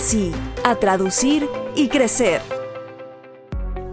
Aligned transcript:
sí, 0.00 0.32
a 0.64 0.74
traducir 0.74 1.48
y 1.76 1.88
crecer. 1.88 2.40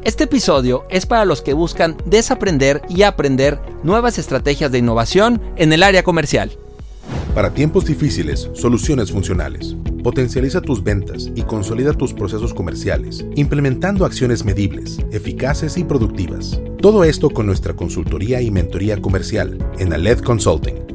Este 0.04 0.24
episodio 0.24 0.84
es 0.90 1.06
para 1.06 1.26
los 1.26 1.42
que 1.42 1.54
buscan 1.54 1.96
desaprender 2.06 2.82
y 2.90 3.04
aprender 3.04 3.60
nuevas 3.84 4.18
estrategias 4.18 4.72
de 4.72 4.80
innovación 4.80 5.42
en 5.56 5.74
el 5.74 5.84
área 5.84 6.04
comercial. 6.04 6.52
Para 7.36 7.54
tiempos 7.54 7.86
difíciles, 7.86 8.50
soluciones 8.54 9.12
funcionales. 9.12 9.76
Potencializa 10.04 10.62
tus 10.62 10.84
ventas 10.84 11.30
y 11.36 11.44
consolida 11.44 11.94
tus 11.94 12.14
procesos 12.14 12.54
comerciales, 12.54 13.26
implementando 13.36 14.06
acciones 14.06 14.44
medibles, 14.44 15.00
eficaces 15.12 15.78
y 15.78 15.84
productivas. 15.84 16.60
Todo 16.82 17.04
esto 17.04 17.30
con 17.30 17.46
nuestra 17.46 17.76
consultoría 17.76 18.42
y 18.42 18.52
mentoría 18.52 19.02
comercial 19.02 19.58
en 19.78 19.94
Aled 19.94 20.20
Consulting. 20.20 20.95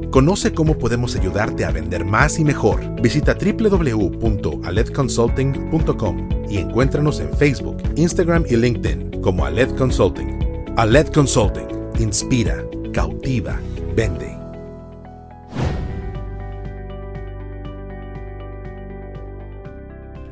Conoce 0.11 0.53
cómo 0.53 0.77
podemos 0.77 1.15
ayudarte 1.15 1.63
a 1.63 1.71
vender 1.71 2.03
más 2.03 2.37
y 2.37 2.43
mejor. 2.43 2.81
Visita 3.01 3.33
www.aledconsulting.com 3.33 6.29
y 6.49 6.57
encuéntranos 6.57 7.21
en 7.21 7.33
Facebook, 7.37 7.81
Instagram 7.95 8.43
y 8.49 8.57
LinkedIn 8.57 9.21
como 9.21 9.45
Aled 9.45 9.73
Consulting. 9.77 10.67
Aled 10.75 11.07
Consulting. 11.13 11.69
Inspira, 11.97 12.61
cautiva, 12.93 13.57
vende. 13.95 14.37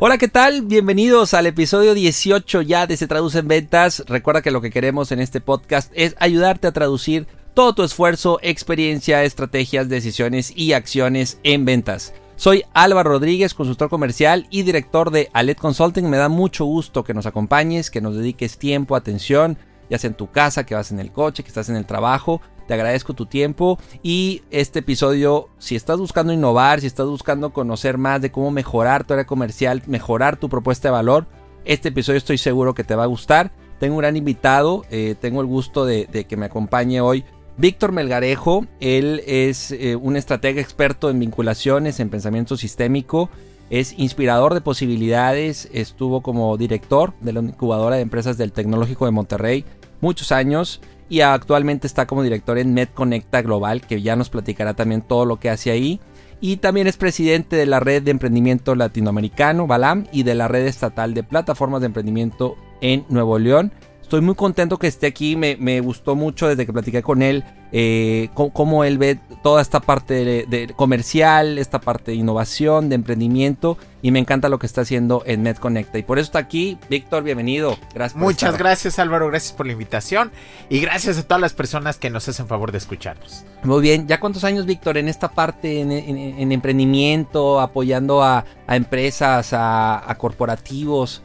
Hola, 0.02 0.18
¿qué 0.18 0.28
tal? 0.28 0.64
Bienvenidos 0.64 1.34
al 1.34 1.46
episodio 1.46 1.94
18 1.94 2.64
ya 2.64 2.86
de 2.86 2.98
Se 2.98 3.08
Traduce 3.08 3.40
en 3.40 3.48
Ventas. 3.48 4.04
Recuerda 4.08 4.42
que 4.42 4.52
lo 4.52 4.60
que 4.60 4.72
queremos 4.72 5.14
en 5.14 5.22
este 5.22 5.40
podcast 5.40 5.90
es 5.96 6.18
ayudarte 6.20 6.68
a 6.68 6.74
traducir 6.74 7.28
todo 7.60 7.74
tu 7.74 7.84
esfuerzo, 7.84 8.40
experiencia, 8.42 9.26
estrategias, 9.26 9.90
decisiones 9.90 10.54
y 10.56 10.72
acciones 10.72 11.42
en 11.44 11.66
ventas. 11.66 12.14
Soy 12.38 12.64
Álvaro 12.74 13.10
Rodríguez, 13.10 13.54
consultor 13.54 13.90
comercial 13.90 14.48
y 14.50 14.62
director 14.62 15.12
de 15.12 15.30
Alet 15.34 15.58
Consulting. 15.58 16.10
Me 16.10 16.16
da 16.16 16.30
mucho 16.30 16.64
gusto 16.64 17.04
que 17.04 17.14
nos 17.14 17.26
acompañes, 17.26 17.92
que 17.92 18.00
nos 18.00 18.16
dediques 18.16 18.58
tiempo, 18.58 18.96
atención, 18.96 19.58
ya 19.90 19.98
sea 19.98 20.08
en 20.08 20.14
tu 20.14 20.32
casa, 20.32 20.66
que 20.66 20.74
vas 20.74 20.94
en 20.94 21.02
el 21.02 21.12
coche, 21.12 21.44
que 21.44 21.50
estás 21.50 21.68
en 21.68 21.76
el 21.76 21.86
trabajo. 21.86 22.40
Te 22.66 22.76
agradezco 22.76 23.14
tu 23.14 23.26
tiempo 23.26 23.78
y 24.02 24.42
este 24.52 24.80
episodio, 24.80 25.50
si 25.58 25.76
estás 25.76 26.00
buscando 26.00 26.32
innovar, 26.32 26.80
si 26.80 26.88
estás 26.88 27.08
buscando 27.08 27.52
conocer 27.52 27.98
más 27.98 28.22
de 28.22 28.32
cómo 28.32 28.52
mejorar 28.52 29.04
tu 29.04 29.16
área 29.16 29.26
comercial, 29.26 29.84
mejorar 29.86 30.38
tu 30.38 30.48
propuesta 30.48 30.88
de 30.88 30.94
valor, 30.94 31.28
este 31.66 31.90
episodio 31.90 32.20
estoy 32.20 32.38
seguro 32.38 32.74
que 32.74 32.86
te 32.86 32.96
va 32.96 33.04
a 33.04 33.08
gustar. 33.08 33.52
Tengo 33.82 33.96
un 33.96 34.02
gran 34.02 34.16
invitado, 34.16 34.86
eh, 34.92 35.16
tengo 35.20 35.42
el 35.42 35.48
gusto 35.48 35.86
de, 35.86 36.08
de 36.10 36.26
que 36.26 36.38
me 36.38 36.46
acompañe 36.46 37.02
hoy 37.02 37.26
Víctor 37.60 37.92
Melgarejo, 37.92 38.66
él 38.80 39.22
es 39.28 39.72
eh, 39.72 39.98
un 39.98 40.16
estratega 40.16 40.62
experto 40.62 41.10
en 41.10 41.20
vinculaciones, 41.20 42.00
en 42.00 42.10
pensamiento 42.10 42.56
sistémico, 42.56 43.30
es 43.70 43.94
inspirador 44.00 44.54
de 44.54 44.62
posibilidades, 44.62 45.68
estuvo 45.74 46.22
como 46.22 46.56
director 46.56 47.14
de 47.20 47.34
la 47.34 47.42
incubadora 47.42 47.98
de 47.98 48.02
empresas 48.02 48.38
del 48.38 48.54
Tecnológico 48.54 49.04
de 49.04 49.12
Monterrey 49.12 49.66
muchos 50.00 50.32
años 50.32 50.80
y 51.10 51.20
actualmente 51.20 51.86
está 51.86 52.08
como 52.08 52.24
director 52.24 52.58
en 52.58 52.74
MedConnecta 52.74 53.42
Global, 53.42 53.82
que 53.82 54.02
ya 54.02 54.16
nos 54.16 54.30
platicará 54.30 54.74
también 54.74 55.02
todo 55.02 55.26
lo 55.26 55.38
que 55.38 55.50
hace 55.50 55.70
ahí. 55.70 56.00
Y 56.40 56.58
también 56.58 56.88
es 56.88 56.96
presidente 56.96 57.58
de 57.58 57.66
la 57.66 57.82
Red 57.82 58.04
de 58.04 58.12
Emprendimiento 58.12 58.74
Latinoamericano, 58.74 59.68
BALAM, 59.68 60.08
y 60.14 60.24
de 60.24 60.36
la 60.36 60.48
Red 60.48 60.66
Estatal 60.66 61.14
de 61.14 61.24
Plataformas 61.24 61.82
de 61.82 61.88
Emprendimiento 61.88 62.56
en 62.80 63.04
Nuevo 63.10 63.38
León. 63.38 63.74
Estoy 64.10 64.22
muy 64.22 64.34
contento 64.34 64.80
que 64.80 64.88
esté 64.88 65.06
aquí, 65.06 65.36
me, 65.36 65.82
gustó 65.82 66.16
mucho 66.16 66.48
desde 66.48 66.66
que 66.66 66.74
platiqué 66.74 67.04
con 67.04 67.22
él, 67.22 67.44
eh, 67.72 68.30
cómo, 68.34 68.84
él 68.84 68.98
ve 68.98 69.20
toda 69.44 69.62
esta 69.62 69.82
parte 69.82 70.48
de, 70.48 70.74
comercial, 70.76 71.60
esta 71.60 71.80
parte 71.80 72.10
de 72.10 72.18
innovación, 72.18 72.90
de 72.90 72.96
emprendimiento, 72.96 73.78
y 74.02 74.10
me 74.10 74.18
encanta 74.18 74.50
lo 74.50 74.58
que 74.58 74.66
está 74.66 74.82
haciendo 74.82 75.22
en 75.28 75.44
MedConnecta. 75.44 76.00
Y 76.00 76.02
por 76.02 76.18
eso 76.18 76.26
está 76.26 76.40
aquí, 76.40 76.80
Víctor, 76.90 77.22
bienvenido. 77.22 77.78
Gracias. 77.94 78.20
Muchas 78.20 78.58
gracias 78.58 78.98
Álvaro, 78.98 79.28
gracias 79.28 79.54
por 79.54 79.68
la 79.68 79.74
invitación 79.74 80.32
y 80.70 80.80
gracias 80.80 81.20
a 81.20 81.22
todas 81.28 81.42
las 81.42 81.54
personas 81.54 81.98
que 81.98 82.10
nos 82.10 82.28
hacen 82.28 82.48
favor 82.48 82.72
de 82.72 82.80
escucharnos. 82.80 83.46
Muy 83.62 83.84
bien, 83.84 84.08
¿ya 84.08 84.20
cuántos 84.20 84.44
años, 84.44 84.66
Víctor, 84.66 84.98
en 84.98 85.08
esta 85.08 85.30
parte, 85.30 85.82
en, 85.82 86.52
emprendimiento, 86.52 87.62
apoyando 87.62 88.24
a, 88.24 88.44
empresas, 88.70 89.50
a 89.54 90.16
corporativos? 90.18 91.22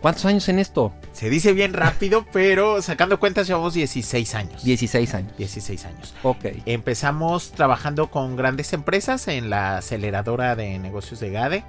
¿Cuántos 0.00 0.24
años 0.26 0.48
en 0.48 0.60
esto? 0.60 0.92
Se 1.20 1.28
dice 1.28 1.52
bien 1.52 1.74
rápido, 1.74 2.24
pero 2.32 2.80
sacando 2.80 3.20
cuentas 3.20 3.46
llevamos 3.46 3.74
16 3.74 4.34
años. 4.34 4.64
16 4.64 5.14
años. 5.14 5.36
16 5.36 5.84
años. 5.84 6.14
Ok. 6.22 6.46
Empezamos 6.64 7.52
trabajando 7.52 8.10
con 8.10 8.36
grandes 8.36 8.72
empresas 8.72 9.28
en 9.28 9.50
la 9.50 9.76
aceleradora 9.76 10.56
de 10.56 10.78
negocios 10.78 11.20
de 11.20 11.30
GADE. 11.30 11.64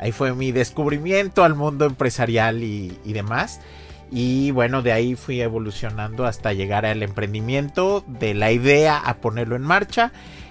Ahí 0.00 0.10
fue 0.10 0.34
mi 0.34 0.50
descubrimiento 0.50 1.44
al 1.44 1.54
mundo 1.54 1.84
empresarial 1.84 2.64
y, 2.64 2.98
y 3.04 3.12
demás. 3.12 3.60
Y 4.10 4.50
bueno, 4.50 4.82
de 4.82 4.90
ahí 4.90 5.14
fui 5.14 5.40
evolucionando 5.40 6.26
hasta 6.26 6.52
llegar 6.52 6.84
al 6.84 7.04
emprendimiento, 7.04 8.02
de 8.08 8.34
la 8.34 8.50
idea 8.50 8.98
a 8.98 9.18
ponerlo 9.18 9.54
en 9.54 9.62
marcha 9.62 10.10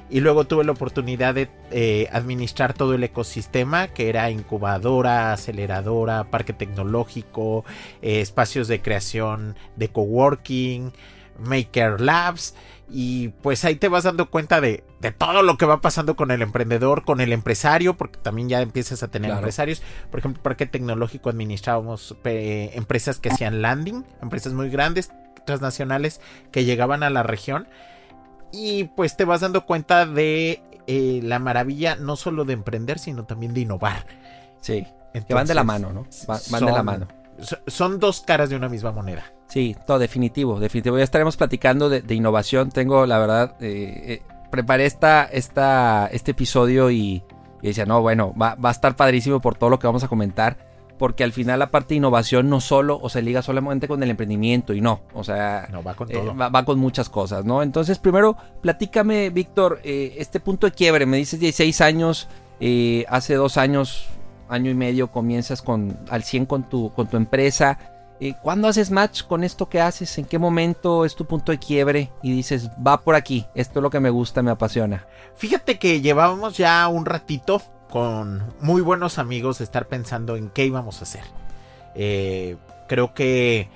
y 0.10 0.20
luego 0.20 0.46
tuve 0.46 0.64
la 0.64 0.72
oportunidad 0.72 1.34
de 1.34 1.50
eh, 1.72 2.08
administrar 2.12 2.74
todo 2.74 2.94
el 2.94 3.04
ecosistema, 3.04 3.88
que 3.88 4.10
era 4.10 4.30
incubadora, 4.30 5.34
aceleradora, 5.34 6.26
parque 6.26 6.54
tecnológico, 6.54 7.66
eh, 8.02 8.22
espacios 8.22 8.68
de 8.68 8.82
creación 8.82 9.56
de 9.76 9.90
coworking, 9.90 10.94
maker 11.40 12.02
labs. 12.02 12.56
Y 12.88 13.30
pues 13.42 13.66
ahí 13.66 13.78
te 13.78 13.88
vas 13.88 14.04
dando 14.04 14.30
cuenta 14.30 14.62
de, 14.62 14.84
todo 15.18 15.42
lo 15.42 15.58
que 15.58 15.66
va 15.66 15.82
pasando 15.82 16.16
con 16.16 16.30
el 16.30 16.44
emprendedor, 16.44 17.04
con 17.04 17.20
el 17.20 17.34
empresario, 17.34 17.96
porque 17.98 18.20
también 18.20 18.48
ya 18.48 18.62
empiezas 18.62 19.02
a 19.02 19.08
tener 19.08 19.32
empresarios. 19.32 19.82
Por 20.12 20.20
ejemplo, 20.20 20.44
Parque 20.44 20.68
Tecnológico 20.68 21.32
administrábamos 21.32 22.16
eh, 22.26 22.72
empresas 22.76 23.20
que 23.20 23.30
hacían 23.30 23.64
landing, 23.64 24.06
empresas 24.22 24.54
muy 24.54 24.70
grandes, 24.70 25.12
transnacionales, 25.48 26.22
que 26.52 26.64
llegaban 26.64 27.02
a 27.02 27.10
la 27.10 27.24
región 27.24 27.68
y 28.56 28.86
pues 28.86 29.18
te 29.18 29.26
vas 29.26 29.42
dando 29.42 29.66
cuenta 29.66 30.06
de 30.06 30.64
eh, 30.88 31.20
la 31.24 31.40
maravilla 31.40 31.96
no 31.96 32.16
solo 32.16 32.46
de 32.46 32.54
emprender, 32.54 33.00
sino 33.00 33.26
también 33.26 33.54
de 33.54 33.62
innovar. 33.62 34.06
Sí, 34.62 34.88
que 35.28 35.34
van 35.34 35.48
de 35.48 35.54
la 35.54 35.64
mano, 35.64 35.92
¿no? 35.92 36.06
van 36.28 36.66
de 36.66 36.72
la 36.72 36.84
mano. 36.84 37.08
Son 37.68 38.00
dos 38.00 38.22
caras 38.22 38.50
de 38.50 38.56
una 38.56 38.70
misma 38.70 38.92
moneda. 38.92 39.24
Sí, 39.48 39.76
todo 39.86 40.00
definitivo, 40.00 40.60
definitivo. 40.60 40.98
Ya 40.98 41.04
estaremos 41.04 41.36
platicando 41.36 41.90
de, 41.90 42.16
innovación. 42.16 42.70
Tengo, 42.70 43.06
la 43.06 43.20
verdad, 43.20 43.56
eh, 43.60 44.04
eh, 44.06 44.22
preparé 44.50 44.86
esta, 44.86 45.26
esta, 45.26 46.08
este 46.08 46.32
episodio 46.32 46.90
y, 46.92 47.24
y 47.62 47.68
decía, 47.68 47.86
no, 47.86 48.02
bueno, 48.02 48.34
va, 48.42 48.56
va 48.56 48.70
a 48.70 48.72
estar 48.72 48.96
padrísimo 48.96 49.42
por 49.42 49.56
todo 49.56 49.70
lo 49.70 49.80
que 49.80 49.88
vamos 49.88 50.04
a 50.04 50.08
comentar 50.08 50.75
porque 50.98 51.24
al 51.24 51.34
final 51.34 51.60
la 51.60 51.72
parte 51.72 51.90
de 51.90 51.98
innovación 51.98 52.50
no 52.50 52.62
solo 52.62 53.00
o 53.02 53.10
se 53.10 53.22
liga 53.22 53.42
solamente 53.42 53.88
con 53.88 54.02
el 54.02 54.10
emprendimiento 54.10 54.74
y 54.74 54.82
no, 54.82 55.02
o 55.14 55.24
sea, 55.24 55.68
no, 55.72 55.84
va, 55.84 55.94
con 55.96 56.08
todo. 56.08 56.32
Eh, 56.32 56.36
va, 56.36 56.66
con 56.66 56.80
muchas 56.80 57.10
cosas, 57.10 57.46
¿no? 57.46 57.62
Entonces, 57.62 58.00
primero, 58.00 58.38
platícame, 58.62 59.30
Víctor, 59.30 59.82
eh, 59.84 60.16
este 60.18 60.40
punto 60.40 60.68
de 60.68 60.74
quiebre, 60.74 61.06
me 61.06 61.18
dices 61.18 61.40
16 61.40 61.82
años, 61.82 62.28
eh, 62.60 63.06
hace 63.10 63.36
dos 63.36 63.58
años, 63.58 64.08
año 64.48 64.72
y 64.72 64.76
medio, 64.76 65.12
comienzas 65.12 65.62
con 65.62 65.98
al 66.10 66.24
100 66.24 66.46
con 66.46 66.64
tu, 66.70 66.94
con 66.94 67.08
tu 67.08 67.18
empresa. 67.18 67.78
¿Cuándo 68.42 68.70
haces 68.70 68.92
match 68.92 69.24
con 69.24 69.44
esto 69.44 69.68
que 69.68 69.82
haces? 69.82 70.18
¿En 70.18 70.24
qué 70.24 70.40
momento 70.40 71.04
es 71.04 71.16
tu 71.16 71.26
punto 71.26 71.52
de 71.52 71.60
quiebre? 71.60 72.12
Y 72.24 72.32
dices, 72.32 72.70
va 72.76 73.02
por 73.02 73.14
aquí, 73.14 73.46
esto 73.54 73.80
es 73.80 73.84
lo 73.84 73.90
que 73.90 74.00
me 74.00 74.10
gusta, 74.10 74.42
me 74.42 74.52
apasiona. 74.52 75.06
Fíjate 75.36 75.78
que 75.78 76.00
llevábamos 76.00 76.56
ya 76.56 76.88
un 76.88 77.06
ratito 77.06 77.62
con 77.96 78.44
muy 78.60 78.82
buenos 78.82 79.20
amigos 79.20 79.62
estar 79.62 79.88
pensando 79.88 80.36
en 80.36 80.50
qué 80.50 80.66
íbamos 80.66 81.00
a 81.00 81.04
hacer. 81.04 81.24
Eh, 81.96 82.58
creo 82.90 83.14
que 83.14 83.70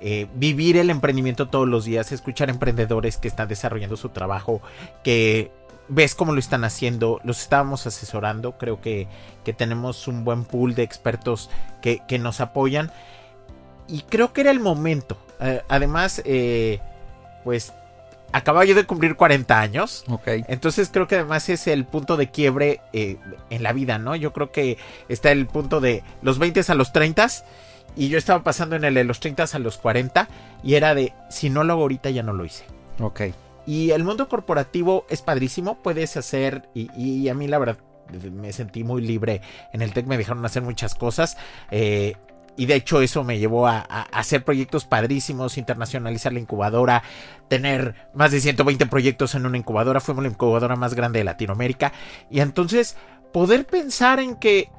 eh, 0.00 0.28
vivir 0.36 0.76
el 0.76 0.90
emprendimiento 0.90 1.48
todos 1.48 1.66
los 1.66 1.84
días, 1.84 2.12
escuchar 2.12 2.50
emprendedores 2.50 3.16
que 3.16 3.26
están 3.26 3.48
desarrollando 3.48 3.96
su 3.96 4.10
trabajo, 4.10 4.62
que 5.02 5.50
ves 5.88 6.14
cómo 6.14 6.32
lo 6.32 6.38
están 6.38 6.62
haciendo, 6.62 7.20
los 7.24 7.42
estábamos 7.42 7.84
asesorando, 7.88 8.58
creo 8.58 8.80
que, 8.80 9.08
que 9.44 9.52
tenemos 9.52 10.06
un 10.06 10.24
buen 10.24 10.44
pool 10.44 10.76
de 10.76 10.84
expertos 10.84 11.50
que, 11.82 12.00
que, 12.06 12.20
nos 12.20 12.40
apoyan 12.40 12.92
y 13.88 14.02
creo 14.02 14.32
que 14.32 14.42
era 14.42 14.52
el 14.52 14.60
momento. 14.60 15.18
Eh, 15.40 15.62
además, 15.68 16.22
pues 17.42 17.72
acababa 18.34 18.64
yo 18.64 18.74
de 18.74 18.84
cumplir 18.84 19.14
40 19.14 19.60
años. 19.60 20.04
Ok. 20.08 20.26
Entonces 20.48 20.90
creo 20.92 21.06
que 21.06 21.14
además 21.14 21.48
es 21.48 21.68
el 21.68 21.84
punto 21.84 22.16
de 22.16 22.30
quiebre 22.30 22.80
eh, 22.92 23.16
en 23.48 23.62
la 23.62 23.72
vida, 23.72 23.98
¿no? 23.98 24.16
Yo 24.16 24.32
creo 24.32 24.50
que 24.50 24.76
está 25.08 25.30
el 25.30 25.46
punto 25.46 25.80
de 25.80 26.02
los 26.20 26.38
20 26.40 26.60
a 26.66 26.74
los 26.74 26.92
30 26.92 27.28
y 27.94 28.08
yo 28.08 28.18
estaba 28.18 28.42
pasando 28.42 28.74
en 28.74 28.82
el 28.82 28.94
de 28.94 29.04
los 29.04 29.20
30 29.20 29.44
a 29.52 29.58
los 29.60 29.78
40 29.78 30.28
y 30.64 30.74
era 30.74 30.96
de 30.96 31.12
si 31.30 31.48
no 31.48 31.62
lo 31.62 31.74
hago 31.74 31.82
ahorita 31.82 32.10
ya 32.10 32.24
no 32.24 32.32
lo 32.32 32.44
hice. 32.44 32.64
Ok. 32.98 33.22
Y 33.66 33.92
el 33.92 34.02
mundo 34.02 34.28
corporativo 34.28 35.06
es 35.08 35.22
padrísimo, 35.22 35.76
puedes 35.82 36.16
hacer, 36.16 36.68
y, 36.74 36.90
y 37.00 37.28
a 37.28 37.34
mí 37.34 37.46
la 37.46 37.58
verdad 37.58 37.78
me 38.32 38.52
sentí 38.52 38.84
muy 38.84 39.00
libre 39.00 39.40
en 39.72 39.80
el 39.80 39.92
TEC, 39.92 40.06
me 40.06 40.18
dejaron 40.18 40.44
hacer 40.44 40.62
muchas 40.62 40.94
cosas. 40.94 41.36
Eh, 41.70 42.14
y 42.56 42.66
de 42.66 42.76
hecho 42.76 43.00
eso 43.00 43.24
me 43.24 43.38
llevó 43.38 43.66
a, 43.66 43.78
a, 43.78 44.02
hacer 44.12 44.44
proyectos 44.44 44.84
padrísimos, 44.84 45.58
internacionalizar 45.58 46.32
la 46.32 46.40
incubadora, 46.40 47.02
tener 47.48 47.94
más 48.14 48.30
de 48.30 48.40
120 48.40 48.86
proyectos 48.86 49.34
en 49.34 49.46
una 49.46 49.58
incubadora, 49.58 50.00
fuimos 50.00 50.24
la 50.24 50.30
incubadora 50.30 50.76
más 50.76 50.94
grande 50.94 51.18
de 51.18 51.24
Latinoamérica. 51.24 51.92
Y 52.30 52.40
entonces 52.40 52.96
poder 53.32 53.66
pensar 53.66 54.20
en 54.20 54.36
que, 54.36 54.70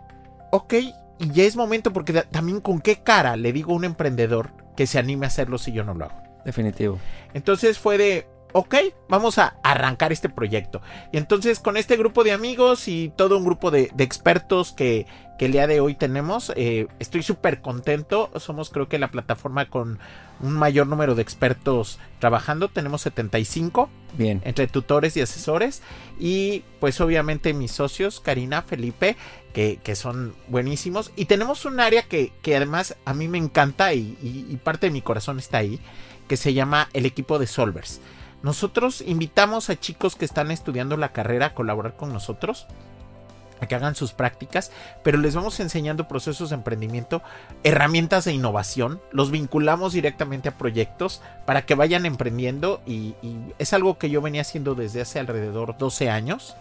ok, 0.52 0.74
y 1.20 1.32
ya 1.32 1.44
es 1.44 1.56
momento, 1.56 1.94
porque 1.94 2.14
también 2.14 2.62
con 2.62 2.80
qué 2.80 2.98
cara 2.98 3.36
le 3.36 3.54
digo 3.54 3.74
a 3.74 3.76
un 3.76 3.86
emprendedor 3.86 4.52
que 4.76 4.88
se 4.88 5.00
anime 5.00 5.26
a 5.26 5.28
hacerlo 5.28 5.58
si 5.58 5.72
yo 5.72 5.84
no 5.84 5.94
lo 5.94 6.06
hago. 6.06 6.24
Definitivo. 6.46 7.00
Entonces 7.34 7.80
fue 7.80 7.98
de, 7.98 8.28
ok, 8.54 8.76
vamos 9.10 9.40
a 9.40 9.58
arrancar 9.64 10.12
este 10.12 10.30
proyecto. 10.30 10.82
Y 11.12 11.18
entonces 11.18 11.60
con 11.60 11.76
este 11.76 11.98
grupo 11.98 12.24
de 12.24 12.34
amigos 12.34 12.88
y 12.88 13.12
todo 13.16 13.38
un 13.38 13.46
grupo 13.46 13.72
de, 13.72 13.90
de 13.94 14.04
expertos 14.04 14.74
que, 14.74 15.08
que, 15.38 15.46
el 15.46 15.52
día 15.52 15.68
de 15.68 15.80
hoy 15.80 15.96
tenemos, 15.96 16.52
eh, 16.56 16.88
estoy 17.00 17.24
súper 17.24 17.62
contento. 17.62 18.32
Somos 18.38 18.70
creo 18.70 18.88
que 18.88 19.00
la 19.00 19.12
plataforma 19.12 19.70
con 19.70 20.00
un 20.40 20.54
mayor 20.54 20.88
número 20.88 21.16
de 21.16 21.22
expertos 21.22 22.00
trabajando. 22.20 22.70
Tenemos 22.70 23.02
75. 23.02 23.90
Bien. 24.18 24.42
Entre 24.46 24.68
tutores 24.68 25.18
y 25.18 25.22
asesores. 25.22 25.82
Y 26.20 26.64
pues 26.80 27.02
obviamente 27.02 27.54
mis 27.54 27.72
socios, 27.72 28.20
Karina, 28.20 28.62
Felipe, 28.62 29.16
que, 29.54 29.80
que 29.84 29.96
son 29.96 30.36
buenísimos. 30.48 31.12
Y 31.16 31.26
tenemos 31.26 31.66
un 31.66 31.80
área 31.80 32.04
que, 32.04 32.34
que 32.42 32.56
además 32.56 32.96
a 33.06 33.14
mí 33.14 33.28
me 33.28 33.38
encanta 33.38 33.94
y, 33.94 34.18
y, 34.22 34.46
y 34.50 34.58
parte 34.58 34.88
de 34.88 34.92
mi 34.92 35.02
corazón 35.02 35.40
está 35.40 35.60
ahí, 35.60 35.80
que 36.28 36.38
se 36.38 36.54
llama 36.54 36.90
el 36.94 37.06
equipo 37.06 37.40
de 37.40 37.48
Solvers. 37.48 38.02
Nosotros 38.46 39.02
invitamos 39.02 39.72
a 39.72 39.80
chicos 39.80 40.16
que 40.16 40.24
están 40.24 40.52
estudiando 40.52 40.98
la 40.98 41.12
carrera 41.14 41.48
a 41.48 41.54
colaborar 41.56 41.96
con 41.96 42.14
nosotros, 42.14 42.68
a 43.62 43.68
que 43.68 43.76
hagan 43.76 43.96
sus 43.96 44.14
prácticas, 44.14 44.72
pero 45.04 45.18
les 45.18 45.36
vamos 45.36 45.60
enseñando 45.60 46.08
procesos 46.08 46.50
de 46.50 46.56
emprendimiento, 46.56 47.22
herramientas 47.64 48.26
de 48.26 48.34
innovación, 48.34 49.02
los 49.12 49.32
vinculamos 49.32 49.94
directamente 49.94 50.50
a 50.50 50.58
proyectos 50.58 51.22
para 51.46 51.66
que 51.66 51.76
vayan 51.76 52.06
emprendiendo 52.06 52.82
y, 52.86 53.16
y 53.22 53.38
es 53.58 53.74
algo 53.74 53.98
que 53.98 54.10
yo 54.10 54.22
venía 54.22 54.42
haciendo 54.42 54.76
desde 54.76 55.02
hace 55.02 55.20
alrededor 55.20 55.78
12 55.78 56.10
años 56.10 56.56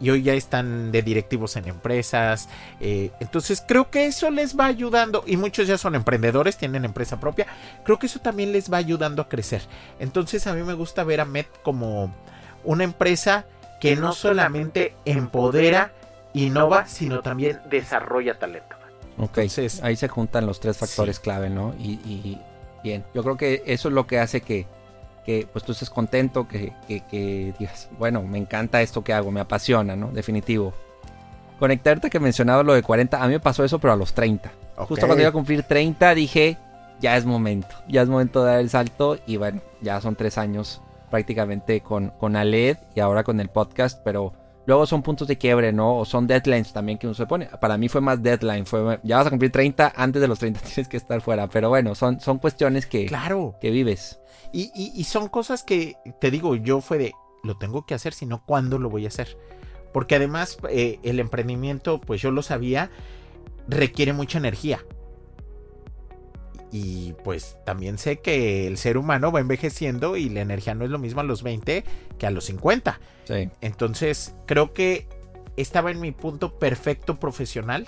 y 0.00 0.10
hoy 0.10 0.22
ya 0.22 0.34
están 0.34 0.92
de 0.92 1.02
directivos 1.02 1.56
en 1.56 1.68
empresas. 1.68 2.48
Eh, 2.80 3.10
entonces 3.20 3.62
creo 3.66 3.90
que 3.90 4.06
eso 4.06 4.30
les 4.30 4.58
va 4.58 4.66
ayudando 4.66 5.24
y 5.26 5.36
muchos 5.36 5.66
ya 5.66 5.78
son 5.78 5.94
emprendedores, 5.94 6.56
tienen 6.56 6.84
empresa 6.84 7.18
propia. 7.18 7.46
Creo 7.84 7.98
que 7.98 8.06
eso 8.06 8.20
también 8.20 8.52
les 8.52 8.72
va 8.72 8.78
ayudando 8.78 9.22
a 9.22 9.28
crecer. 9.28 9.62
Entonces 9.98 10.46
a 10.46 10.54
mí 10.54 10.62
me 10.62 10.74
gusta 10.74 11.04
ver 11.04 11.20
a 11.20 11.24
Met 11.24 11.48
como 11.62 12.14
una 12.64 12.84
empresa 12.84 13.46
que 13.80 13.96
no 13.96 14.12
solamente 14.12 14.94
empodera, 15.04 15.92
innova, 16.44 16.86
sino 16.86 17.20
también 17.20 17.60
desarrolla 17.70 18.38
talento. 18.38 18.76
Ok, 19.18 19.38
Entonces, 19.38 19.82
ahí 19.82 19.96
se 19.96 20.08
juntan 20.08 20.46
los 20.46 20.60
tres 20.60 20.76
factores 20.76 21.16
sí. 21.16 21.22
clave, 21.22 21.50
¿no? 21.50 21.74
Y, 21.78 21.92
y 22.04 22.40
bien, 22.82 23.04
yo 23.14 23.22
creo 23.22 23.36
que 23.36 23.62
eso 23.66 23.88
es 23.88 23.94
lo 23.94 24.06
que 24.06 24.18
hace 24.20 24.40
que 24.40 24.66
que 25.28 25.46
pues 25.52 25.62
tú 25.62 25.72
estés 25.72 25.90
contento, 25.90 26.48
que, 26.48 26.72
que, 26.86 27.00
que, 27.00 27.52
digas, 27.58 27.90
bueno, 27.98 28.22
me 28.22 28.38
encanta 28.38 28.80
esto 28.80 29.04
que 29.04 29.12
hago, 29.12 29.30
me 29.30 29.40
apasiona, 29.40 29.94
¿no? 29.94 30.10
Definitivo. 30.10 30.72
Conectarte 31.58 32.08
que 32.08 32.18
mencionaba 32.18 32.62
lo 32.62 32.72
de 32.72 32.82
40, 32.82 33.22
a 33.22 33.26
mí 33.26 33.34
me 33.34 33.38
pasó 33.38 33.62
eso, 33.62 33.78
pero 33.78 33.92
a 33.92 33.96
los 33.96 34.14
30. 34.14 34.48
Okay. 34.48 34.86
Justo 34.86 35.04
cuando 35.04 35.20
iba 35.20 35.28
a 35.28 35.32
cumplir 35.32 35.64
30 35.64 36.14
dije, 36.14 36.56
ya 36.98 37.14
es 37.18 37.26
momento, 37.26 37.76
ya 37.86 38.00
es 38.00 38.08
momento 38.08 38.42
de 38.42 38.52
dar 38.52 38.60
el 38.60 38.70
salto 38.70 39.18
y 39.26 39.36
bueno, 39.36 39.60
ya 39.82 40.00
son 40.00 40.16
tres 40.16 40.38
años 40.38 40.80
prácticamente 41.10 41.82
con, 41.82 42.08
con 42.18 42.34
Aled 42.34 42.78
y 42.94 43.00
ahora 43.00 43.22
con 43.22 43.38
el 43.38 43.50
podcast, 43.50 44.00
pero 44.02 44.32
luego 44.68 44.84
son 44.84 45.02
puntos 45.02 45.26
de 45.26 45.38
quiebre, 45.38 45.72
¿no? 45.72 45.96
O 45.96 46.04
son 46.04 46.26
deadlines 46.26 46.74
también 46.74 46.98
que 46.98 47.06
uno 47.06 47.14
se 47.14 47.24
pone. 47.24 47.46
Para 47.58 47.78
mí 47.78 47.88
fue 47.88 48.02
más 48.02 48.22
deadline, 48.22 48.66
fue 48.66 49.00
ya 49.02 49.16
vas 49.16 49.26
a 49.26 49.30
cumplir 49.30 49.50
30, 49.50 49.94
antes 49.96 50.20
de 50.20 50.28
los 50.28 50.38
30 50.38 50.60
tienes 50.74 50.88
que 50.88 50.98
estar 50.98 51.22
fuera, 51.22 51.48
pero 51.48 51.70
bueno, 51.70 51.94
son, 51.94 52.20
son 52.20 52.38
cuestiones 52.38 52.84
que, 52.84 53.06
claro. 53.06 53.56
que 53.62 53.70
vives. 53.70 54.20
Y, 54.52 54.70
y, 54.74 54.92
y, 54.94 55.04
son 55.04 55.28
cosas 55.28 55.62
que, 55.62 55.96
te 56.20 56.30
digo, 56.30 56.54
yo 56.54 56.82
fue 56.82 56.98
de, 56.98 57.12
lo 57.42 57.56
tengo 57.56 57.86
que 57.86 57.94
hacer, 57.94 58.12
sino 58.12 58.44
cuándo 58.44 58.78
lo 58.78 58.90
voy 58.90 59.06
a 59.06 59.08
hacer. 59.08 59.38
Porque 59.92 60.16
además 60.16 60.58
eh, 60.68 60.98
el 61.02 61.18
emprendimiento, 61.18 61.98
pues 61.98 62.20
yo 62.20 62.30
lo 62.30 62.42
sabía, 62.42 62.90
requiere 63.68 64.12
mucha 64.12 64.36
energía. 64.36 64.80
Y 66.70 67.14
pues 67.24 67.56
también 67.64 67.96
sé 67.98 68.20
que 68.20 68.66
el 68.66 68.76
ser 68.76 68.98
humano 68.98 69.32
va 69.32 69.40
envejeciendo 69.40 70.16
y 70.16 70.28
la 70.28 70.40
energía 70.40 70.74
no 70.74 70.84
es 70.84 70.90
lo 70.90 70.98
mismo 70.98 71.20
a 71.20 71.24
los 71.24 71.42
20 71.42 71.84
que 72.18 72.26
a 72.26 72.30
los 72.30 72.44
50. 72.44 73.00
Sí. 73.24 73.48
Entonces 73.60 74.34
creo 74.46 74.72
que 74.74 75.06
estaba 75.56 75.90
en 75.90 76.00
mi 76.00 76.12
punto 76.12 76.58
perfecto 76.58 77.18
profesional 77.18 77.86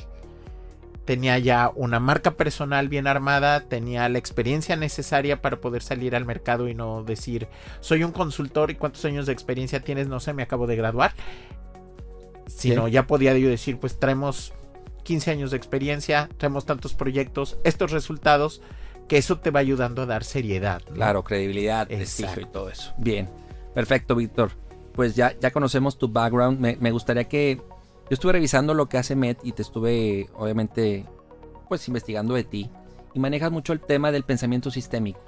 tenía 1.11 1.37
ya 1.39 1.73
una 1.75 1.99
marca 1.99 2.37
personal 2.37 2.89
bien 2.89 3.09
armada, 3.09 3.63
tenía 3.69 4.09
la 4.09 4.19
experiencia 4.19 4.77
necesaria 4.77 5.43
para 5.43 5.61
poder 5.61 5.83
salir 5.83 6.15
al 6.15 6.25
mercado 6.25 6.69
y 6.69 6.75
no 6.77 7.03
decir, 7.03 7.49
soy 7.81 8.05
un 8.05 8.13
consultor 8.13 8.71
y 8.71 8.77
cuántos 8.77 9.05
años 9.05 9.27
de 9.27 9.33
experiencia 9.33 9.81
tienes, 9.81 10.07
no 10.07 10.21
sé, 10.21 10.35
me 10.35 10.45
acabo 10.45 10.69
de 10.69 10.77
graduar. 10.77 11.13
Sino 12.47 12.87
¿Sí? 12.87 12.93
ya 12.93 13.09
podía 13.09 13.37
yo 13.37 13.49
decir, 13.49 13.79
pues 13.79 13.99
traemos 13.99 14.53
15 15.03 15.31
años 15.31 15.51
de 15.51 15.57
experiencia, 15.57 16.29
traemos 16.37 16.67
tantos 16.67 16.95
proyectos, 16.95 17.59
estos 17.65 17.91
resultados, 17.91 18.63
que 19.09 19.19
eso 19.19 19.39
te 19.39 19.51
va 19.51 19.61
ayudando 19.61 20.03
a 20.03 20.07
dar 20.07 20.25
seriedad. 20.25 20.83
¿no? 20.89 20.95
Claro, 20.95 21.25
credibilidad, 21.25 21.89
prestigio 21.89 22.43
y 22.43 22.47
todo 22.47 22.69
eso. 22.71 22.95
Bien, 22.97 23.29
perfecto, 23.75 24.15
Víctor. 24.15 24.53
Pues 24.95 25.17
ya, 25.17 25.35
ya 25.41 25.51
conocemos 25.51 25.99
tu 25.99 26.09
background. 26.09 26.61
Me, 26.61 26.77
me 26.77 26.93
gustaría 26.93 27.25
que 27.25 27.57
yo 27.57 28.15
estuve 28.15 28.33
revisando 28.33 28.75
lo 28.75 28.89
que 28.89 28.99
hace 28.99 29.17
Met 29.17 29.39
y 29.43 29.53
te 29.53 29.63
estuve, 29.63 30.29
obviamente, 30.35 31.07
pues 31.69 31.87
investigando 31.89 32.35
de 32.35 32.45
ti. 32.45 32.71
Y 33.15 33.19
manejas 33.19 33.51
mucho 33.51 33.73
el 33.73 33.81
tema 33.81 34.13
del 34.13 34.25
pensamiento 34.25 34.71
sistémico. 34.71 35.21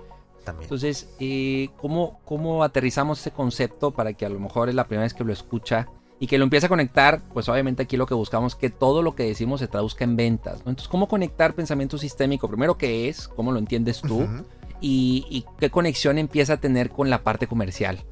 También. 0.44 0.64
Entonces, 0.64 1.08
eh, 1.20 1.70
¿cómo, 1.76 2.20
¿cómo 2.24 2.64
aterrizamos 2.64 3.20
ese 3.20 3.30
concepto 3.30 3.92
para 3.92 4.12
que 4.12 4.26
a 4.26 4.28
lo 4.28 4.40
mejor 4.40 4.68
es 4.68 4.74
la 4.74 4.86
primera 4.86 5.04
vez 5.04 5.14
que 5.14 5.22
lo 5.22 5.32
escucha 5.32 5.88
y 6.22 6.28
que 6.28 6.38
lo 6.38 6.44
empiece 6.44 6.66
a 6.66 6.68
conectar? 6.68 7.20
Pues 7.34 7.48
obviamente 7.48 7.82
aquí 7.82 7.96
lo 7.96 8.06
que 8.06 8.14
buscamos 8.14 8.52
es 8.52 8.56
que 8.56 8.70
todo 8.70 9.02
lo 9.02 9.16
que 9.16 9.24
decimos 9.24 9.58
se 9.58 9.66
traduzca 9.66 10.04
en 10.04 10.14
ventas. 10.14 10.64
¿no? 10.64 10.70
Entonces, 10.70 10.86
¿cómo 10.86 11.08
conectar 11.08 11.52
pensamiento 11.56 11.98
sistémico? 11.98 12.46
Primero, 12.46 12.78
¿qué 12.78 13.08
es? 13.08 13.26
¿Cómo 13.26 13.50
lo 13.50 13.58
entiendes 13.58 14.00
tú? 14.02 14.20
Uh 14.20 14.26
-huh. 14.26 14.44
y, 14.80 15.26
y 15.28 15.44
qué 15.58 15.68
conexión 15.68 16.18
empieza 16.18 16.52
a 16.52 16.56
tener 16.58 16.90
con 16.90 17.10
la 17.10 17.24
parte 17.24 17.48
comercial. 17.48 18.04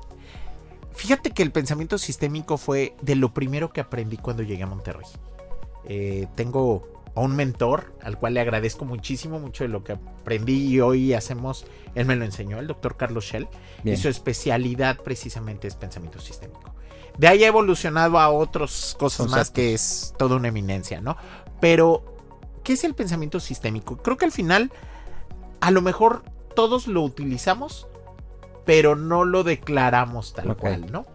Fíjate 0.90 1.30
que 1.30 1.44
el 1.44 1.52
pensamiento 1.52 1.98
sistémico 1.98 2.58
fue 2.58 2.96
de 3.00 3.14
lo 3.14 3.32
primero 3.32 3.72
que 3.72 3.80
aprendí 3.80 4.16
cuando 4.16 4.42
llegué 4.42 4.64
a 4.64 4.66
Monterrey. 4.66 5.06
Eh, 5.84 6.26
tengo 6.34 6.88
a 7.14 7.20
un 7.20 7.34
mentor 7.34 7.94
al 8.02 8.18
cual 8.18 8.34
le 8.34 8.40
agradezco 8.40 8.84
muchísimo, 8.84 9.38
mucho 9.38 9.64
de 9.64 9.68
lo 9.68 9.82
que 9.84 9.92
aprendí 9.92 10.68
y 10.68 10.80
hoy 10.80 11.12
hacemos, 11.12 11.66
él 11.94 12.06
me 12.06 12.16
lo 12.16 12.24
enseñó, 12.24 12.58
el 12.58 12.66
doctor 12.66 12.96
Carlos 12.96 13.24
Shell, 13.24 13.48
Bien. 13.82 13.96
y 13.96 14.00
su 14.00 14.08
especialidad 14.08 14.98
precisamente 14.98 15.68
es 15.68 15.74
pensamiento 15.74 16.20
sistémico. 16.20 16.74
De 17.18 17.28
ahí 17.28 17.44
ha 17.44 17.48
evolucionado 17.48 18.18
a 18.18 18.30
otras 18.30 18.96
cosas 18.98 19.28
más 19.28 19.50
que 19.50 19.74
es 19.74 20.14
toda 20.16 20.36
una 20.36 20.48
eminencia, 20.48 21.00
¿no? 21.00 21.16
Pero, 21.60 22.04
¿qué 22.62 22.74
es 22.74 22.84
el 22.84 22.94
pensamiento 22.94 23.40
sistémico? 23.40 23.96
Creo 23.98 24.16
que 24.16 24.24
al 24.24 24.32
final, 24.32 24.72
a 25.60 25.70
lo 25.70 25.82
mejor 25.82 26.22
todos 26.54 26.86
lo 26.86 27.02
utilizamos, 27.02 27.88
pero 28.64 28.96
no 28.96 29.24
lo 29.24 29.42
declaramos 29.42 30.32
tal 30.32 30.52
okay. 30.52 30.60
cual, 30.60 30.92
¿no? 30.92 31.06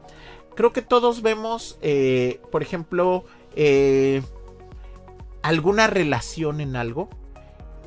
Creo 0.56 0.74
que 0.74 0.82
todos 0.82 1.22
vemos, 1.22 1.78
eh, 1.82 2.40
por 2.52 2.62
ejemplo, 2.62 3.25
eh, 3.56 4.22
alguna 5.46 5.86
relación 5.86 6.60
en 6.60 6.75
algo 6.75 7.08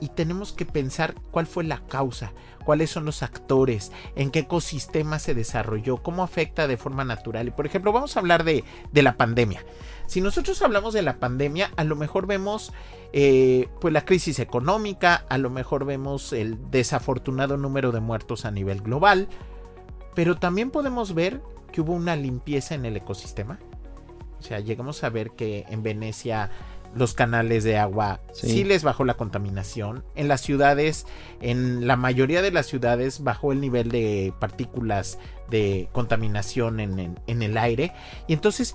y 0.00 0.10
tenemos 0.10 0.52
que 0.52 0.64
pensar 0.64 1.16
cuál 1.32 1.48
fue 1.48 1.64
la 1.64 1.80
causa, 1.86 2.32
cuáles 2.64 2.88
son 2.88 3.04
los 3.04 3.24
actores, 3.24 3.90
en 4.14 4.30
qué 4.30 4.40
ecosistema 4.40 5.18
se 5.18 5.34
desarrolló, 5.34 5.96
cómo 5.96 6.22
afecta 6.22 6.68
de 6.68 6.76
forma 6.76 7.04
natural. 7.04 7.48
Y 7.48 7.50
por 7.50 7.66
ejemplo, 7.66 7.90
vamos 7.90 8.16
a 8.16 8.20
hablar 8.20 8.44
de, 8.44 8.62
de 8.92 9.02
la 9.02 9.16
pandemia. 9.16 9.64
Si 10.06 10.20
nosotros 10.20 10.62
hablamos 10.62 10.94
de 10.94 11.02
la 11.02 11.18
pandemia, 11.18 11.72
a 11.76 11.82
lo 11.82 11.96
mejor 11.96 12.28
vemos 12.28 12.72
eh, 13.12 13.68
pues 13.80 13.92
la 13.92 14.04
crisis 14.04 14.38
económica, 14.38 15.24
a 15.28 15.36
lo 15.36 15.50
mejor 15.50 15.84
vemos 15.84 16.32
el 16.32 16.70
desafortunado 16.70 17.56
número 17.56 17.90
de 17.90 17.98
muertos 17.98 18.44
a 18.44 18.52
nivel 18.52 18.82
global, 18.82 19.28
pero 20.14 20.36
también 20.36 20.70
podemos 20.70 21.12
ver 21.12 21.42
que 21.72 21.80
hubo 21.80 21.92
una 21.92 22.14
limpieza 22.14 22.76
en 22.76 22.84
el 22.84 22.96
ecosistema. 22.96 23.58
O 24.38 24.42
sea, 24.42 24.60
llegamos 24.60 25.02
a 25.02 25.10
ver 25.10 25.32
que 25.32 25.66
en 25.68 25.82
Venecia 25.82 26.50
los 26.94 27.14
canales 27.14 27.64
de 27.64 27.78
agua 27.78 28.20
sí. 28.32 28.64
les 28.64 28.82
bajó 28.82 29.04
la 29.04 29.14
contaminación. 29.14 30.04
En 30.14 30.28
las 30.28 30.40
ciudades, 30.40 31.06
en 31.40 31.86
la 31.86 31.96
mayoría 31.96 32.42
de 32.42 32.50
las 32.50 32.66
ciudades, 32.66 33.22
bajó 33.22 33.52
el 33.52 33.60
nivel 33.60 33.90
de 33.90 34.32
partículas 34.38 35.18
de 35.50 35.88
contaminación 35.92 36.80
en, 36.80 37.18
en, 37.26 37.42
el 37.42 37.56
aire. 37.56 37.92
Y 38.26 38.32
entonces, 38.32 38.74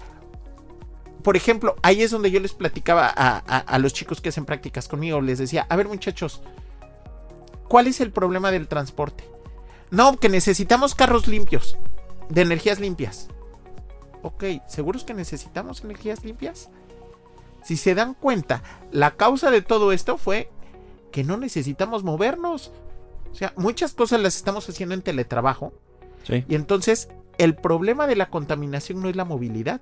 por 1.24 1.38
ejemplo, 1.38 1.76
ahí 1.82 2.02
es 2.02 2.12
donde 2.12 2.32
yo 2.32 2.40
les 2.40 2.54
platicaba 2.54 3.08
a, 3.08 3.44
a, 3.48 3.58
a 3.60 3.80
los 3.80 3.94
chicos 3.94 4.22
que 4.22 4.30
hacen 4.30 4.46
prácticas 4.46 4.88
conmigo. 4.88 5.22
Les 5.22 5.40
decía, 5.40 5.66
a 5.70 5.76
ver 5.76 5.88
muchachos, 5.88 6.42
¿cuál 7.68 7.88
es 7.88 8.02
el 8.02 8.12
problema 8.12 8.52
del 8.52 8.68
transporte? 8.68 9.26
No, 9.92 10.18
que 10.18 10.30
necesitamos 10.30 10.96
carros 10.96 11.28
limpios, 11.28 11.78
de 12.30 12.42
energías 12.42 12.80
limpias. 12.80 13.28
Ok, 14.24 14.46
¿seguros 14.68 15.04
que 15.04 15.14
necesitamos 15.14 15.84
energías 15.84 16.24
limpias? 16.24 16.70
Si 17.64 17.78
se 17.78 17.96
dan 17.96 18.14
cuenta, 18.14 18.62
la 18.92 19.12
causa 19.12 19.52
de 19.52 19.62
todo 19.62 19.92
esto 19.92 20.18
fue 20.18 20.50
que 21.12 21.24
no 21.24 21.38
necesitamos 21.38 22.04
movernos. 22.04 22.72
O 23.32 23.36
sea, 23.36 23.54
muchas 23.56 23.94
cosas 23.94 24.20
las 24.20 24.36
estamos 24.36 24.68
haciendo 24.70 24.96
en 24.96 25.02
teletrabajo. 25.02 25.74
Sí. 26.24 26.44
Y 26.48 26.56
entonces 26.56 27.10
el 27.38 27.56
problema 27.56 28.08
de 28.08 28.16
la 28.16 28.30
contaminación 28.30 29.02
no 29.02 29.10
es 29.10 29.16
la 29.16 29.26
movilidad, 29.26 29.82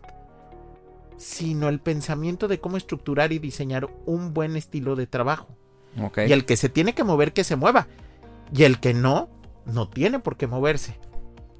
sino 1.17 1.69
el 1.69 1.79
pensamiento 1.79 2.47
de 2.47 2.59
cómo 2.59 2.77
estructurar 2.77 3.31
y 3.31 3.39
diseñar 3.39 3.89
un 4.05 4.33
buen 4.33 4.55
estilo 4.55 4.95
de 4.95 5.07
trabajo. 5.07 5.47
Okay. 6.01 6.29
Y 6.29 6.33
el 6.33 6.45
que 6.45 6.57
se 6.57 6.69
tiene 6.69 6.93
que 6.93 7.03
mover, 7.03 7.33
que 7.33 7.43
se 7.43 7.55
mueva. 7.55 7.87
Y 8.53 8.63
el 8.63 8.79
que 8.79 8.93
no, 8.93 9.29
no 9.65 9.87
tiene 9.89 10.19
por 10.19 10.37
qué 10.37 10.47
moverse. 10.47 10.97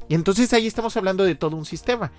Y 0.07 0.15
entonces 0.15 0.51
ahí 0.53 0.67
estamos 0.67 0.97
hablando 0.97 1.23
de 1.23 1.35
todo 1.35 1.55
un 1.55 1.65
sistema. 1.65 2.11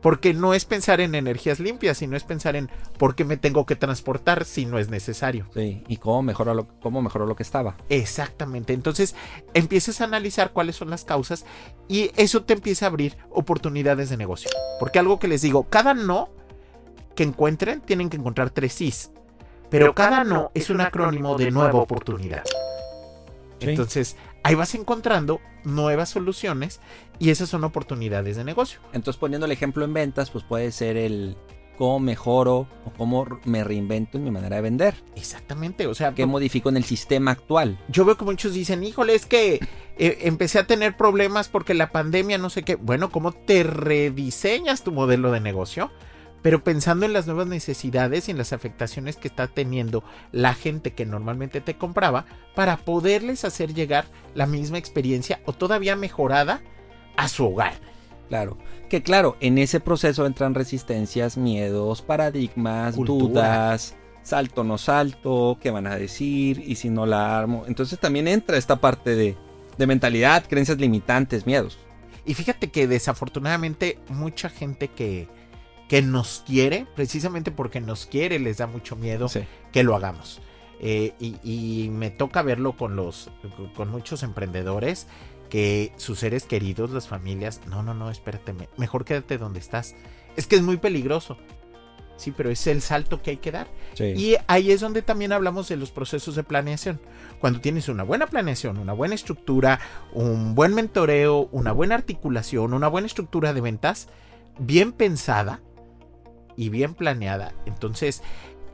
Porque 0.00 0.32
no 0.32 0.54
es 0.54 0.64
pensar 0.64 1.00
en 1.00 1.14
energías 1.14 1.58
limpias, 1.58 1.98
sino 1.98 2.16
es 2.16 2.22
pensar 2.22 2.54
en 2.54 2.70
por 2.98 3.14
qué 3.14 3.24
me 3.24 3.36
tengo 3.36 3.66
que 3.66 3.74
transportar 3.74 4.44
si 4.44 4.64
no 4.64 4.78
es 4.78 4.88
necesario. 4.88 5.46
Sí, 5.54 5.82
y 5.88 5.96
cómo 5.96 6.22
mejoró 6.22 6.54
lo, 6.54 6.68
cómo 6.80 7.02
mejoró 7.02 7.26
lo 7.26 7.34
que 7.34 7.42
estaba. 7.42 7.76
Exactamente. 7.88 8.72
Entonces 8.72 9.14
empiezas 9.54 10.00
a 10.00 10.04
analizar 10.04 10.52
cuáles 10.52 10.76
son 10.76 10.90
las 10.90 11.04
causas 11.04 11.44
y 11.88 12.12
eso 12.16 12.44
te 12.44 12.54
empieza 12.54 12.86
a 12.86 12.88
abrir 12.90 13.16
oportunidades 13.30 14.10
de 14.10 14.16
negocio. 14.16 14.50
Porque 14.78 15.00
algo 15.00 15.18
que 15.18 15.28
les 15.28 15.42
digo, 15.42 15.64
cada 15.64 15.94
no 15.94 16.30
que 17.16 17.24
encuentren, 17.24 17.80
tienen 17.80 18.10
que 18.10 18.16
encontrar 18.16 18.50
tres 18.50 18.74
sís. 18.74 19.10
Pero, 19.70 19.86
Pero 19.86 19.94
cada 19.94 20.22
no 20.22 20.52
es 20.54 20.70
un 20.70 20.80
acrónimo 20.80 21.36
de 21.36 21.50
nueva 21.50 21.80
oportunidad. 21.80 22.44
Sí. 23.60 23.70
Entonces, 23.70 24.16
ahí 24.42 24.54
vas 24.54 24.74
encontrando 24.74 25.40
nuevas 25.64 26.10
soluciones 26.10 26.80
y 27.18 27.30
esas 27.30 27.48
son 27.48 27.64
oportunidades 27.64 28.36
de 28.36 28.44
negocio. 28.44 28.80
Entonces, 28.92 29.18
poniendo 29.18 29.46
el 29.46 29.52
ejemplo 29.52 29.84
en 29.84 29.92
ventas, 29.92 30.30
pues 30.30 30.44
puede 30.44 30.72
ser 30.72 30.96
el 30.96 31.36
cómo 31.78 32.00
mejoro 32.00 32.66
o 32.84 32.92
cómo 32.96 33.26
me 33.44 33.62
reinvento 33.62 34.18
en 34.18 34.24
mi 34.24 34.30
manera 34.32 34.56
de 34.56 34.62
vender. 34.62 34.94
Exactamente, 35.14 35.86
o 35.86 35.94
sea, 35.94 36.12
¿qué 36.12 36.26
modifico 36.26 36.68
en 36.68 36.76
el 36.76 36.84
sistema 36.84 37.30
actual? 37.30 37.78
Yo 37.88 38.04
veo 38.04 38.18
que 38.18 38.24
muchos 38.24 38.52
dicen, 38.52 38.82
híjole, 38.82 39.14
es 39.14 39.26
que 39.26 39.60
eh, 39.96 40.18
empecé 40.22 40.58
a 40.58 40.66
tener 40.66 40.96
problemas 40.96 41.48
porque 41.48 41.74
la 41.74 41.92
pandemia, 41.92 42.36
no 42.36 42.50
sé 42.50 42.64
qué. 42.64 42.74
Bueno, 42.74 43.10
¿cómo 43.10 43.32
te 43.32 43.62
rediseñas 43.62 44.82
tu 44.82 44.90
modelo 44.90 45.30
de 45.30 45.40
negocio? 45.40 45.92
Pero 46.42 46.62
pensando 46.62 47.06
en 47.06 47.12
las 47.12 47.26
nuevas 47.26 47.46
necesidades 47.46 48.28
y 48.28 48.30
en 48.30 48.38
las 48.38 48.52
afectaciones 48.52 49.16
que 49.16 49.28
está 49.28 49.46
teniendo 49.48 50.04
la 50.32 50.54
gente 50.54 50.92
que 50.92 51.06
normalmente 51.06 51.60
te 51.60 51.76
compraba 51.76 52.26
para 52.54 52.76
poderles 52.76 53.44
hacer 53.44 53.74
llegar 53.74 54.06
la 54.34 54.46
misma 54.46 54.78
experiencia 54.78 55.40
o 55.46 55.52
todavía 55.52 55.96
mejorada 55.96 56.60
a 57.16 57.28
su 57.28 57.46
hogar. 57.46 57.74
Claro, 58.28 58.58
que 58.88 59.02
claro, 59.02 59.36
en 59.40 59.58
ese 59.58 59.80
proceso 59.80 60.26
entran 60.26 60.54
resistencias, 60.54 61.36
miedos, 61.36 62.02
paradigmas, 62.02 62.94
Cultura. 62.94 63.24
dudas, 63.24 63.96
salto 64.22 64.64
no 64.64 64.76
salto, 64.76 65.58
qué 65.60 65.70
van 65.70 65.86
a 65.86 65.96
decir 65.96 66.62
y 66.64 66.74
si 66.76 66.90
no 66.90 67.06
la 67.06 67.38
armo. 67.38 67.64
Entonces 67.66 67.98
también 67.98 68.28
entra 68.28 68.58
esta 68.58 68.76
parte 68.76 69.16
de, 69.16 69.36
de 69.78 69.86
mentalidad, 69.86 70.44
creencias 70.46 70.78
limitantes, 70.78 71.46
miedos. 71.46 71.78
Y 72.26 72.34
fíjate 72.34 72.68
que 72.68 72.86
desafortunadamente 72.86 73.98
mucha 74.10 74.50
gente 74.50 74.88
que, 74.88 75.28
que 75.88 76.02
nos 76.02 76.44
quiere, 76.46 76.86
precisamente 76.94 77.50
porque 77.50 77.80
nos 77.80 78.06
quiere, 78.06 78.38
les 78.38 78.58
da 78.58 78.66
mucho 78.66 78.94
miedo 78.94 79.28
sí. 79.28 79.40
que 79.72 79.82
lo 79.82 79.96
hagamos. 79.96 80.40
Eh, 80.80 81.14
y, 81.18 81.36
y, 81.42 81.88
me 81.88 82.10
toca 82.10 82.42
verlo 82.42 82.76
con 82.76 82.94
los 82.94 83.30
con 83.74 83.90
muchos 83.90 84.22
emprendedores 84.22 85.08
que 85.48 85.92
sus 85.96 86.20
seres 86.20 86.44
queridos, 86.44 86.90
las 86.90 87.08
familias, 87.08 87.62
no, 87.66 87.82
no, 87.82 87.94
no, 87.94 88.10
espérate, 88.10 88.54
mejor 88.76 89.04
quédate 89.04 89.38
donde 89.38 89.58
estás. 89.58 89.96
Es 90.36 90.46
que 90.46 90.56
es 90.56 90.62
muy 90.62 90.76
peligroso. 90.76 91.36
Sí, 92.16 92.32
pero 92.36 92.50
es 92.50 92.66
el 92.66 92.82
salto 92.82 93.22
que 93.22 93.30
hay 93.30 93.36
que 93.36 93.52
dar. 93.52 93.68
Sí. 93.94 94.04
Y 94.04 94.36
ahí 94.48 94.72
es 94.72 94.80
donde 94.80 95.02
también 95.02 95.32
hablamos 95.32 95.68
de 95.68 95.76
los 95.76 95.92
procesos 95.92 96.34
de 96.34 96.42
planeación. 96.42 97.00
Cuando 97.40 97.60
tienes 97.60 97.88
una 97.88 98.02
buena 98.02 98.26
planeación, 98.26 98.78
una 98.78 98.92
buena 98.92 99.14
estructura, 99.14 99.78
un 100.12 100.56
buen 100.56 100.74
mentoreo, 100.74 101.48
una 101.52 101.70
buena 101.70 101.94
articulación, 101.94 102.74
una 102.74 102.88
buena 102.88 103.06
estructura 103.06 103.52
de 103.52 103.60
ventas, 103.60 104.08
bien 104.58 104.90
pensada, 104.92 105.60
y 106.58 106.70
bien 106.70 106.94
planeada. 106.94 107.54
Entonces, 107.66 108.22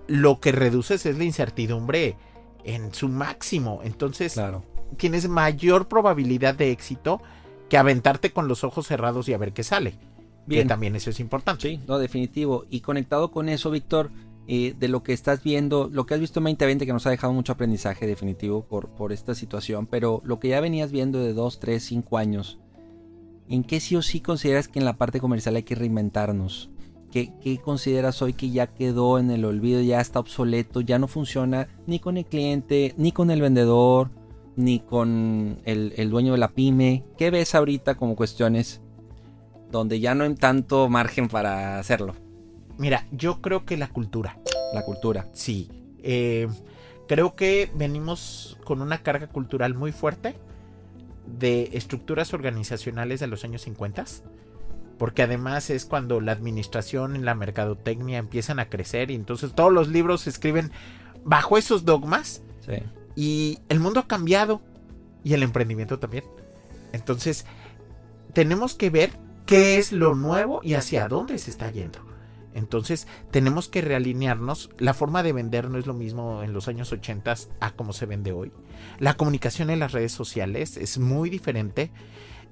lo 0.08 0.40
que 0.40 0.52
reduces 0.52 1.04
es 1.04 1.18
la 1.18 1.24
incertidumbre 1.24 2.16
en 2.64 2.94
su 2.94 3.08
máximo. 3.08 3.80
Entonces, 3.84 4.32
claro. 4.32 4.64
tienes 4.96 5.28
mayor 5.28 5.86
probabilidad 5.86 6.54
de 6.54 6.70
éxito 6.70 7.20
que 7.68 7.76
aventarte 7.76 8.32
con 8.32 8.48
los 8.48 8.64
ojos 8.64 8.86
cerrados 8.86 9.28
y 9.28 9.34
a 9.34 9.38
ver 9.38 9.52
qué 9.52 9.62
sale. 9.62 9.98
Bien. 10.46 10.62
Que 10.62 10.68
también 10.68 10.96
eso 10.96 11.10
es 11.10 11.20
importante. 11.20 11.68
Sí, 11.68 11.80
no, 11.86 11.98
definitivo. 11.98 12.64
Y 12.70 12.80
conectado 12.80 13.30
con 13.30 13.50
eso, 13.50 13.70
Víctor, 13.70 14.10
eh, 14.48 14.74
de 14.78 14.88
lo 14.88 15.02
que 15.02 15.12
estás 15.12 15.42
viendo, 15.42 15.90
lo 15.92 16.06
que 16.06 16.14
has 16.14 16.20
visto 16.20 16.40
en 16.40 16.44
2020, 16.44 16.86
que 16.86 16.92
nos 16.92 17.06
ha 17.06 17.10
dejado 17.10 17.34
mucho 17.34 17.52
aprendizaje 17.52 18.06
definitivo 18.06 18.64
por, 18.64 18.88
por 18.88 19.12
esta 19.12 19.34
situación, 19.34 19.86
pero 19.86 20.22
lo 20.24 20.40
que 20.40 20.48
ya 20.48 20.60
venías 20.60 20.90
viendo 20.90 21.18
de 21.18 21.34
2, 21.34 21.60
3, 21.60 21.82
5 21.82 22.16
años, 22.18 22.58
¿en 23.48 23.62
qué 23.62 23.78
sí 23.80 23.94
o 23.96 24.02
sí 24.02 24.20
consideras 24.20 24.68
que 24.68 24.78
en 24.78 24.86
la 24.86 24.96
parte 24.96 25.20
comercial 25.20 25.56
hay 25.56 25.64
que 25.64 25.74
reinventarnos? 25.74 26.70
¿Qué, 27.14 27.30
¿Qué, 27.40 27.58
consideras 27.58 28.22
hoy 28.22 28.32
que 28.32 28.50
ya 28.50 28.66
quedó 28.66 29.20
en 29.20 29.30
el 29.30 29.44
olvido, 29.44 29.80
ya 29.80 30.00
está 30.00 30.18
obsoleto, 30.18 30.80
ya 30.80 30.98
no 30.98 31.06
funciona 31.06 31.68
ni 31.86 32.00
con 32.00 32.16
el 32.16 32.24
cliente, 32.24 32.92
ni 32.96 33.12
con 33.12 33.30
el 33.30 33.40
vendedor, 33.40 34.10
ni 34.56 34.80
con 34.80 35.60
el, 35.64 35.92
el 35.96 36.10
dueño 36.10 36.32
de 36.32 36.38
la 36.38 36.48
pyme? 36.48 37.04
¿Qué 37.16 37.30
ves 37.30 37.54
ahorita 37.54 37.94
como 37.94 38.16
cuestiones 38.16 38.80
donde 39.70 40.00
ya 40.00 40.16
no 40.16 40.24
hay 40.24 40.34
tanto 40.34 40.88
margen 40.88 41.28
para 41.28 41.78
hacerlo? 41.78 42.16
Mira, 42.78 43.06
yo 43.12 43.40
creo 43.40 43.64
que 43.64 43.76
la 43.76 43.86
cultura. 43.86 44.40
La 44.72 44.82
cultura. 44.82 45.28
Sí. 45.34 45.70
Eh, 46.02 46.48
creo 47.06 47.36
que 47.36 47.70
venimos 47.76 48.58
con 48.64 48.82
una 48.82 49.04
carga 49.04 49.28
cultural 49.28 49.74
muy 49.74 49.92
fuerte 49.92 50.34
de 51.26 51.70
estructuras 51.74 52.34
organizacionales 52.34 53.20
de 53.20 53.28
los 53.28 53.44
años 53.44 53.62
50 53.62 54.04
porque 54.98 55.22
además 55.22 55.70
es 55.70 55.84
cuando 55.84 56.20
la 56.20 56.32
administración 56.32 57.16
y 57.16 57.20
la 57.20 57.34
mercadotecnia 57.34 58.18
empiezan 58.18 58.58
a 58.58 58.68
crecer 58.68 59.10
y 59.10 59.14
entonces 59.14 59.54
todos 59.54 59.72
los 59.72 59.88
libros 59.88 60.22
se 60.22 60.30
escriben 60.30 60.72
bajo 61.24 61.58
esos 61.58 61.84
dogmas 61.84 62.42
sí. 62.60 62.82
y 63.16 63.58
el 63.68 63.80
mundo 63.80 64.00
ha 64.00 64.06
cambiado 64.06 64.60
y 65.22 65.34
el 65.34 65.42
emprendimiento 65.42 65.98
también. 65.98 66.24
Entonces 66.92 67.46
tenemos 68.32 68.74
que 68.74 68.90
ver 68.90 69.10
qué 69.46 69.78
es 69.78 69.92
lo 69.92 70.14
nuevo 70.14 70.60
y 70.62 70.74
hacia 70.74 71.08
dónde 71.08 71.38
se 71.38 71.50
está 71.50 71.70
yendo. 71.70 72.00
Entonces 72.54 73.08
tenemos 73.32 73.68
que 73.68 73.80
realinearnos. 73.80 74.70
La 74.78 74.94
forma 74.94 75.22
de 75.24 75.32
vender 75.32 75.68
no 75.68 75.78
es 75.78 75.86
lo 75.86 75.94
mismo 75.94 76.42
en 76.44 76.52
los 76.52 76.68
años 76.68 76.92
80 76.92 77.34
a 77.60 77.70
como 77.72 77.92
se 77.92 78.06
vende 78.06 78.32
hoy. 78.32 78.52
La 79.00 79.14
comunicación 79.14 79.70
en 79.70 79.80
las 79.80 79.92
redes 79.92 80.12
sociales 80.12 80.76
es 80.76 80.98
muy 80.98 81.30
diferente 81.30 81.90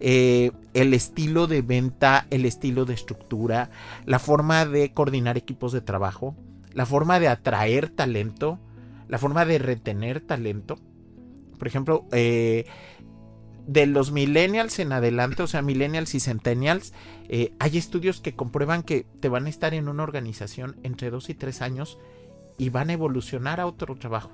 eh, 0.04 0.50
el 0.74 0.94
estilo 0.94 1.46
de 1.46 1.62
venta, 1.62 2.26
el 2.30 2.44
estilo 2.44 2.84
de 2.84 2.94
estructura, 2.94 3.70
la 4.04 4.18
forma 4.18 4.66
de 4.66 4.92
coordinar 4.92 5.38
equipos 5.38 5.70
de 5.70 5.80
trabajo, 5.80 6.34
la 6.72 6.86
forma 6.86 7.20
de 7.20 7.28
atraer 7.28 7.88
talento, 7.88 8.58
la 9.06 9.18
forma 9.18 9.44
de 9.44 9.60
retener 9.60 10.20
talento. 10.20 10.80
Por 11.56 11.68
ejemplo, 11.68 12.08
eh, 12.10 12.66
de 13.68 13.86
los 13.86 14.10
millennials 14.10 14.80
en 14.80 14.90
adelante, 14.90 15.44
o 15.44 15.46
sea, 15.46 15.62
millennials 15.62 16.16
y 16.16 16.20
centennials, 16.20 16.92
eh, 17.28 17.54
hay 17.60 17.78
estudios 17.78 18.20
que 18.20 18.34
comprueban 18.34 18.82
que 18.82 19.06
te 19.20 19.28
van 19.28 19.46
a 19.46 19.50
estar 19.50 19.72
en 19.72 19.86
una 19.86 20.02
organización 20.02 20.80
entre 20.82 21.10
dos 21.10 21.30
y 21.30 21.34
tres 21.34 21.62
años 21.62 22.00
y 22.58 22.70
van 22.70 22.90
a 22.90 22.94
evolucionar 22.94 23.60
a 23.60 23.66
otro 23.66 23.94
trabajo. 23.94 24.32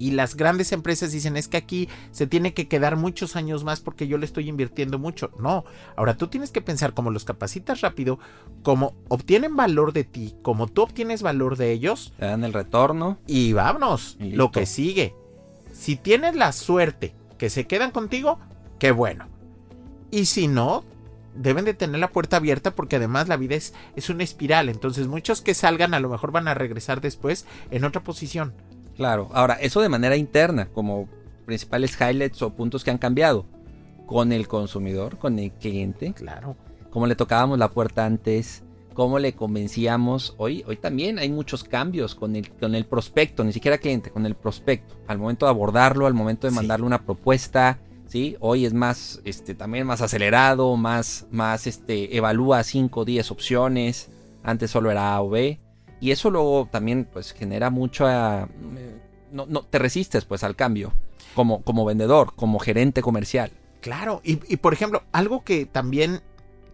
Y 0.00 0.12
las 0.12 0.34
grandes 0.34 0.72
empresas 0.72 1.12
dicen, 1.12 1.36
es 1.36 1.46
que 1.46 1.58
aquí 1.58 1.90
se 2.10 2.26
tiene 2.26 2.54
que 2.54 2.68
quedar 2.68 2.96
muchos 2.96 3.36
años 3.36 3.64
más 3.64 3.80
porque 3.80 4.08
yo 4.08 4.16
le 4.16 4.24
estoy 4.24 4.48
invirtiendo 4.48 4.98
mucho. 4.98 5.30
No, 5.38 5.66
ahora 5.94 6.16
tú 6.16 6.28
tienes 6.28 6.50
que 6.50 6.62
pensar 6.62 6.94
cómo 6.94 7.10
los 7.10 7.26
capacitas 7.26 7.82
rápido, 7.82 8.18
cómo 8.62 8.94
obtienen 9.08 9.56
valor 9.56 9.92
de 9.92 10.04
ti, 10.04 10.34
cómo 10.40 10.68
tú 10.68 10.80
obtienes 10.80 11.20
valor 11.20 11.58
de 11.58 11.72
ellos. 11.72 12.14
Te 12.18 12.24
dan 12.24 12.44
el 12.44 12.54
retorno. 12.54 13.18
Y 13.26 13.52
vámonos, 13.52 14.16
Y 14.18 14.30
lo 14.30 14.50
que 14.50 14.64
sigue. 14.64 15.14
Si 15.70 15.96
tienes 15.96 16.34
la 16.34 16.52
suerte 16.52 17.14
que 17.36 17.50
se 17.50 17.66
quedan 17.66 17.90
contigo, 17.90 18.38
qué 18.78 18.92
bueno. 18.92 19.28
Y 20.10 20.24
si 20.24 20.48
no, 20.48 20.82
deben 21.34 21.66
de 21.66 21.74
tener 21.74 22.00
la 22.00 22.08
puerta 22.08 22.38
abierta 22.38 22.74
porque 22.74 22.96
además 22.96 23.28
la 23.28 23.36
vida 23.36 23.54
es, 23.54 23.74
es 23.96 24.08
una 24.08 24.24
espiral. 24.24 24.70
Entonces 24.70 25.08
muchos 25.08 25.42
que 25.42 25.52
salgan 25.52 25.92
a 25.92 26.00
lo 26.00 26.08
mejor 26.08 26.32
van 26.32 26.48
a 26.48 26.54
regresar 26.54 27.02
después 27.02 27.44
en 27.70 27.84
otra 27.84 28.02
posición. 28.02 28.54
Claro. 29.00 29.30
Ahora, 29.32 29.54
eso 29.54 29.80
de 29.80 29.88
manera 29.88 30.14
interna, 30.14 30.68
como 30.74 31.08
principales 31.46 31.98
highlights 31.98 32.42
o 32.42 32.50
puntos 32.50 32.84
que 32.84 32.90
han 32.90 32.98
cambiado. 32.98 33.46
Con 34.04 34.30
el 34.30 34.46
consumidor, 34.46 35.16
con 35.16 35.38
el 35.38 35.52
cliente. 35.52 36.12
Claro. 36.12 36.54
Cómo 36.90 37.06
le 37.06 37.14
tocábamos 37.14 37.58
la 37.58 37.70
puerta 37.70 38.04
antes. 38.04 38.62
Cómo 38.92 39.18
le 39.18 39.32
convencíamos. 39.32 40.34
Hoy, 40.36 40.64
hoy 40.66 40.76
también 40.76 41.18
hay 41.18 41.30
muchos 41.30 41.64
cambios 41.64 42.14
con 42.14 42.36
el, 42.36 42.50
con 42.50 42.74
el 42.74 42.84
prospecto, 42.84 43.42
ni 43.42 43.54
siquiera 43.54 43.78
cliente, 43.78 44.10
con 44.10 44.26
el 44.26 44.34
prospecto. 44.34 44.96
Al 45.06 45.16
momento 45.16 45.46
de 45.46 45.50
abordarlo, 45.50 46.06
al 46.06 46.12
momento 46.12 46.46
de 46.46 46.50
Sí. 46.50 46.56
mandarle 46.56 46.84
una 46.84 47.02
propuesta. 47.02 47.78
¿sí? 48.06 48.36
Hoy 48.40 48.66
es 48.66 48.74
más, 48.74 49.22
este, 49.24 49.54
también 49.54 49.86
más 49.86 50.02
acelerado, 50.02 50.76
más, 50.76 51.26
más, 51.30 51.66
este, 51.66 52.14
evalúa 52.18 52.62
5 52.64 53.00
o 53.00 53.04
10 53.06 53.30
opciones. 53.30 54.10
Antes 54.42 54.70
solo 54.70 54.90
era 54.90 55.14
A 55.14 55.22
o 55.22 55.30
B. 55.30 55.58
Y 56.00 56.10
eso 56.12 56.30
luego 56.30 56.68
también, 56.70 57.06
pues, 57.12 57.32
genera 57.32 57.70
mucho... 57.70 58.06
ah, 58.06 58.48
eh, 58.76 59.00
no, 59.32 59.46
no, 59.46 59.62
te 59.62 59.78
resistes, 59.78 60.24
pues, 60.24 60.42
al 60.42 60.56
cambio. 60.56 60.92
Como, 61.34 61.62
como 61.62 61.84
vendedor, 61.84 62.34
como 62.34 62.58
gerente 62.58 63.02
comercial. 63.02 63.52
Claro. 63.80 64.20
Y, 64.24 64.40
y, 64.52 64.56
por 64.56 64.72
ejemplo, 64.72 65.04
algo 65.12 65.44
que 65.44 65.66
también 65.66 66.22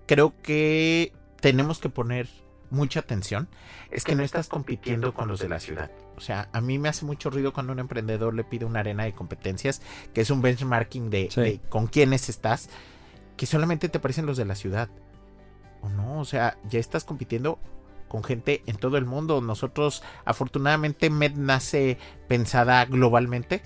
creo 0.06 0.32
que 0.42 1.12
tenemos 1.40 1.78
que 1.78 1.88
poner 1.88 2.28
mucha 2.70 3.00
atención 3.00 3.48
es 3.90 4.04
que 4.04 4.14
no 4.14 4.22
estás 4.24 4.48
compitiendo 4.48 5.14
con 5.14 5.28
los 5.28 5.40
de 5.40 5.48
la 5.48 5.60
ciudad. 5.60 5.90
O 6.16 6.20
sea, 6.20 6.48
a 6.52 6.60
mí 6.60 6.78
me 6.78 6.88
hace 6.88 7.04
mucho 7.04 7.30
ruido 7.30 7.52
cuando 7.52 7.72
un 7.72 7.78
emprendedor 7.78 8.34
le 8.34 8.44
pide 8.44 8.64
una 8.64 8.80
arena 8.80 9.04
de 9.04 9.14
competencias, 9.14 9.82
que 10.14 10.22
es 10.22 10.30
un 10.30 10.42
benchmarking 10.42 11.10
de, 11.10 11.28
Sí. 11.30 11.40
de 11.40 11.60
con 11.68 11.86
quiénes 11.86 12.28
estás, 12.28 12.68
que 13.36 13.46
solamente 13.46 13.88
te 13.88 14.00
parecen 14.00 14.26
los 14.26 14.36
de 14.36 14.44
la 14.46 14.54
ciudad. 14.54 14.88
O 15.82 15.88
no, 15.88 16.20
o 16.20 16.24
sea, 16.24 16.56
ya 16.68 16.80
estás 16.80 17.04
compitiendo 17.04 17.58
con 18.08 18.24
gente 18.24 18.62
en 18.66 18.76
todo 18.76 18.96
el 18.96 19.04
mundo. 19.04 19.40
Nosotros, 19.40 20.02
afortunadamente, 20.24 21.10
Med 21.10 21.34
nace 21.36 21.98
pensada 22.28 22.84
globalmente 22.84 23.62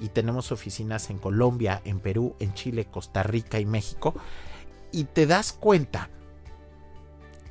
y 0.00 0.08
tenemos 0.08 0.52
oficinas 0.52 1.10
en 1.10 1.18
Colombia, 1.18 1.80
en 1.84 2.00
Perú, 2.00 2.36
en 2.38 2.54
Chile, 2.54 2.86
Costa 2.86 3.22
Rica 3.22 3.60
y 3.60 3.66
México. 3.66 4.14
Y 4.92 5.04
te 5.04 5.26
das 5.26 5.52
cuenta 5.52 6.08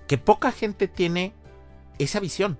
que 0.07 0.17
poca 0.17 0.51
gente 0.51 0.87
tiene 0.87 1.33
esa 1.99 2.19
visión. 2.19 2.57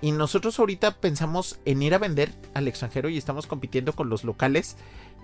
Y 0.00 0.12
nosotros 0.12 0.58
ahorita 0.58 1.00
pensamos 1.00 1.58
en 1.64 1.82
ir 1.82 1.94
a 1.94 1.98
vender 1.98 2.32
al 2.54 2.68
extranjero 2.68 3.08
y 3.08 3.16
estamos 3.16 3.46
compitiendo 3.46 3.94
con 3.94 4.08
los 4.08 4.24
locales 4.24 4.76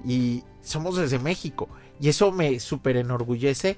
y 0.05 0.45
somos 0.63 0.97
desde 0.97 1.19
México. 1.19 1.69
Y 2.01 2.09
eso 2.09 2.33
me 2.33 2.59
súper 2.61 2.97
enorgullece 2.97 3.77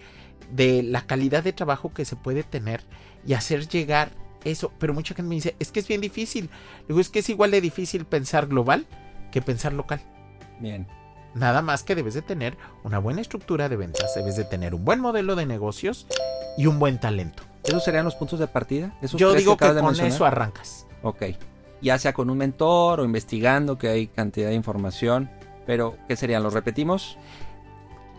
de 0.50 0.82
la 0.82 1.06
calidad 1.06 1.42
de 1.42 1.52
trabajo 1.52 1.92
que 1.92 2.04
se 2.04 2.16
puede 2.16 2.42
tener 2.42 2.82
y 3.26 3.34
hacer 3.34 3.68
llegar 3.68 4.10
eso. 4.44 4.72
Pero 4.78 4.94
mucha 4.94 5.14
gente 5.14 5.28
me 5.28 5.34
dice, 5.34 5.56
es 5.58 5.72
que 5.72 5.80
es 5.80 5.88
bien 5.88 6.00
difícil. 6.00 6.50
Digo, 6.88 7.00
es 7.00 7.08
que 7.08 7.20
es 7.20 7.28
igual 7.28 7.50
de 7.50 7.60
difícil 7.60 8.04
pensar 8.04 8.46
global 8.46 8.86
que 9.32 9.42
pensar 9.42 9.72
local. 9.72 10.00
Bien. 10.60 10.86
Nada 11.34 11.62
más 11.62 11.82
que 11.82 11.96
debes 11.96 12.14
de 12.14 12.22
tener 12.22 12.56
una 12.84 12.98
buena 13.00 13.20
estructura 13.20 13.68
de 13.68 13.76
ventas, 13.76 14.14
debes 14.14 14.36
de 14.36 14.44
tener 14.44 14.74
un 14.74 14.84
buen 14.84 15.00
modelo 15.00 15.34
de 15.34 15.46
negocios 15.46 16.06
y 16.56 16.66
un 16.66 16.78
buen 16.78 17.00
talento. 17.00 17.42
¿Esos 17.64 17.82
serían 17.82 18.04
los 18.04 18.14
puntos 18.14 18.38
de 18.38 18.46
partida? 18.46 18.96
¿Esos 19.02 19.18
Yo 19.18 19.34
digo 19.34 19.56
que 19.56 19.72
de 19.72 19.80
con 19.80 19.98
eso 19.98 20.24
arrancas. 20.24 20.86
Ok. 21.02 21.22
Ya 21.80 21.98
sea 21.98 22.12
con 22.12 22.30
un 22.30 22.38
mentor 22.38 23.00
o 23.00 23.04
investigando 23.04 23.78
que 23.78 23.88
hay 23.88 24.06
cantidad 24.06 24.48
de 24.48 24.54
información. 24.54 25.28
Pero, 25.66 25.96
¿qué 26.08 26.16
serían? 26.16 26.42
¿Los 26.42 26.52
repetimos? 26.54 27.16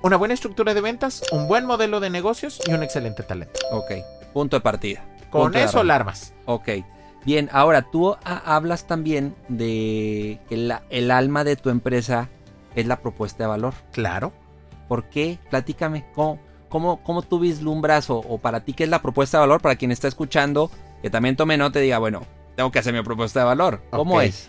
Una 0.01 0.17
buena 0.17 0.33
estructura 0.33 0.73
de 0.73 0.81
ventas, 0.81 1.21
un 1.31 1.47
buen 1.47 1.65
modelo 1.65 1.99
de 1.99 2.09
negocios 2.09 2.59
y 2.67 2.73
un 2.73 2.83
excelente 2.83 3.23
talento. 3.23 3.59
Ok. 3.71 3.91
Punto 4.33 4.57
de 4.57 4.61
partida. 4.61 5.03
Con 5.31 5.51
de 5.51 5.59
eso 5.63 5.77
arranque. 5.79 5.87
la 5.87 5.95
armas. 5.95 6.33
Ok. 6.45 6.69
Bien, 7.25 7.49
ahora 7.51 7.81
tú 7.81 8.15
ha- 8.23 8.55
hablas 8.55 8.85
también 8.85 9.35
de 9.47 10.39
que 10.47 10.57
la- 10.57 10.83
el 10.89 11.09
alma 11.09 11.43
de 11.43 11.55
tu 11.55 11.69
empresa 11.71 12.29
es 12.75 12.85
la 12.85 12.97
propuesta 13.01 13.43
de 13.43 13.47
valor. 13.47 13.73
Claro. 13.91 14.31
¿Por 14.87 15.05
qué? 15.05 15.39
Platícame. 15.49 16.05
¿Cómo, 16.13 16.39
cómo, 16.69 17.01
cómo 17.01 17.23
tú 17.23 17.39
vislumbras 17.39 18.09
o, 18.11 18.17
o 18.19 18.37
para 18.37 18.59
ti 18.63 18.73
qué 18.73 18.83
es 18.83 18.89
la 18.89 19.01
propuesta 19.01 19.37
de 19.37 19.41
valor? 19.41 19.61
Para 19.61 19.75
quien 19.75 19.91
está 19.91 20.07
escuchando, 20.07 20.69
que 21.01 21.09
también 21.09 21.35
tome 21.35 21.57
nota 21.57 21.79
y 21.79 21.83
diga, 21.83 21.97
bueno, 21.97 22.21
tengo 22.55 22.69
que 22.71 22.77
hacer 22.79 22.93
mi 22.93 23.01
propuesta 23.01 23.39
de 23.39 23.45
valor. 23.45 23.81
¿Cómo 23.89 24.21
es? 24.21 24.47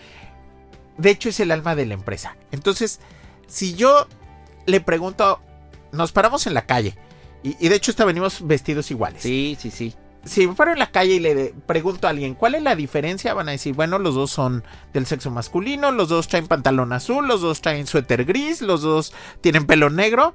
De 0.99 1.11
hecho, 1.11 1.29
es 1.29 1.41
el 1.41 1.51
alma 1.51 1.75
de 1.75 1.87
la 1.87 1.95
empresa. 1.95 2.37
Entonces, 2.53 3.01
si 3.47 3.75
yo 3.75 4.07
le 4.67 4.81
pregunto, 4.81 5.41
nos 5.93 6.13
paramos 6.13 6.47
en 6.47 6.55
la 6.55 6.67
calle. 6.67 6.97
Y, 7.43 7.57
y 7.65 7.69
de 7.69 7.77
hecho, 7.77 7.91
hasta 7.91 8.05
venimos 8.05 8.47
vestidos 8.47 8.91
iguales. 8.91 9.23
Sí, 9.23 9.57
sí, 9.61 9.71
sí. 9.71 9.95
si 10.27 10.47
me 10.47 10.55
paro 10.55 10.73
en 10.73 10.79
la 10.79 10.91
calle 10.91 11.15
y 11.15 11.21
le 11.21 11.55
pregunto 11.67 12.07
a 12.07 12.11
alguien 12.11 12.35
cuál 12.35 12.55
es 12.57 12.63
la 12.63 12.75
diferencia, 12.75 13.33
van 13.35 13.49
a 13.49 13.53
decir, 13.53 13.75
bueno, 13.75 13.99
los 13.99 14.15
dos 14.15 14.31
son 14.31 14.65
del 14.93 15.07
sexo 15.07 15.31
masculino, 15.31 15.93
los 15.93 16.09
dos 16.09 16.29
traen 16.29 16.49
pantalón 16.49 16.93
azul, 16.93 17.27
los 17.27 17.41
dos 17.41 17.61
traen 17.61 17.87
suéter 17.87 18.25
gris, 18.25 18.61
los 18.61 18.83
dos 18.83 19.13
tienen 19.41 19.67
pelo 19.67 19.89
negro, 19.91 20.35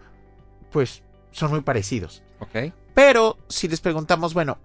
pues 0.71 1.04
son 1.32 1.52
muy 1.52 1.62
parecidos. 1.62 2.24
Ok. 2.39 2.74
Pero 2.93 3.38
si 3.50 3.67
les 3.67 3.82
preguntamos, 3.82 4.34
bueno, 4.34 4.58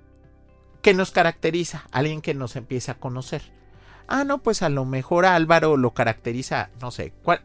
¿qué 0.83 0.95
nos 0.95 1.11
caracteriza? 1.11 1.85
Alguien 1.91 2.21
que 2.23 2.35
nos 2.35 2.55
empiece 2.57 2.91
a 2.91 2.99
conocer. 2.99 3.53
Ah, 4.09 4.25
no, 4.25 4.43
pues 4.43 4.63
a 4.63 4.69
lo 4.69 4.85
mejor 4.85 5.27
a 5.27 5.35
Álvaro 5.35 5.77
lo 5.77 5.93
caracteriza, 5.93 6.71
no 6.81 6.91
sé, 6.91 7.13
¿cuál, 7.23 7.41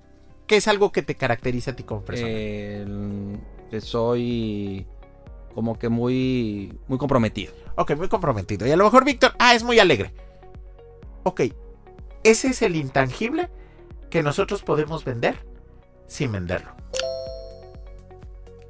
¿qué 0.45 0.57
es 0.57 0.67
algo 0.67 0.91
que 0.91 1.01
te 1.01 1.15
caracteriza 1.15 1.71
a 1.71 1.75
ti 1.75 1.83
como 1.83 2.03
persona? 2.03 2.29
Que 2.29 3.81
soy 3.81 4.85
como 5.55 5.79
que 5.79 5.89
muy, 5.89 6.77
muy 6.87 6.97
comprometido. 6.97 7.53
Ok, 7.75 7.95
muy 7.95 8.07
comprometido. 8.07 8.67
Y 8.67 8.71
a 8.71 8.77
lo 8.77 8.83
mejor 8.83 9.05
Víctor, 9.05 9.33
ah, 9.39 9.55
es 9.55 9.63
muy 9.63 9.79
alegre. 9.79 10.13
Ok, 11.23 11.41
ese 12.23 12.49
es 12.49 12.61
el 12.61 12.75
intangible 12.75 13.49
que 14.09 14.23
nosotros 14.23 14.61
podemos 14.61 15.03
vender 15.03 15.45
sin 16.07 16.31
venderlo. 16.31 16.71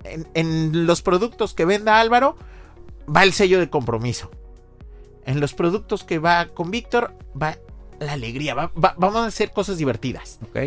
En, 0.04 0.28
en 0.34 0.86
los 0.86 1.02
productos 1.02 1.54
que 1.54 1.66
venda 1.66 2.00
Álvaro 2.00 2.36
va 3.14 3.24
el 3.24 3.34
sello 3.34 3.60
de 3.60 3.70
compromiso. 3.70 4.32
En 5.26 5.40
los 5.40 5.54
productos 5.54 6.04
que 6.04 6.20
va 6.20 6.48
con 6.48 6.72
Víctor 6.72 7.14
va 7.40 7.58
la 8.02 8.14
alegría. 8.14 8.54
va- 8.54 8.72
va- 8.84 8.96
vamos 8.98 9.22
a 9.22 9.26
hacer 9.28 9.52
cosas 9.52 9.78
divertidas. 9.78 10.40
¿Ok? 10.44 10.58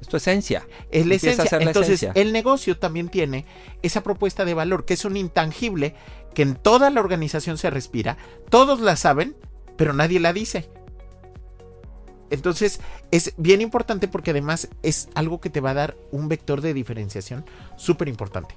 Es 0.00 0.08
tu 0.08 0.16
esencia. 0.16 0.66
Es 0.90 1.06
la 1.06 1.14
Empieza 1.14 1.42
esencia. 1.42 1.58
la 1.58 1.64
Entonces, 1.66 2.02
esencia. 2.02 2.20
el 2.22 2.32
negocio 2.32 2.78
también 2.78 3.08
tiene 3.10 3.44
esa 3.82 4.02
propuesta 4.02 4.44
de 4.44 4.54
valor, 4.54 4.84
que 4.86 4.94
es 4.94 5.04
un 5.04 5.16
intangible 5.16 5.94
que 6.34 6.42
en 6.42 6.54
toda 6.56 6.90
la 6.90 7.00
organización 7.00 7.58
se 7.58 7.68
respira, 7.70 8.16
todos 8.48 8.80
la 8.80 8.96
saben, 8.96 9.36
pero 9.76 9.92
nadie 9.92 10.18
la 10.20 10.32
dice. 10.32 10.70
Entonces, 12.30 12.80
es 13.10 13.34
bien 13.36 13.60
importante 13.60 14.06
porque 14.06 14.30
además 14.30 14.68
es 14.82 15.08
algo 15.14 15.40
que 15.40 15.50
te 15.50 15.60
va 15.60 15.70
a 15.70 15.74
dar 15.74 15.96
un 16.12 16.28
vector 16.28 16.60
de 16.60 16.72
diferenciación 16.74 17.44
súper 17.76 18.08
importante. 18.08 18.56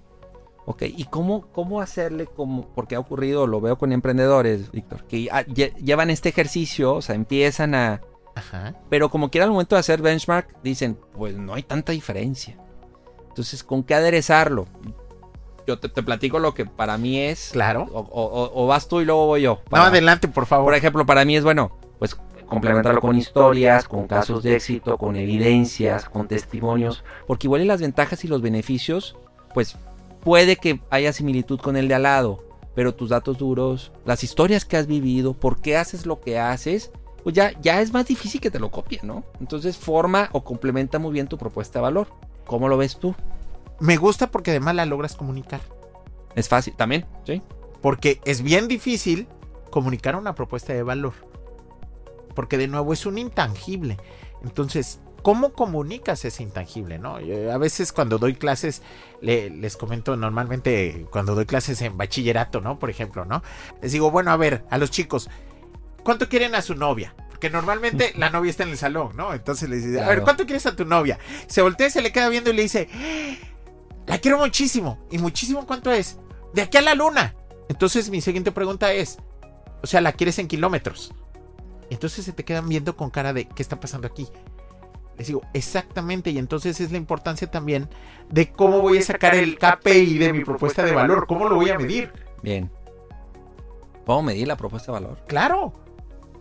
Ok, 0.65 0.83
¿y 0.83 1.05
cómo, 1.05 1.47
cómo 1.51 1.81
hacerle 1.81 2.25
como, 2.27 2.69
porque 2.73 2.95
ha 2.95 2.99
ocurrido, 2.99 3.47
lo 3.47 3.59
veo 3.59 3.77
con 3.77 3.91
emprendedores, 3.91 4.71
Víctor, 4.71 5.03
que 5.05 5.25
lle- 5.25 5.73
llevan 5.75 6.09
este 6.09 6.29
ejercicio, 6.29 6.93
o 6.93 7.01
sea, 7.01 7.15
empiezan 7.15 7.73
a, 7.75 8.01
Ajá. 8.35 8.75
pero 8.89 9.09
como 9.09 9.29
quiera 9.29 9.45
al 9.45 9.51
momento 9.51 9.75
de 9.75 9.79
hacer 9.81 10.01
benchmark, 10.01 10.61
dicen, 10.63 10.97
pues 11.15 11.35
no 11.35 11.53
hay 11.53 11.63
tanta 11.63 11.91
diferencia. 11.91 12.57
Entonces, 13.29 13.63
¿con 13.63 13.83
qué 13.83 13.95
aderezarlo? 13.95 14.65
Yo 15.65 15.79
te, 15.79 15.87
te 15.87 16.03
platico 16.03 16.39
lo 16.39 16.53
que 16.53 16.65
para 16.65 16.97
mí 16.97 17.19
es, 17.19 17.49
Claro. 17.53 17.87
o, 17.91 17.99
o- 17.99 18.63
o 18.63 18.67
vas 18.67 18.87
tú 18.87 18.99
y 19.01 19.05
luego 19.05 19.27
voy 19.27 19.41
yo. 19.43 19.59
No, 19.65 19.69
Para- 19.69 19.87
adelante, 19.87 20.27
por 20.27 20.45
favor. 20.45 20.65
Por 20.65 20.75
ejemplo, 20.75 21.05
para 21.05 21.23
mí 21.25 21.35
es 21.37 21.43
bueno, 21.43 21.77
pues 21.99 22.17
complementarlo 22.47 22.99
con 23.01 23.15
historias, 23.17 23.87
con 23.87 24.07
casos 24.07 24.43
de 24.43 24.55
éxito, 24.55 24.97
con 24.97 25.15
evidencias, 25.15 26.09
con 26.09 26.27
testimonios, 26.27 27.03
porque 27.27 27.47
igual 27.47 27.61
y 27.61 27.65
las 27.65 27.81
ventajas 27.81 28.23
y 28.25 28.27
los 28.27 28.41
beneficios, 28.41 29.15
pues 29.53 29.77
puede 30.21 30.57
que 30.57 30.81
haya 30.89 31.13
similitud 31.13 31.59
con 31.59 31.77
el 31.77 31.87
de 31.87 31.95
al 31.95 32.03
lado, 32.03 32.43
pero 32.75 32.93
tus 32.93 33.09
datos 33.09 33.37
duros, 33.37 33.91
las 34.05 34.23
historias 34.23 34.65
que 34.65 34.77
has 34.77 34.85
vivido, 34.87 35.33
por 35.33 35.61
qué 35.61 35.77
haces 35.77 36.05
lo 36.05 36.19
que 36.19 36.37
haces, 36.39 36.91
pues 37.23 37.35
ya, 37.35 37.51
ya 37.61 37.81
es 37.81 37.93
más 37.93 38.05
difícil 38.05 38.41
que 38.41 38.51
te 38.51 38.59
lo 38.59 38.69
copien, 38.69 39.07
¿no? 39.07 39.23
Entonces 39.39 39.77
forma 39.77 40.29
o 40.33 40.43
complementa 40.43 40.99
muy 40.99 41.11
bien 41.11 41.27
tu 41.27 41.37
propuesta 41.37 41.79
de 41.79 41.83
valor. 41.83 42.07
¿Cómo 42.45 42.67
lo 42.67 42.77
ves 42.77 42.99
tú? 42.99 43.15
Me 43.79 43.97
gusta 43.97 44.29
porque 44.29 44.51
además 44.51 44.75
la 44.75 44.85
logras 44.85 45.15
comunicar. 45.15 45.61
Es 46.35 46.49
fácil, 46.49 46.75
también, 46.75 47.05
¿sí? 47.25 47.41
Porque 47.81 48.19
es 48.25 48.41
bien 48.41 48.67
difícil 48.67 49.27
comunicar 49.69 50.15
una 50.15 50.35
propuesta 50.35 50.73
de 50.73 50.83
valor. 50.83 51.13
Porque 52.35 52.57
de 52.57 52.67
nuevo 52.67 52.93
es 52.93 53.05
un 53.05 53.17
intangible. 53.17 53.97
Entonces, 54.43 54.99
cómo 55.21 55.53
comunicas 55.53 56.25
ese 56.25 56.43
intangible, 56.43 56.99
¿no? 56.99 57.15
a 57.15 57.57
veces 57.57 57.93
cuando 57.93 58.17
doy 58.17 58.35
clases, 58.35 58.81
les 59.21 59.77
comento 59.77 60.17
normalmente 60.17 61.07
cuando 61.11 61.33
doy 61.33 61.45
clases 61.45 61.81
en 61.81 61.97
bachillerato, 61.97 62.59
¿no? 62.59 62.77
Por 62.77 62.89
ejemplo, 62.89 63.23
¿no? 63.23 63.41
Les 63.81 63.93
digo, 63.93 64.11
bueno, 64.11 64.31
a 64.31 64.37
ver, 64.37 64.65
a 64.69 64.77
los 64.77 64.91
chicos, 64.91 65.29
¿cuánto 66.03 66.29
quieren 66.29 66.55
a 66.55 66.61
su 66.61 66.75
novia? 66.75 67.15
Porque 67.29 67.49
normalmente 67.49 68.13
la 68.15 68.29
novia 68.29 68.49
está 68.49 68.63
en 68.63 68.69
el 68.69 68.77
salón, 68.77 69.15
¿no? 69.15 69.33
Entonces 69.33 69.69
le 69.69 69.77
dice, 69.77 70.01
a 70.01 70.07
ver, 70.07 70.21
¿cuánto 70.21 70.45
quieres 70.45 70.65
a 70.65 70.75
tu 70.75 70.85
novia? 70.85 71.19
Se 71.47 71.61
voltea, 71.61 71.89
se 71.89 72.01
le 72.01 72.11
queda 72.11 72.29
viendo 72.29 72.49
y 72.49 72.53
le 72.53 72.61
dice, 72.61 72.87
la 74.07 74.17
quiero 74.19 74.37
muchísimo. 74.37 75.05
¿Y 75.11 75.17
muchísimo 75.17 75.65
cuánto 75.65 75.91
es? 75.91 76.19
De 76.53 76.61
aquí 76.61 76.77
a 76.77 76.81
la 76.81 76.95
luna. 76.95 77.35
Entonces 77.69 78.09
mi 78.09 78.21
siguiente 78.21 78.51
pregunta 78.51 78.93
es, 78.93 79.17
o 79.81 79.87
sea, 79.87 80.01
¿la 80.01 80.13
quieres 80.13 80.39
en 80.39 80.47
kilómetros? 80.47 81.13
Entonces 81.89 82.25
se 82.25 82.31
te 82.33 82.45
quedan 82.45 82.69
viendo 82.69 82.95
con 82.95 83.09
cara 83.09 83.33
de, 83.33 83.47
¿qué 83.47 83.61
está 83.61 83.79
pasando 83.79 84.07
aquí? 84.07 84.27
Les 85.17 85.27
digo, 85.27 85.41
exactamente, 85.53 86.31
y 86.31 86.39
entonces 86.39 86.79
es 86.79 86.91
la 86.91 86.97
importancia 86.97 87.49
también 87.49 87.87
de 88.29 88.51
cómo 88.51 88.81
voy 88.81 88.97
a 88.97 89.01
sacar 89.03 89.35
el 89.35 89.59
KPI 89.59 90.17
de 90.17 90.33
mi 90.33 90.43
propuesta 90.43 90.83
de 90.83 90.91
valor, 90.91 91.27
cómo 91.27 91.47
lo 91.47 91.55
voy 91.55 91.69
a 91.69 91.77
medir. 91.77 92.11
Bien. 92.41 92.71
¿Puedo 94.05 94.21
medir 94.21 94.47
la 94.47 94.57
propuesta 94.57 94.91
de 94.91 94.99
valor? 94.99 95.23
Claro, 95.27 95.73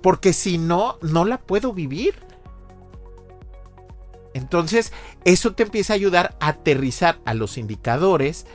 porque 0.02 0.32
si 0.32 0.58
no, 0.58 0.98
no 1.00 1.24
la 1.24 1.38
puedo 1.38 1.72
vivir. 1.72 2.14
Entonces, 4.34 4.92
eso 5.24 5.52
te 5.52 5.62
empieza 5.62 5.92
a 5.92 5.96
ayudar 5.96 6.36
a 6.40 6.48
aterrizar 6.48 7.18
a 7.24 7.34
los 7.34 7.58
indicadores 7.58 8.46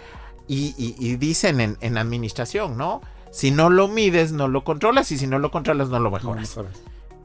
y, 0.47 1.15
dicen 1.17 1.59
en, 1.59 1.77
en, 1.81 1.97
administración, 1.97 2.77
¿no? 2.77 3.01
Si 3.31 3.51
no 3.51 3.69
lo 3.69 3.87
mides, 3.87 4.31
no 4.31 4.47
lo 4.47 4.63
controlas 4.63 5.11
y 5.11 5.17
si 5.17 5.27
no 5.27 5.39
lo 5.39 5.51
controlas, 5.51 5.89
no 5.89 5.99
lo 5.99 6.09
mejoras. 6.09 6.57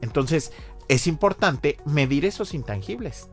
Entonces, 0.01 0.51
es 0.89 1.07
importante 1.07 1.77
medir 1.85 2.25
esos 2.25 2.53
intangibles. 2.53 3.29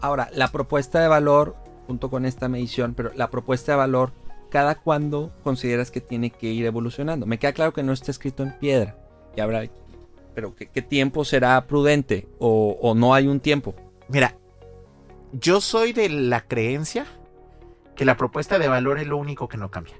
Ahora, 0.00 0.30
la 0.32 0.48
propuesta 0.52 1.00
de 1.00 1.08
valor, 1.08 1.56
junto 1.86 2.08
con 2.08 2.24
esta 2.24 2.48
medición, 2.48 2.94
pero 2.94 3.10
la 3.14 3.30
propuesta 3.30 3.72
de 3.72 3.78
valor, 3.78 4.12
¿cada 4.48 4.76
cuándo 4.76 5.32
consideras 5.42 5.90
que 5.90 6.00
tiene 6.00 6.30
que 6.30 6.46
ir 6.46 6.64
evolucionando? 6.64 7.26
Me 7.26 7.38
queda 7.38 7.52
claro 7.52 7.72
que 7.72 7.82
no 7.82 7.92
está 7.92 8.12
escrito 8.12 8.44
en 8.44 8.56
piedra. 8.58 8.96
Y 9.38 9.40
habrá, 9.40 9.62
pero 10.34 10.56
¿qué, 10.56 10.82
tiempo 10.82 11.24
será 11.24 11.64
prudente? 11.68 12.26
O, 12.40 12.76
¿O 12.82 12.96
no 12.96 13.14
hay 13.14 13.28
un 13.28 13.38
tiempo? 13.38 13.76
Mira, 14.08 14.34
yo 15.30 15.60
soy 15.60 15.92
de 15.92 16.08
la 16.08 16.40
creencia 16.40 17.06
que 17.94 18.04
la 18.04 18.16
propuesta 18.16 18.58
de 18.58 18.66
valor 18.66 18.98
es 18.98 19.06
lo 19.06 19.16
único 19.16 19.46
que 19.48 19.56
no 19.56 19.70
cambia. 19.70 19.94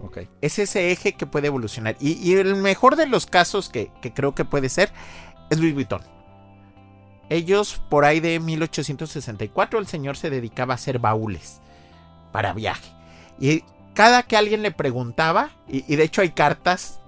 Okay. 0.00 0.28
Es 0.40 0.60
ese 0.60 0.92
eje 0.92 1.14
que 1.14 1.26
puede 1.26 1.48
evolucionar. 1.48 1.96
Y, 1.98 2.34
el 2.34 2.54
mejor 2.54 2.94
de 2.94 3.08
los 3.08 3.26
casos 3.26 3.68
que, 3.68 3.90
que, 4.00 4.14
creo 4.14 4.32
que 4.32 4.44
puede 4.44 4.68
ser 4.68 4.92
es 5.50 5.58
Louis 5.58 5.74
Vuitton. 5.74 6.02
Ellos, 7.30 7.82
por 7.90 8.04
ahí 8.04 8.20
de 8.20 8.38
1864, 8.38 9.80
el 9.80 9.88
señor 9.88 10.16
se 10.16 10.30
dedicaba 10.30 10.74
a 10.74 10.76
hacer 10.76 11.00
baúles 11.00 11.60
para 12.30 12.52
viaje. 12.52 12.92
Y 13.40 13.64
cada 13.92 14.22
que 14.22 14.36
alguien 14.36 14.62
le 14.62 14.70
preguntaba, 14.70 15.50
y, 15.66 15.96
de 15.96 16.04
hecho 16.04 16.22
hay 16.22 16.30
cartas, 16.30 17.00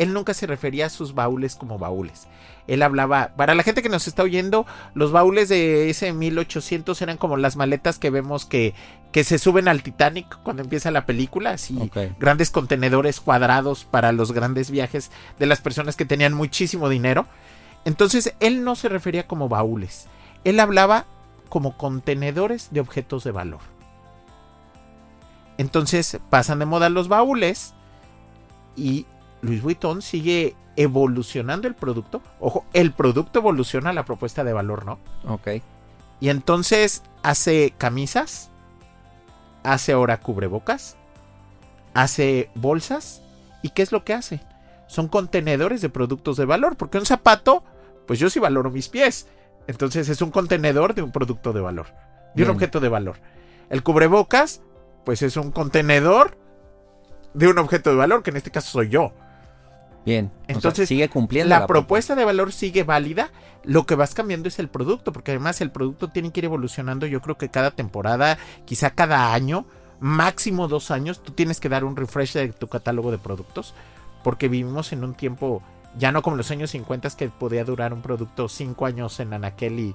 él 0.00 0.14
nunca 0.14 0.32
se 0.32 0.46
refería 0.46 0.86
a 0.86 0.88
sus 0.88 1.14
baúles 1.14 1.56
como 1.56 1.78
baúles. 1.78 2.26
Él 2.66 2.82
hablaba, 2.82 3.34
para 3.36 3.54
la 3.54 3.62
gente 3.62 3.82
que 3.82 3.90
nos 3.90 4.08
está 4.08 4.22
oyendo, 4.22 4.64
los 4.94 5.12
baúles 5.12 5.50
de 5.50 5.90
ese 5.90 6.14
1800 6.14 7.02
eran 7.02 7.18
como 7.18 7.36
las 7.36 7.56
maletas 7.56 7.98
que 7.98 8.08
vemos 8.08 8.46
que, 8.46 8.72
que 9.12 9.24
se 9.24 9.38
suben 9.38 9.68
al 9.68 9.82
Titanic 9.82 10.38
cuando 10.42 10.62
empieza 10.62 10.90
la 10.90 11.04
película, 11.04 11.50
así 11.50 11.90
grandes 12.18 12.50
contenedores 12.50 13.20
cuadrados 13.20 13.84
para 13.84 14.12
los 14.12 14.32
grandes 14.32 14.70
viajes 14.70 15.10
de 15.38 15.44
las 15.44 15.60
personas 15.60 15.96
que 15.96 16.06
tenían 16.06 16.32
muchísimo 16.32 16.88
dinero. 16.88 17.26
Entonces 17.84 18.34
él 18.40 18.64
no 18.64 18.76
se 18.76 18.88
refería 18.88 19.26
como 19.26 19.50
baúles, 19.50 20.06
él 20.44 20.60
hablaba 20.60 21.04
como 21.50 21.76
contenedores 21.76 22.68
de 22.70 22.80
objetos 22.80 23.22
de 23.22 23.32
valor. 23.32 23.60
Entonces 25.58 26.18
pasan 26.30 26.60
de 26.60 26.64
moda 26.64 26.88
los 26.88 27.08
baúles 27.08 27.74
y 28.76 29.04
Luis 29.42 29.62
Vuitton 29.62 30.02
sigue 30.02 30.54
evolucionando 30.76 31.68
el 31.68 31.74
producto. 31.74 32.22
Ojo, 32.38 32.64
el 32.72 32.92
producto 32.92 33.40
evoluciona 33.40 33.92
la 33.92 34.04
propuesta 34.04 34.44
de 34.44 34.52
valor, 34.52 34.84
¿no? 34.84 34.98
Ok. 35.26 35.48
Y 36.20 36.28
entonces 36.28 37.02
hace 37.22 37.74
camisas, 37.76 38.50
hace 39.62 39.92
ahora 39.92 40.20
cubrebocas, 40.20 40.96
hace 41.94 42.50
bolsas. 42.54 43.22
¿Y 43.62 43.70
qué 43.70 43.82
es 43.82 43.92
lo 43.92 44.04
que 44.04 44.14
hace? 44.14 44.40
son 44.90 45.06
contenedores 45.06 45.80
de 45.82 45.88
productos 45.88 46.36
de 46.36 46.44
valor, 46.44 46.76
porque 46.76 46.98
un 46.98 47.06
zapato, 47.06 47.62
pues 48.08 48.18
yo 48.18 48.28
sí 48.28 48.40
valoro 48.40 48.72
mis 48.72 48.88
pies. 48.88 49.28
Entonces 49.68 50.08
es 50.08 50.20
un 50.20 50.32
contenedor 50.32 50.94
de 50.94 51.02
un 51.02 51.12
producto 51.12 51.52
de 51.52 51.60
valor, 51.60 51.86
de 52.34 52.42
un 52.42 52.50
objeto 52.50 52.80
de 52.80 52.88
valor. 52.88 53.18
El 53.68 53.84
cubrebocas, 53.84 54.62
pues 55.04 55.22
es 55.22 55.36
un 55.36 55.52
contenedor 55.52 56.36
de 57.34 57.46
un 57.46 57.58
objeto 57.58 57.90
de 57.90 57.96
valor, 57.96 58.24
que 58.24 58.30
en 58.30 58.38
este 58.38 58.50
caso 58.50 58.68
soy 58.68 58.88
yo. 58.88 59.12
Bien. 60.04 60.30
Entonces, 60.48 60.88
sigue 60.88 61.08
cumpliendo. 61.08 61.50
La, 61.50 61.66
propuesta 61.66 62.14
de 62.14 62.24
valor 62.24 62.52
sigue 62.52 62.84
válida. 62.84 63.30
Lo 63.64 63.84
que 63.84 63.94
vas 63.94 64.14
cambiando 64.14 64.48
es 64.48 64.58
el 64.58 64.68
producto, 64.68 65.12
porque 65.12 65.32
además 65.32 65.60
el 65.60 65.70
producto 65.70 66.08
tiene 66.08 66.32
que 66.32 66.40
ir 66.40 66.46
evolucionando. 66.46 67.06
Yo 67.06 67.20
creo 67.20 67.36
que 67.36 67.50
cada 67.50 67.70
temporada, 67.70 68.38
quizá 68.64 68.90
cada 68.90 69.34
año, 69.34 69.66
máximo 70.00 70.68
dos 70.68 70.90
años, 70.90 71.22
tú 71.22 71.32
tienes 71.32 71.60
que 71.60 71.68
dar 71.68 71.84
un 71.84 71.96
refresh 71.96 72.32
de 72.32 72.48
tu 72.48 72.68
catálogo 72.68 73.10
de 73.10 73.18
productos 73.18 73.74
porque 74.22 74.48
vivimos 74.48 74.92
en 74.92 75.04
un 75.04 75.14
tiempo 75.14 75.62
ya 75.98 76.12
no 76.12 76.22
como 76.22 76.36
los 76.36 76.50
años 76.50 76.70
50 76.70 77.10
que 77.10 77.28
podía 77.28 77.64
durar 77.64 77.92
un 77.92 78.02
producto 78.02 78.48
5 78.48 78.86
años 78.86 79.18
en 79.20 79.32
Anaquel 79.32 79.78
y, 79.78 79.94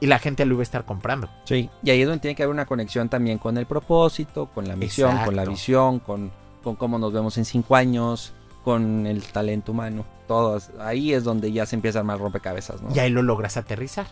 y, 0.00 0.06
la 0.06 0.18
gente 0.18 0.46
lo 0.46 0.54
iba 0.54 0.62
a 0.62 0.64
estar 0.64 0.84
comprando. 0.84 1.28
Sí, 1.44 1.68
y 1.82 1.90
ahí 1.90 2.00
es 2.00 2.06
donde 2.06 2.20
tiene 2.20 2.34
que 2.34 2.42
haber 2.42 2.54
una 2.54 2.66
conexión 2.66 3.08
también 3.08 3.38
con 3.38 3.58
el 3.58 3.66
propósito, 3.66 4.46
con 4.46 4.66
la 4.66 4.76
misión, 4.76 5.18
con 5.24 5.36
la 5.36 5.44
visión, 5.44 5.98
con, 5.98 6.32
con 6.62 6.76
cómo 6.76 6.98
nos 6.98 7.12
vemos 7.12 7.36
en 7.36 7.44
5 7.44 7.76
años, 7.76 8.32
con 8.64 9.06
el 9.06 9.22
talento 9.22 9.72
humano. 9.72 10.04
Todos, 10.26 10.70
ahí 10.80 11.12
es 11.12 11.22
donde 11.22 11.52
ya 11.52 11.66
se 11.66 11.76
empieza 11.76 11.98
a 11.98 12.00
armar 12.00 12.18
rompecabezas, 12.18 12.80
¿no? 12.82 12.88
Y 12.94 12.98
ahí 12.98 13.10
lo 13.10 13.22
logras 13.22 13.56
aterrizar. 13.56 14.06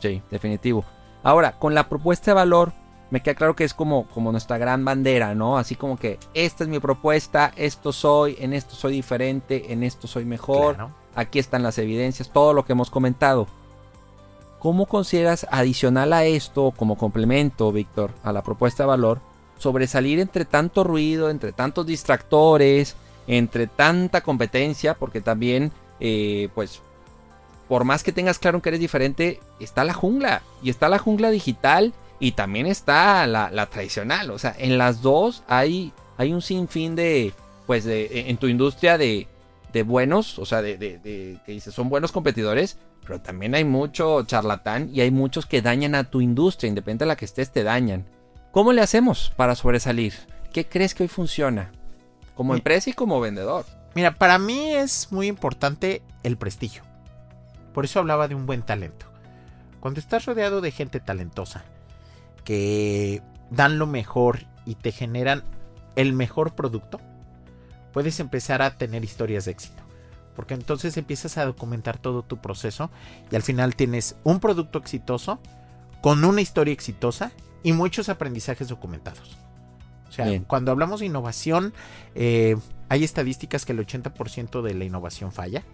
Sí, 0.00 0.22
definitivo. 0.30 0.84
Ahora, 1.22 1.58
con 1.58 1.74
la 1.74 1.88
propuesta 1.88 2.30
de 2.30 2.34
valor, 2.34 2.72
me 3.10 3.22
queda 3.22 3.34
claro 3.34 3.54
que 3.54 3.64
es 3.64 3.74
como, 3.74 4.06
como 4.08 4.32
nuestra 4.32 4.56
gran 4.56 4.84
bandera, 4.84 5.34
¿no? 5.34 5.58
Así 5.58 5.76
como 5.76 5.98
que 5.98 6.18
esta 6.32 6.64
es 6.64 6.70
mi 6.70 6.80
propuesta, 6.80 7.52
esto 7.56 7.92
soy, 7.92 8.36
en 8.40 8.54
esto 8.54 8.74
soy 8.74 8.94
diferente, 8.94 9.72
en 9.72 9.82
esto 9.82 10.08
soy 10.08 10.24
mejor, 10.24 10.88
aquí 11.14 11.38
están 11.38 11.62
las 11.62 11.76
evidencias, 11.76 12.32
todo 12.32 12.54
lo 12.54 12.64
que 12.64 12.72
hemos 12.72 12.90
comentado. 12.90 13.46
¿Cómo 14.58 14.86
consideras 14.86 15.46
adicional 15.50 16.12
a 16.14 16.24
esto, 16.24 16.72
como 16.74 16.96
complemento, 16.96 17.70
Víctor, 17.70 18.12
a 18.22 18.32
la 18.32 18.42
propuesta 18.42 18.84
de 18.84 18.88
valor, 18.88 19.20
sobresalir 19.58 20.18
entre 20.18 20.44
tanto 20.46 20.82
ruido, 20.82 21.28
entre 21.28 21.52
tantos 21.52 21.84
distractores, 21.84 22.96
entre 23.26 23.66
tanta 23.66 24.20
competencia, 24.22 24.94
porque 24.94 25.20
también, 25.20 25.72
eh, 26.00 26.48
pues, 26.54 26.80
por 27.68 27.84
más 27.84 28.02
que 28.02 28.12
tengas 28.12 28.38
claro 28.38 28.60
que 28.60 28.70
eres 28.70 28.80
diferente, 28.80 29.40
está 29.60 29.84
la 29.84 29.94
jungla, 29.94 30.42
y 30.62 30.70
está 30.70 30.88
la 30.88 30.98
jungla 30.98 31.30
digital, 31.30 31.92
y 32.18 32.32
también 32.32 32.66
está 32.66 33.26
la, 33.26 33.66
tradicional. 33.66 34.30
O 34.30 34.38
sea, 34.38 34.54
en 34.58 34.78
las 34.78 35.02
dos 35.02 35.42
hay, 35.48 35.92
hay 36.18 36.32
un 36.32 36.42
sinfín 36.42 36.94
de, 36.94 37.32
pues, 37.66 37.84
de, 37.84 38.30
en 38.30 38.36
tu 38.36 38.46
industria 38.46 38.98
de, 38.98 39.26
de 39.72 39.82
buenos, 39.82 40.38
o 40.38 40.46
sea, 40.46 40.62
de, 40.62 40.78
que 41.44 41.52
dices, 41.52 41.74
son 41.74 41.88
buenos 41.88 42.12
competidores, 42.12 42.78
pero 43.04 43.20
también 43.20 43.54
hay 43.54 43.64
mucho 43.64 44.22
charlatán 44.24 44.90
y 44.92 45.00
hay 45.00 45.10
muchos 45.10 45.46
que 45.46 45.62
dañan 45.62 45.94
a 45.94 46.04
tu 46.04 46.20
industria, 46.20 46.68
independiente 46.68 47.04
de 47.04 47.08
la 47.08 47.16
que 47.16 47.24
estés, 47.24 47.50
te 47.50 47.64
dañan. 47.64 48.06
¿Cómo 48.52 48.72
le 48.72 48.82
hacemos 48.82 49.32
para 49.34 49.54
sobresalir? 49.54 50.14
¿Qué 50.52 50.66
crees 50.66 50.94
que 50.94 51.04
hoy 51.04 51.08
funciona? 51.08 51.72
Como 52.34 52.54
empresa 52.54 52.90
y 52.90 52.92
como 52.92 53.20
vendedor. 53.20 53.64
Mira, 53.94 54.14
para 54.14 54.38
mí 54.38 54.72
es 54.72 55.08
muy 55.10 55.26
importante 55.26 56.02
el 56.22 56.36
prestigio. 56.36 56.82
Por 57.74 57.84
eso 57.84 57.98
hablaba 57.98 58.28
de 58.28 58.34
un 58.34 58.46
buen 58.46 58.62
talento. 58.62 59.06
Cuando 59.80 60.00
estás 60.00 60.24
rodeado 60.26 60.60
de 60.60 60.70
gente 60.70 61.00
talentosa, 61.00 61.64
que 62.44 63.22
dan 63.50 63.78
lo 63.78 63.86
mejor 63.86 64.40
y 64.64 64.76
te 64.76 64.92
generan 64.92 65.42
el 65.96 66.12
mejor 66.12 66.54
producto, 66.54 67.00
puedes 67.92 68.20
empezar 68.20 68.62
a 68.62 68.76
tener 68.78 69.04
historias 69.04 69.44
de 69.44 69.52
éxito. 69.52 69.82
Porque 70.34 70.54
entonces 70.54 70.96
empiezas 70.96 71.36
a 71.36 71.44
documentar 71.44 71.98
todo 71.98 72.22
tu 72.22 72.38
proceso 72.38 72.90
y 73.30 73.36
al 73.36 73.42
final 73.42 73.76
tienes 73.76 74.16
un 74.24 74.40
producto 74.40 74.78
exitoso 74.78 75.38
con 76.00 76.24
una 76.24 76.40
historia 76.40 76.72
exitosa 76.72 77.32
y 77.62 77.72
muchos 77.72 78.08
aprendizajes 78.08 78.68
documentados. 78.68 79.41
O 80.12 80.14
sea, 80.14 80.42
cuando 80.46 80.72
hablamos 80.72 81.00
de 81.00 81.06
innovación, 81.06 81.72
eh, 82.14 82.56
hay 82.90 83.02
estadísticas 83.02 83.64
que 83.64 83.72
el 83.72 83.78
80% 83.78 84.60
de 84.60 84.74
la 84.74 84.84
innovación 84.84 85.32
falla 85.32 85.64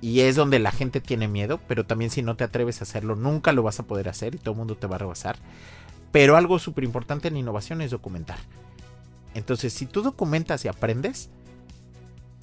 y 0.00 0.20
es 0.22 0.34
donde 0.34 0.58
la 0.58 0.72
gente 0.72 1.00
tiene 1.00 1.28
miedo, 1.28 1.60
pero 1.68 1.86
también 1.86 2.10
si 2.10 2.22
no 2.22 2.34
te 2.34 2.42
atreves 2.42 2.80
a 2.80 2.82
hacerlo, 2.84 3.14
nunca 3.14 3.52
lo 3.52 3.62
vas 3.62 3.78
a 3.78 3.84
poder 3.84 4.08
hacer 4.08 4.34
y 4.34 4.38
todo 4.38 4.50
el 4.50 4.58
mundo 4.58 4.76
te 4.76 4.88
va 4.88 4.96
a 4.96 4.98
rebasar. 4.98 5.36
Pero 6.10 6.36
algo 6.36 6.58
súper 6.58 6.82
importante 6.82 7.28
en 7.28 7.36
innovación 7.36 7.80
es 7.82 7.92
documentar. 7.92 8.38
Entonces, 9.34 9.72
si 9.72 9.86
tú 9.86 10.02
documentas 10.02 10.64
y 10.64 10.68
aprendes, 10.68 11.30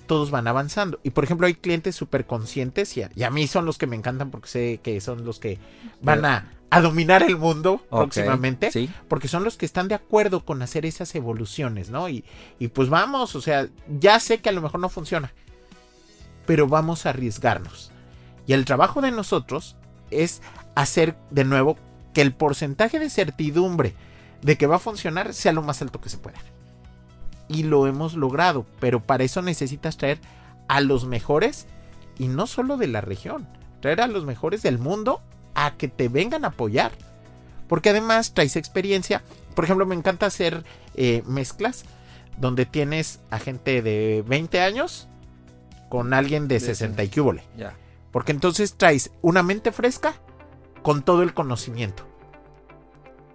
todos 0.06 0.32
van 0.32 0.48
avanzando. 0.48 1.00
Y 1.04 1.12
por 1.12 1.24
ejemplo, 1.24 1.48
hay 1.48 1.54
clientes 1.54 1.96
súper 1.96 2.26
conscientes 2.26 2.96
y 2.98 3.04
a, 3.04 3.12
y 3.16 3.24
a 3.24 3.30
mí 3.30 3.48
son 3.48 3.66
los 3.66 3.78
que 3.78 3.88
me 3.88 3.96
encantan 3.96 4.32
porque 4.32 4.50
sé 4.50 4.80
que 4.84 5.00
son 5.02 5.26
los 5.26 5.40
que 5.40 5.60
van 6.02 6.26
a, 6.26 6.52
a 6.70 6.82
dominar 6.82 7.24
el 7.24 7.38
mundo 7.38 7.86
próximamente. 7.90 8.72
Sí. 8.72 8.90
Porque 9.08 9.28
son 9.28 9.44
los 9.44 9.58
que 9.58 9.66
están 9.66 9.88
de 9.88 9.96
acuerdo 9.96 10.46
con 10.46 10.62
hacer 10.62 10.86
esas 10.86 11.14
evoluciones, 11.16 11.90
¿no? 11.90 12.10
Y, 12.10 12.24
y 12.60 12.70
pues 12.70 12.90
vamos, 12.90 13.36
o 13.36 13.42
sea, 13.42 13.68
ya 14.00 14.20
sé 14.20 14.40
que 14.40 14.50
a 14.50 14.54
lo 14.54 14.62
mejor 14.62 14.80
no 14.80 14.90
funciona, 14.90 15.34
pero 16.46 16.68
vamos 16.68 17.06
a 17.06 17.10
arriesgarnos. 17.10 17.92
Y 18.48 18.54
el 18.54 18.66
trabajo 18.66 19.02
de 19.02 19.12
nosotros 19.12 19.76
es 20.10 20.42
hacer 20.76 21.16
de 21.30 21.44
nuevo 21.44 21.78
que 22.14 22.22
el 22.22 22.34
porcentaje 22.34 23.00
de 23.00 23.10
certidumbre 23.10 23.94
de 24.42 24.58
que 24.58 24.68
va 24.68 24.78
a 24.78 24.80
funcionar 24.80 25.34
sea 25.34 25.54
lo 25.54 25.62
más 25.62 25.82
alto 25.82 26.02
que 26.02 26.10
se 26.10 26.18
pueda. 26.18 26.40
Y 27.52 27.64
lo 27.64 27.88
hemos 27.88 28.14
logrado, 28.14 28.66
pero 28.80 29.02
para 29.02 29.24
eso 29.24 29.42
necesitas 29.42 29.98
traer 29.98 30.20
a 30.68 30.80
los 30.82 31.06
mejores 31.06 31.68
y 32.18 32.28
no 32.28 32.48
solo 32.48 32.78
de 32.78 32.88
la 32.88 33.02
región, 33.02 33.48
traer 33.82 34.02
a 34.02 34.08
los 34.08 34.26
mejores 34.26 34.62
del 34.62 34.78
mundo 34.78 35.22
a 35.54 35.76
que 35.78 35.88
te 35.88 36.08
vengan 36.08 36.46
a 36.46 36.50
apoyar. 36.50 36.92
Porque 37.68 37.90
además 37.90 38.34
traes 38.34 38.56
experiencia. 38.56 39.24
Por 39.56 39.66
ejemplo, 39.66 39.86
me 39.86 39.96
encanta 39.96 40.26
hacer 40.26 40.64
eh, 40.96 41.24
mezclas 41.26 41.86
donde 42.38 42.66
tienes 42.66 43.22
a 43.30 43.40
gente 43.40 43.82
de 43.82 44.24
20 44.28 44.62
años 44.62 45.08
con 45.90 46.14
alguien 46.14 46.48
de 46.48 46.56
De 46.56 46.62
60 46.62 47.04
y 47.04 47.10
cúbole. 47.10 47.44
Ya. 47.58 47.76
Porque 48.12 48.32
entonces 48.32 48.76
traes 48.76 49.12
una 49.22 49.44
mente 49.44 49.72
fresca 49.72 50.16
con 50.82 51.04
todo 51.04 51.24
el 51.24 51.34
conocimiento. 51.34 52.08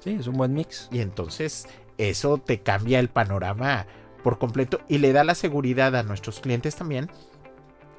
Sí, 0.00 0.16
es 0.18 0.26
un 0.26 0.36
buen 0.36 0.54
mix. 0.54 0.88
Y 0.90 1.00
entonces 1.00 1.66
eso 1.98 2.38
te 2.38 2.60
cambia 2.60 2.98
el 2.98 3.08
panorama 3.08 3.86
por 4.26 4.38
completo 4.38 4.80
y 4.88 4.98
le 4.98 5.12
da 5.12 5.22
la 5.22 5.36
seguridad 5.36 5.94
a 5.94 6.02
nuestros 6.02 6.40
clientes 6.40 6.74
también 6.74 7.08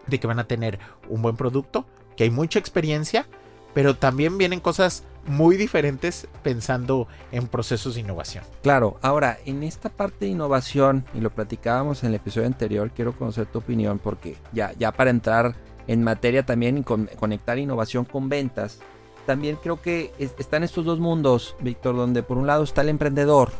de 0.07 0.19
que 0.19 0.27
van 0.27 0.39
a 0.39 0.43
tener 0.43 0.77
un 1.07 1.21
buen 1.21 1.37
producto, 1.37 1.85
que 2.17 2.25
hay 2.25 2.29
mucha 2.31 2.59
experiencia, 2.59 3.25
pero 3.73 3.95
también 3.95 4.37
vienen 4.37 4.59
cosas 4.59 5.05
muy 5.25 5.55
diferentes 5.55 6.27
pensando 6.43 7.07
en 7.31 7.47
procesos 7.47 7.95
de 7.95 8.01
innovación. 8.01 8.43
Claro, 8.61 8.97
ahora, 9.01 9.37
en 9.45 9.63
esta 9.63 9.87
parte 9.87 10.25
de 10.25 10.31
innovación, 10.31 11.05
y 11.13 11.21
lo 11.21 11.29
platicábamos 11.29 12.03
en 12.03 12.09
el 12.09 12.15
episodio 12.15 12.47
anterior, 12.47 12.91
quiero 12.93 13.13
conocer 13.13 13.45
tu 13.45 13.59
opinión 13.59 13.97
porque 13.97 14.35
ya, 14.51 14.73
ya 14.77 14.91
para 14.91 15.11
entrar 15.11 15.55
en 15.87 16.03
materia 16.03 16.45
también 16.45 16.77
y 16.79 16.83
con- 16.83 17.09
conectar 17.17 17.57
innovación 17.57 18.03
con 18.03 18.27
ventas, 18.27 18.79
también 19.25 19.55
creo 19.63 19.81
que 19.81 20.11
es- 20.19 20.35
están 20.39 20.63
estos 20.63 20.83
dos 20.83 20.99
mundos, 20.99 21.55
Víctor, 21.61 21.95
donde 21.95 22.21
por 22.21 22.37
un 22.37 22.47
lado 22.47 22.65
está 22.65 22.81
el 22.81 22.89
emprendedor, 22.89 23.51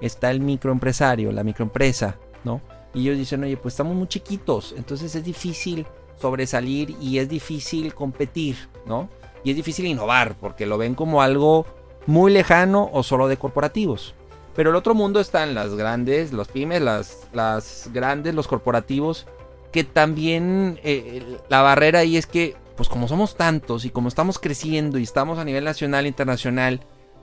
está 0.00 0.30
el 0.30 0.40
microempresario, 0.40 1.32
la 1.32 1.44
microempresa, 1.44 2.16
¿no? 2.44 2.60
Y 2.94 3.02
ellos 3.02 3.18
dicen, 3.18 3.44
oye, 3.44 3.56
pues 3.56 3.74
estamos 3.74 3.94
muy 3.94 4.08
chiquitos, 4.08 4.74
entonces 4.76 5.14
es 5.14 5.24
difícil 5.24 5.86
sobresalir 6.20 6.96
y 7.00 7.18
es 7.18 7.28
difícil 7.28 7.94
competir, 7.94 8.56
¿no? 8.86 9.08
Y 9.44 9.50
es 9.50 9.56
difícil 9.56 9.86
innovar 9.86 10.36
porque 10.38 10.66
lo 10.66 10.78
ven 10.78 10.94
como 10.94 11.22
algo 11.22 11.66
muy 12.06 12.32
lejano 12.32 12.88
o 12.92 13.02
solo 13.02 13.28
de 13.28 13.36
corporativos. 13.36 14.14
Pero 14.54 14.70
el 14.70 14.76
otro 14.76 14.94
mundo 14.94 15.20
están 15.20 15.54
las 15.54 15.74
grandes, 15.74 16.32
los 16.32 16.48
pymes, 16.48 16.80
las, 16.80 17.90
grandes, 17.92 18.34
los 18.34 18.48
corporativos, 18.48 19.26
que 19.70 19.84
también 19.84 20.80
eh, 20.82 21.38
la 21.50 21.60
barrera 21.60 21.98
ahí 22.00 22.16
es 22.16 22.26
que, 22.26 22.56
pues 22.76 22.88
como 22.88 23.08
somos 23.08 23.36
tantos 23.36 23.84
y 23.84 23.90
como 23.90 24.08
estamos 24.08 24.38
creciendo 24.38 24.98
y 24.98 25.02
estamos 25.02 25.38
a 25.38 25.44
nivel 25.44 25.64
nacional 25.64 26.06
e 26.06 26.08
internacional, 26.08 26.80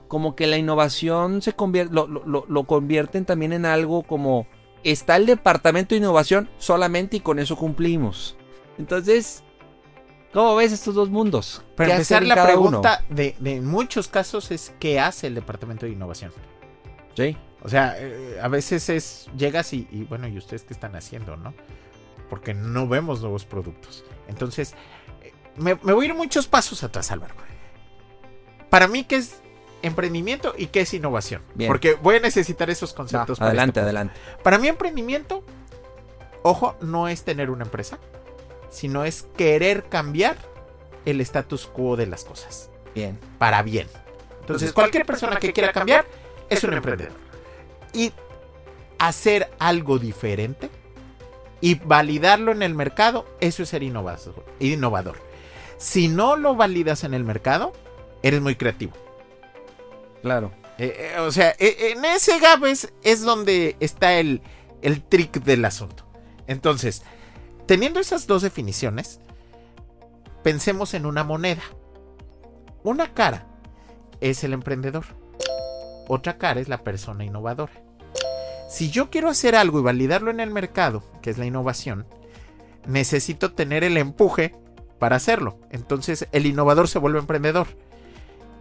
como 0.08 0.36
que 0.36 0.46
la 0.46 0.56
innovación 0.58 1.42
se 1.42 1.52
convierte, 1.54 1.94
lo, 1.94 2.06
lo- 2.06 2.44
lo- 2.46 2.64
convierten 2.64 3.24
también 3.24 3.52
en 3.52 3.66
algo 3.66 4.02
como, 4.02 4.46
está 4.82 5.16
el 5.16 5.26
departamento 5.26 5.94
de 5.94 5.98
innovación 6.00 6.48
solamente 6.58 7.16
y 7.16 7.20
con 7.20 7.38
eso 7.38 7.56
cumplimos. 7.56 8.36
Entonces, 8.78 9.42
¿cómo 10.32 10.56
ves 10.56 10.72
estos 10.72 10.94
dos 10.94 11.08
mundos? 11.10 11.62
Para 11.76 11.88
¿Qué 11.88 11.92
empezar, 11.94 12.22
la 12.24 12.44
pregunta 12.44 13.04
de, 13.08 13.34
de 13.38 13.60
muchos 13.60 14.08
casos 14.08 14.50
es 14.50 14.74
¿qué 14.78 15.00
hace 15.00 15.26
el 15.28 15.34
departamento 15.34 15.86
de 15.86 15.92
innovación? 15.92 16.32
Sí. 17.14 17.36
O 17.62 17.68
sea, 17.68 17.94
eh, 17.98 18.38
a 18.42 18.48
veces 18.48 18.88
es, 18.90 19.26
llegas 19.38 19.72
y, 19.72 19.88
y, 19.90 20.04
bueno, 20.04 20.28
¿y 20.28 20.36
ustedes 20.36 20.64
qué 20.64 20.74
están 20.74 20.96
haciendo, 20.96 21.36
no? 21.38 21.54
Porque 22.28 22.52
no 22.52 22.86
vemos 22.86 23.22
nuevos 23.22 23.46
productos. 23.46 24.04
Entonces, 24.28 24.74
eh, 25.22 25.32
me, 25.56 25.74
me 25.82 25.94
voy 25.94 26.04
a 26.04 26.08
ir 26.10 26.14
muchos 26.14 26.46
pasos 26.46 26.84
atrás, 26.84 27.10
Álvaro. 27.10 27.34
Para 28.68 28.86
mí, 28.88 29.04
¿qué 29.04 29.16
es 29.16 29.40
emprendimiento 29.84 30.54
y 30.56 30.66
qué 30.66 30.80
es 30.80 30.94
innovación? 30.94 31.42
Bien. 31.54 31.68
Porque 31.68 31.94
voy 31.94 32.16
a 32.16 32.20
necesitar 32.20 32.70
esos 32.70 32.92
conceptos. 32.92 33.38
para 33.38 33.50
adelante, 33.50 33.80
adelante. 33.80 34.14
Para 34.42 34.58
mí, 34.58 34.68
emprendimiento, 34.68 35.44
ojo, 36.42 36.76
no 36.80 37.08
es 37.08 37.24
tener 37.24 37.50
una 37.50 37.64
empresa, 37.64 37.98
sino 38.70 39.04
es 39.04 39.26
querer 39.36 39.84
cambiar 39.84 40.36
el 41.04 41.20
status 41.20 41.66
quo 41.66 41.96
de 41.96 42.06
las 42.06 42.24
cosas 42.24 42.70
Bien. 42.94 43.18
para 43.38 43.62
bien. 43.62 43.86
Entonces, 44.40 44.72
cualquier 44.72 45.06
persona 45.06 45.36
que 45.36 45.52
quiera 45.52 45.72
cambiar 45.72 46.04
es 46.50 46.64
un 46.64 46.74
emprendedor. 46.74 47.12
Y 47.92 48.12
hacer 48.98 49.50
algo 49.58 49.98
diferente 49.98 50.70
y 51.60 51.76
validarlo 51.76 52.52
en 52.52 52.62
el 52.62 52.74
mercado, 52.74 53.24
eso 53.40 53.62
es 53.62 53.68
ser 53.70 53.82
innovador. 53.82 54.44
innovador. 54.58 55.16
Si 55.78 56.08
no 56.08 56.36
lo 56.36 56.54
validas 56.56 57.04
en 57.04 57.14
el 57.14 57.24
mercado, 57.24 57.72
eres 58.22 58.40
muy 58.40 58.54
creativo. 58.56 58.92
Claro. 60.24 60.52
Eh, 60.78 61.12
eh, 61.16 61.20
o 61.20 61.30
sea, 61.30 61.50
eh, 61.58 61.92
en 61.92 62.02
ese 62.06 62.40
gap 62.40 62.64
es, 62.64 63.20
donde 63.20 63.76
está 63.78 64.14
el, 64.14 64.40
el 64.80 65.02
trick 65.02 65.44
del 65.44 65.66
asunto. 65.66 66.06
Entonces, 66.46 67.02
teniendo 67.66 68.00
esas 68.00 68.26
dos 68.26 68.40
definiciones, 68.40 69.20
pensemos 70.42 70.94
en 70.94 71.04
una 71.04 71.24
moneda. 71.24 71.62
Una 72.84 73.12
cara 73.12 73.46
es 74.22 74.42
el 74.44 74.54
emprendedor. 74.54 75.04
Otra 76.08 76.38
cara 76.38 76.58
es 76.58 76.70
la 76.70 76.82
persona 76.82 77.26
innovadora. 77.26 77.74
Si 78.70 78.90
yo 78.90 79.10
quiero 79.10 79.28
hacer 79.28 79.54
algo 79.54 79.78
y 79.78 79.82
validarlo 79.82 80.30
en 80.30 80.40
el 80.40 80.50
mercado, 80.50 81.04
que 81.20 81.28
es 81.28 81.36
la 81.36 81.44
innovación, 81.44 82.06
necesito 82.86 83.52
tener 83.52 83.84
el 83.84 83.98
empuje 83.98 84.54
para 84.98 85.16
hacerlo. 85.16 85.60
Entonces 85.70 86.28
el 86.32 86.46
innovador 86.46 86.88
se 86.88 86.98
vuelve 86.98 87.18
emprendedor. 87.18 87.66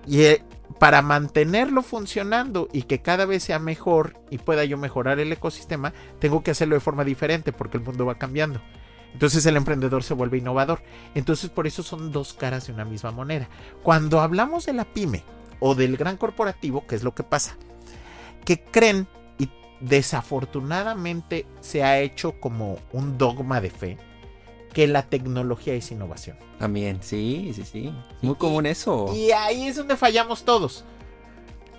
Y 0.05 0.23
eh, 0.23 0.43
para 0.79 1.01
mantenerlo 1.01 1.81
funcionando 1.81 2.67
y 2.71 2.83
que 2.83 3.01
cada 3.01 3.25
vez 3.25 3.43
sea 3.43 3.59
mejor 3.59 4.13
y 4.29 4.37
pueda 4.37 4.65
yo 4.65 4.77
mejorar 4.77 5.19
el 5.19 5.31
ecosistema, 5.31 5.93
tengo 6.19 6.43
que 6.43 6.51
hacerlo 6.51 6.75
de 6.75 6.81
forma 6.81 7.03
diferente 7.03 7.53
porque 7.53 7.77
el 7.77 7.83
mundo 7.83 8.05
va 8.05 8.17
cambiando. 8.17 8.61
Entonces 9.13 9.45
el 9.45 9.57
emprendedor 9.57 10.03
se 10.03 10.13
vuelve 10.13 10.39
innovador. 10.39 10.81
Entonces 11.15 11.49
por 11.49 11.67
eso 11.67 11.83
son 11.83 12.11
dos 12.11 12.33
caras 12.33 12.67
de 12.67 12.73
una 12.73 12.85
misma 12.85 13.11
moneda. 13.11 13.47
Cuando 13.83 14.21
hablamos 14.21 14.65
de 14.65 14.73
la 14.73 14.85
pyme 14.85 15.23
o 15.59 15.75
del 15.75 15.97
gran 15.97 16.17
corporativo, 16.17 16.85
¿qué 16.87 16.95
es 16.95 17.03
lo 17.03 17.13
que 17.13 17.23
pasa? 17.23 17.55
Que 18.43 18.61
creen 18.63 19.07
y 19.37 19.49
desafortunadamente 19.79 21.45
se 21.61 21.83
ha 21.83 21.99
hecho 21.99 22.39
como 22.39 22.79
un 22.91 23.17
dogma 23.17 23.61
de 23.61 23.69
fe 23.69 23.97
que 24.73 24.87
la 24.87 25.03
tecnología 25.03 25.73
es 25.73 25.91
innovación. 25.91 26.37
También, 26.59 26.99
sí, 27.01 27.51
sí, 27.55 27.63
sí. 27.63 27.93
Muy 28.21 28.35
común 28.35 28.65
eso. 28.65 29.13
Y 29.15 29.31
ahí 29.31 29.67
es 29.67 29.75
donde 29.75 29.95
fallamos 29.97 30.43
todos. 30.43 30.83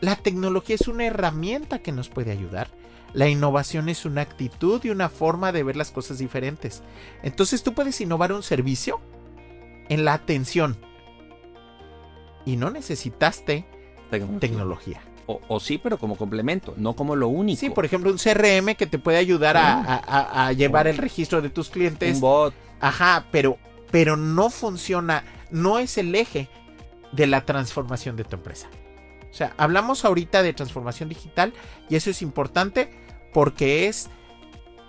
La 0.00 0.16
tecnología 0.16 0.74
es 0.76 0.86
una 0.88 1.06
herramienta 1.06 1.78
que 1.80 1.92
nos 1.92 2.08
puede 2.08 2.30
ayudar. 2.30 2.68
La 3.12 3.28
innovación 3.28 3.88
es 3.88 4.04
una 4.04 4.22
actitud 4.22 4.80
y 4.84 4.90
una 4.90 5.08
forma 5.08 5.52
de 5.52 5.62
ver 5.62 5.76
las 5.76 5.90
cosas 5.90 6.18
diferentes. 6.18 6.82
Entonces 7.22 7.62
tú 7.62 7.72
puedes 7.74 8.00
innovar 8.00 8.32
un 8.32 8.42
servicio 8.42 9.00
en 9.88 10.04
la 10.04 10.14
atención. 10.14 10.76
Y 12.44 12.56
no 12.56 12.70
necesitaste 12.70 13.64
Tecnología. 14.10 14.40
tecnología. 14.40 15.00
O, 15.26 15.40
o 15.48 15.58
sí, 15.58 15.78
pero 15.78 15.96
como 15.98 16.16
complemento, 16.16 16.74
no 16.76 16.94
como 16.94 17.16
lo 17.16 17.28
único. 17.28 17.58
Sí, 17.58 17.70
por 17.70 17.86
ejemplo, 17.86 18.10
un 18.10 18.18
CRM 18.18 18.74
que 18.76 18.86
te 18.86 18.98
puede 18.98 19.16
ayudar 19.16 19.56
a, 19.56 19.72
a- 19.82 19.96
a- 19.96 20.46
a 20.48 20.52
llevar 20.52 20.86
el 20.86 20.98
registro 20.98 21.40
de 21.40 21.48
tus 21.48 21.70
clientes. 21.70 22.16
un 22.16 22.20
bot. 22.20 22.54
Ajá, 22.84 23.28
pero, 23.30 23.56
pero 23.90 24.14
no 24.18 24.50
funciona, 24.50 25.24
no 25.50 25.78
es 25.78 25.96
el 25.96 26.14
eje 26.14 26.50
de 27.12 27.26
la 27.26 27.46
transformación 27.46 28.14
de 28.14 28.24
tu 28.24 28.36
empresa. 28.36 28.68
O 29.30 29.32
sea, 29.32 29.54
hablamos 29.56 30.04
ahorita 30.04 30.42
de 30.42 30.52
transformación 30.52 31.08
digital 31.08 31.54
y 31.88 31.96
eso 31.96 32.10
es 32.10 32.20
importante 32.20 32.90
porque 33.32 33.88
es 33.88 34.10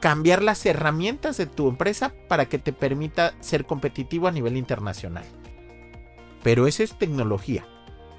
cambiar 0.02 0.44
las 0.44 0.66
herramientas 0.66 1.38
de 1.38 1.46
tu 1.46 1.70
empresa 1.70 2.14
para 2.28 2.48
que 2.48 2.60
te 2.60 2.74
permita 2.74 3.34
ser 3.40 3.66
competitivo 3.66 4.28
a 4.28 4.32
nivel 4.32 4.58
internacional. 4.58 5.24
Pero 6.44 6.68
eso 6.68 6.84
es 6.84 6.98
tecnología, 6.98 7.66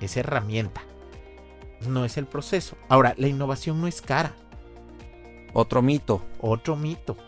es 0.00 0.16
herramienta, 0.16 0.80
no 1.86 2.06
es 2.06 2.16
el 2.16 2.26
proceso. 2.26 2.78
Ahora, 2.88 3.14
la 3.18 3.28
innovación 3.28 3.78
no 3.78 3.88
es 3.88 4.00
cara. 4.00 4.34
Otro 5.52 5.82
mito. 5.82 6.24
Otro 6.40 6.76
mito. 6.76 7.18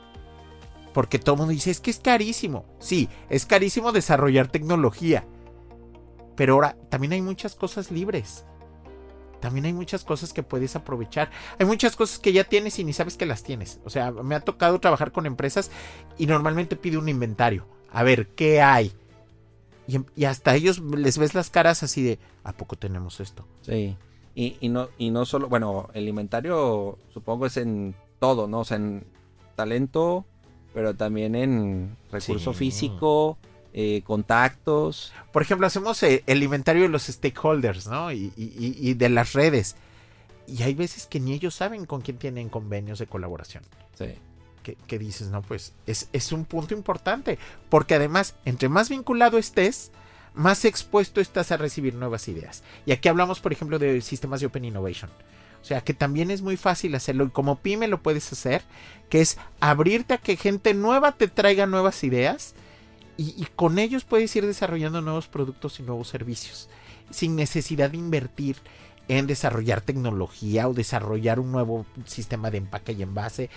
Porque 0.99 1.21
todo 1.21 1.37
el 1.37 1.39
mundo 1.39 1.53
dice, 1.53 1.71
es 1.71 1.79
que 1.79 1.93
es 1.93 2.01
carísimo. 2.01 2.65
Sí, 2.81 3.09
es 3.31 3.47
carísimo 3.47 3.93
desarrollar 3.93 4.49
tecnología. 4.49 5.25
Pero 6.35 6.55
ahora 6.55 6.77
también 6.89 7.13
hay 7.13 7.23
muchas 7.23 7.55
cosas 7.55 7.93
libres. 7.93 8.45
también 9.39 9.67
hay 9.67 9.73
muchas 9.73 10.03
cosas 10.03 10.33
que 10.33 10.43
puedes 10.43 10.75
aprovechar. 10.75 11.31
Hay 11.61 11.67
muchas 11.67 11.95
cosas 11.95 12.19
que 12.19 12.33
ya 12.33 12.43
tienes 12.43 12.81
y 12.81 12.85
ni 12.85 12.93
sabes 12.93 13.17
que 13.17 13.27
las 13.27 13.45
tienes. 13.45 13.79
O 13.85 13.91
sea, 13.91 14.11
me 14.11 14.35
ha 14.35 14.41
tocado 14.41 14.81
trabajar 14.81 15.13
con 15.13 15.25
empresas 15.25 15.71
y 16.19 16.27
normalmente 16.27 16.75
pide 16.75 16.99
un 16.99 17.09
inventario. 17.09 17.65
A 17.93 18.03
ver, 18.03 18.27
¿qué 18.35 18.61
hay? 18.61 18.93
Y, 19.87 20.25
hasta 20.25 20.57
ellos 20.57 20.81
les 20.81 21.17
ves 21.17 21.33
las 21.33 21.49
caras 21.49 21.85
así 21.85 22.03
de, 22.03 22.19
¿a 22.43 22.55
poco 22.55 22.75
tenemos 22.75 23.21
esto? 23.21 23.47
Sí. 23.61 23.97
Y, 24.35 24.69
no, 24.69 24.89
y 24.99 25.11
no 25.11 25.25
solo, 25.27 25.49
bueno, 25.49 25.91
el 25.95 26.09
inventario 26.09 26.99
supongo 27.15 27.47
es 27.47 27.57
en 27.57 27.95
todo, 28.19 28.49
¿no? 28.49 28.63
O 28.63 28.65
sea, 28.65 28.79
en 28.79 29.07
talento, 29.55 30.27
pero 30.79 30.95
también 30.95 31.35
en 31.35 31.97
recurso 32.13 32.53
físico, 32.53 33.37
eh, 33.75 34.03
contactos. 34.05 35.13
Por 35.33 35.43
ejemplo, 35.43 35.67
hacemos 35.67 36.01
eh, 36.05 36.23
el 36.29 36.41
inventario 36.41 36.83
de 36.83 36.89
los 36.89 37.03
stakeholders, 37.09 37.89
¿no? 37.89 38.13
Y, 38.13 38.95
de 38.95 39.09
las 39.09 39.33
redes. 39.33 39.75
Y 40.47 40.63
hay 40.63 40.75
veces 40.75 41.07
que 41.07 41.19
ni 41.19 41.33
ellos 41.33 41.57
saben 41.57 41.85
con 41.85 42.01
quién 42.01 42.17
tienen 42.17 42.49
convenios 42.49 43.01
de 43.01 43.09
colaboración. 43.09 43.65
Sí. 43.99 44.15
Que, 44.87 44.99
dices, 45.01 45.31
no, 45.31 45.43
pues 45.43 45.73
es, 45.89 46.09
es, 46.13 46.31
un 46.31 46.45
punto 46.45 46.75
importante. 46.75 47.41
Porque 47.71 47.97
además, 47.97 48.37
entre 48.45 48.69
más 48.69 48.89
vinculado 48.89 49.37
estés, 49.37 49.91
más 50.33 50.65
expuesto 50.65 51.21
estás 51.21 51.51
a 51.51 51.57
recibir 51.57 51.97
nuevas 51.97 52.29
ideas. 52.29 52.63
Y 52.87 52.93
aquí 52.93 53.09
hablamos, 53.09 53.41
por 53.41 53.53
ejemplo, 53.53 53.81
de 53.81 54.01
sistemas 54.01 54.39
de 54.39 54.47
Open 54.47 54.65
Innovation. 54.65 55.11
Sea, 55.69 55.83
que 55.83 55.93
también 55.93 56.31
es 56.31 56.41
muy 56.41 56.57
fácil 56.57 56.95
hacerlo 56.95 57.25
y 57.25 57.29
como 57.29 57.59
pyme 57.59 57.89
lo 57.89 58.03
puedes 58.03 58.33
hacer, 58.33 58.63
que 59.11 59.21
es 59.21 59.37
abrirte 59.61 60.15
a 60.15 60.19
que 60.19 60.39
gente 60.39 60.73
nueva 60.73 61.13
te 61.13 61.29
traiga 61.29 61.67
nuevas 61.67 62.03
ideas 62.05 62.55
y, 63.19 63.47
con 63.55 63.79
ellos 63.79 64.05
puedes 64.05 64.35
ir 64.35 64.47
desarrollando 64.47 65.03
nuevos 65.03 65.29
productos 65.29 65.79
y 65.79 65.83
nuevos 65.83 66.09
servicios, 66.09 66.71
sin 67.11 67.37
necesidad 67.37 67.91
de 67.91 67.99
invertir 67.99 68.57
en 69.09 69.27
desarrollar 69.27 69.83
tecnología 69.83 70.69
o 70.69 70.73
desarrollar 70.73 71.39
un 71.39 71.53
nuevo 71.53 71.85
sistema 72.07 72.51
de 72.51 72.57
empaque 72.59 72.93
y 72.93 73.03
envase. 73.03 73.51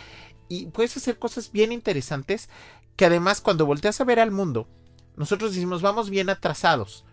Y 0.49 0.65
puedes 0.65 0.97
hacer 0.97 1.17
cosas 1.17 1.53
bien 1.53 1.71
interesantes 1.71 2.49
que 2.97 3.05
además 3.05 3.39
cuando 3.39 3.65
volteas 3.65 4.01
a 4.01 4.03
ver 4.03 4.19
al 4.19 4.31
mundo, 4.31 4.67
nosotros 5.15 5.53
decimos 5.53 5.81
vamos 5.81 6.09
bien 6.09 6.29
atrasados. 6.29 7.05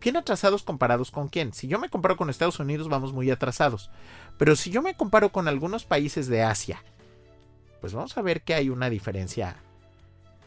Bien 0.00 0.16
atrasados 0.16 0.62
comparados 0.62 1.10
con 1.10 1.28
quién. 1.28 1.52
Si 1.52 1.66
yo 1.66 1.78
me 1.78 1.88
comparo 1.88 2.16
con 2.16 2.30
Estados 2.30 2.60
Unidos 2.60 2.88
vamos 2.88 3.12
muy 3.12 3.30
atrasados. 3.30 3.90
Pero 4.36 4.54
si 4.56 4.70
yo 4.70 4.82
me 4.82 4.94
comparo 4.94 5.30
con 5.30 5.48
algunos 5.48 5.84
países 5.84 6.28
de 6.28 6.42
Asia, 6.42 6.82
pues 7.80 7.92
vamos 7.92 8.16
a 8.16 8.22
ver 8.22 8.42
que 8.42 8.54
hay 8.54 8.68
una 8.68 8.90
diferencia 8.90 9.56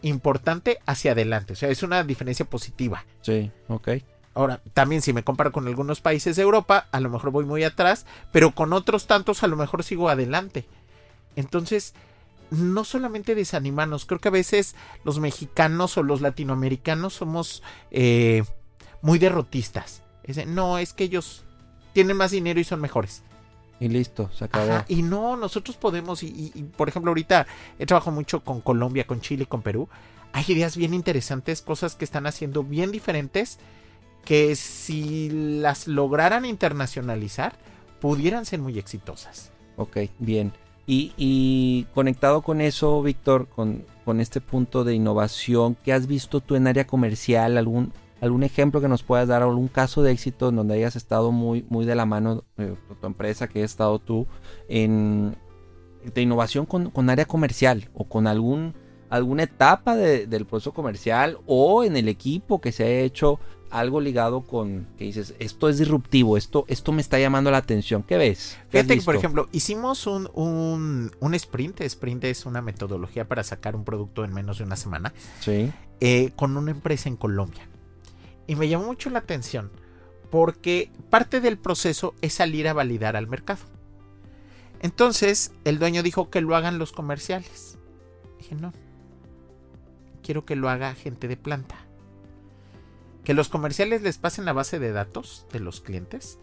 importante 0.02 0.80
hacia 0.86 1.12
adelante. 1.12 1.54
O 1.54 1.56
sea, 1.56 1.70
es 1.70 1.84
una 1.84 2.04
diferencia 2.04 2.46
positiva. 2.46 3.06
Sí, 3.22 3.52
ok. 3.68 3.90
Ahora, 4.34 4.62
también 4.74 5.02
si 5.02 5.12
me 5.12 5.24
comparo 5.24 5.52
con 5.52 5.68
algunos 5.68 6.00
países 6.00 6.38
de 6.38 6.44
Europa, 6.44 6.88
a 6.92 7.00
lo 7.02 7.10
mejor 7.10 7.32
voy 7.32 7.46
muy 7.46 7.64
atrás, 7.64 8.06
pero 8.32 8.52
con 8.52 8.72
otros 8.72 9.06
tantos 9.06 9.44
a 9.44 9.48
lo 9.48 9.58
mejor 9.58 9.84
sigo 9.84 10.10
adelante. 10.10 10.66
Entonces, 11.36 11.94
no 12.50 12.84
solamente 12.86 13.36
desanimarnos, 13.36 14.06
creo 14.06 14.20
que 14.20 14.30
a 14.30 14.32
veces 14.32 14.76
los 15.04 15.20
mexicanos 15.20 15.98
o 15.98 16.04
los 16.04 16.22
latinoamericanos 16.22 17.14
somos 17.14 17.62
eh, 17.92 18.44
muy 19.02 19.20
derrotistas. 19.20 20.02
no, 20.48 20.78
es 20.78 20.94
que 20.94 21.06
ellos 21.06 21.44
tienen 21.94 22.18
más 22.18 22.32
dinero 22.32 22.60
y 22.60 22.64
son 22.64 22.82
mejores. 22.82 23.24
Y 23.80 23.88
listo, 23.88 24.30
se 24.32 24.46
acabó. 24.46 24.86
y 24.88 25.02
no, 25.02 25.36
nosotros 25.36 25.76
podemos, 25.76 26.22
y, 26.22 26.52
por 26.78 26.88
ejemplo, 26.88 27.10
ahorita 27.10 27.48
he 27.80 27.88
trabajado 27.88 28.12
mucho 28.12 28.42
con 28.44 28.62
Colombia, 28.62 29.08
con 29.08 29.22
Chile, 29.22 29.48
con 29.48 29.64
Perú. 29.64 29.90
Hay 30.34 30.46
ideas 30.48 30.78
bien 30.78 30.94
interesantes, 30.94 31.64
cosas 31.64 31.96
que 31.96 32.06
están 32.06 32.28
haciendo 32.28 32.64
bien 32.64 32.92
diferentes, 32.92 33.58
que 34.24 34.56
si 34.56 35.30
las 35.32 35.88
lograran 35.88 36.46
internacionalizar, 36.46 37.56
pudieran 38.00 38.46
ser 38.46 38.60
muy 38.60 38.78
exitosas. 38.78 39.52
Ok, 39.78 39.98
bien. 40.20 40.54
Y, 40.86 41.88
conectado 41.94 42.42
con 42.42 42.62
eso, 42.62 43.02
Víctor, 43.02 43.48
con, 43.48 43.86
con 44.06 44.20
este 44.20 44.42
punto 44.42 44.84
de 44.84 44.94
innovación, 44.94 45.76
¿qué 45.84 45.94
has 45.94 46.06
visto 46.06 46.40
tú 46.40 46.56
en 46.56 46.68
área 46.68 46.86
comercial? 46.86 47.58
¿Algún, 47.58 47.94
algún 48.22 48.44
ejemplo 48.44 48.80
que 48.80 48.88
nos 48.88 49.04
puedas 49.04 49.28
dar, 49.28 49.42
algún 49.42 49.68
caso 49.68 50.04
de 50.04 50.12
éxito 50.12 50.50
en 50.50 50.56
donde 50.56 50.76
hayas 50.76 50.96
estado 50.96 51.32
muy, 51.32 51.66
muy 51.70 51.86
de 51.86 51.96
la 51.96 52.06
mano 52.06 52.44
de 52.56 52.76
tu 53.02 53.08
empresa, 53.08 53.48
que 53.48 53.64
has 53.64 53.72
estado 53.72 54.00
tú, 54.00 54.28
en, 54.70 55.36
de 56.14 56.22
innovación 56.22 56.66
con, 56.66 57.10
área 57.10 57.26
comercial 57.26 57.90
o 57.96 58.06
con 58.06 58.28
algún, 58.28 58.76
alguna 59.10 59.44
etapa 59.44 59.96
del 59.96 60.46
proceso 60.46 60.72
comercial 60.74 61.40
o 61.48 61.84
en 61.84 61.98
el 61.98 62.08
equipo 62.08 62.62
que 62.62 62.72
se 62.72 62.84
ha 62.84 62.90
hecho 62.90 63.40
algo 63.72 64.02
ligado 64.02 64.42
con 64.42 64.86
que 64.98 65.06
dices, 65.06 65.34
esto 65.40 65.70
es 65.70 65.80
disruptivo, 65.80 66.38
esto, 66.38 66.66
esto 66.68 66.92
me 66.92 67.02
está 67.02 67.18
llamando 67.20 67.50
la 67.52 67.58
atención. 67.58 68.04
¿Qué 68.04 68.18
ves? 68.18 68.58
Fíjate 68.70 68.98
que, 68.98 69.02
por 69.02 69.16
ejemplo, 69.16 69.48
hicimos 69.52 70.06
un, 70.08 70.30
un, 70.34 71.12
un, 71.20 71.34
sprint. 71.34 71.82
Sprint 71.82 72.26
es 72.26 72.46
una 72.46 72.62
metodología 72.62 73.28
para 73.28 73.44
sacar 73.44 73.76
un 73.76 73.86
producto 73.86 74.26
en 74.26 74.34
menos 74.34 74.58
de 74.58 74.66
una 74.66 74.76
semana. 74.76 75.14
Sí. 75.40 75.72
Eh, 76.02 76.32
con 76.36 76.58
una 76.58 76.72
empresa 76.72 77.08
en 77.08 77.16
Colombia. 77.16 77.71
Y 78.48 78.56
me 78.56 78.68
llamó 78.68 78.86
mucho 78.86 79.10
la 79.10 79.20
atención 79.20 79.72
porque 80.32 80.90
parte 81.10 81.42
del 81.42 81.58
proceso 81.58 82.16
es 82.22 82.34
salir 82.34 82.68
a 82.68 82.74
validar 82.74 83.16
al 83.16 83.28
mercado. 83.28 83.60
Entonces 84.80 85.52
el 85.66 85.78
dueño 85.78 86.02
dijo 86.02 86.32
que 86.32 86.42
lo 86.42 86.56
hagan 86.56 86.80
los 86.80 86.92
comerciales. 86.92 87.78
Dije, 88.40 88.56
no, 88.56 88.74
quiero 90.24 90.46
que 90.46 90.56
lo 90.56 90.70
haga 90.70 90.96
gente 90.96 91.28
de 91.28 91.38
planta. 91.38 91.76
Que 93.24 93.36
los 93.36 93.50
comerciales 93.50 94.02
les 94.02 94.18
pasen 94.18 94.46
la 94.46 94.54
base 94.54 94.80
de 94.80 94.92
datos 94.92 95.46
de 95.52 95.60
los 95.60 95.82
clientes, 95.82 96.40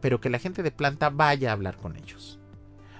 pero 0.00 0.20
que 0.20 0.30
la 0.30 0.38
gente 0.38 0.62
de 0.62 0.70
planta 0.70 1.10
vaya 1.10 1.50
a 1.50 1.52
hablar 1.52 1.76
con 1.76 1.96
ellos. 1.96 2.38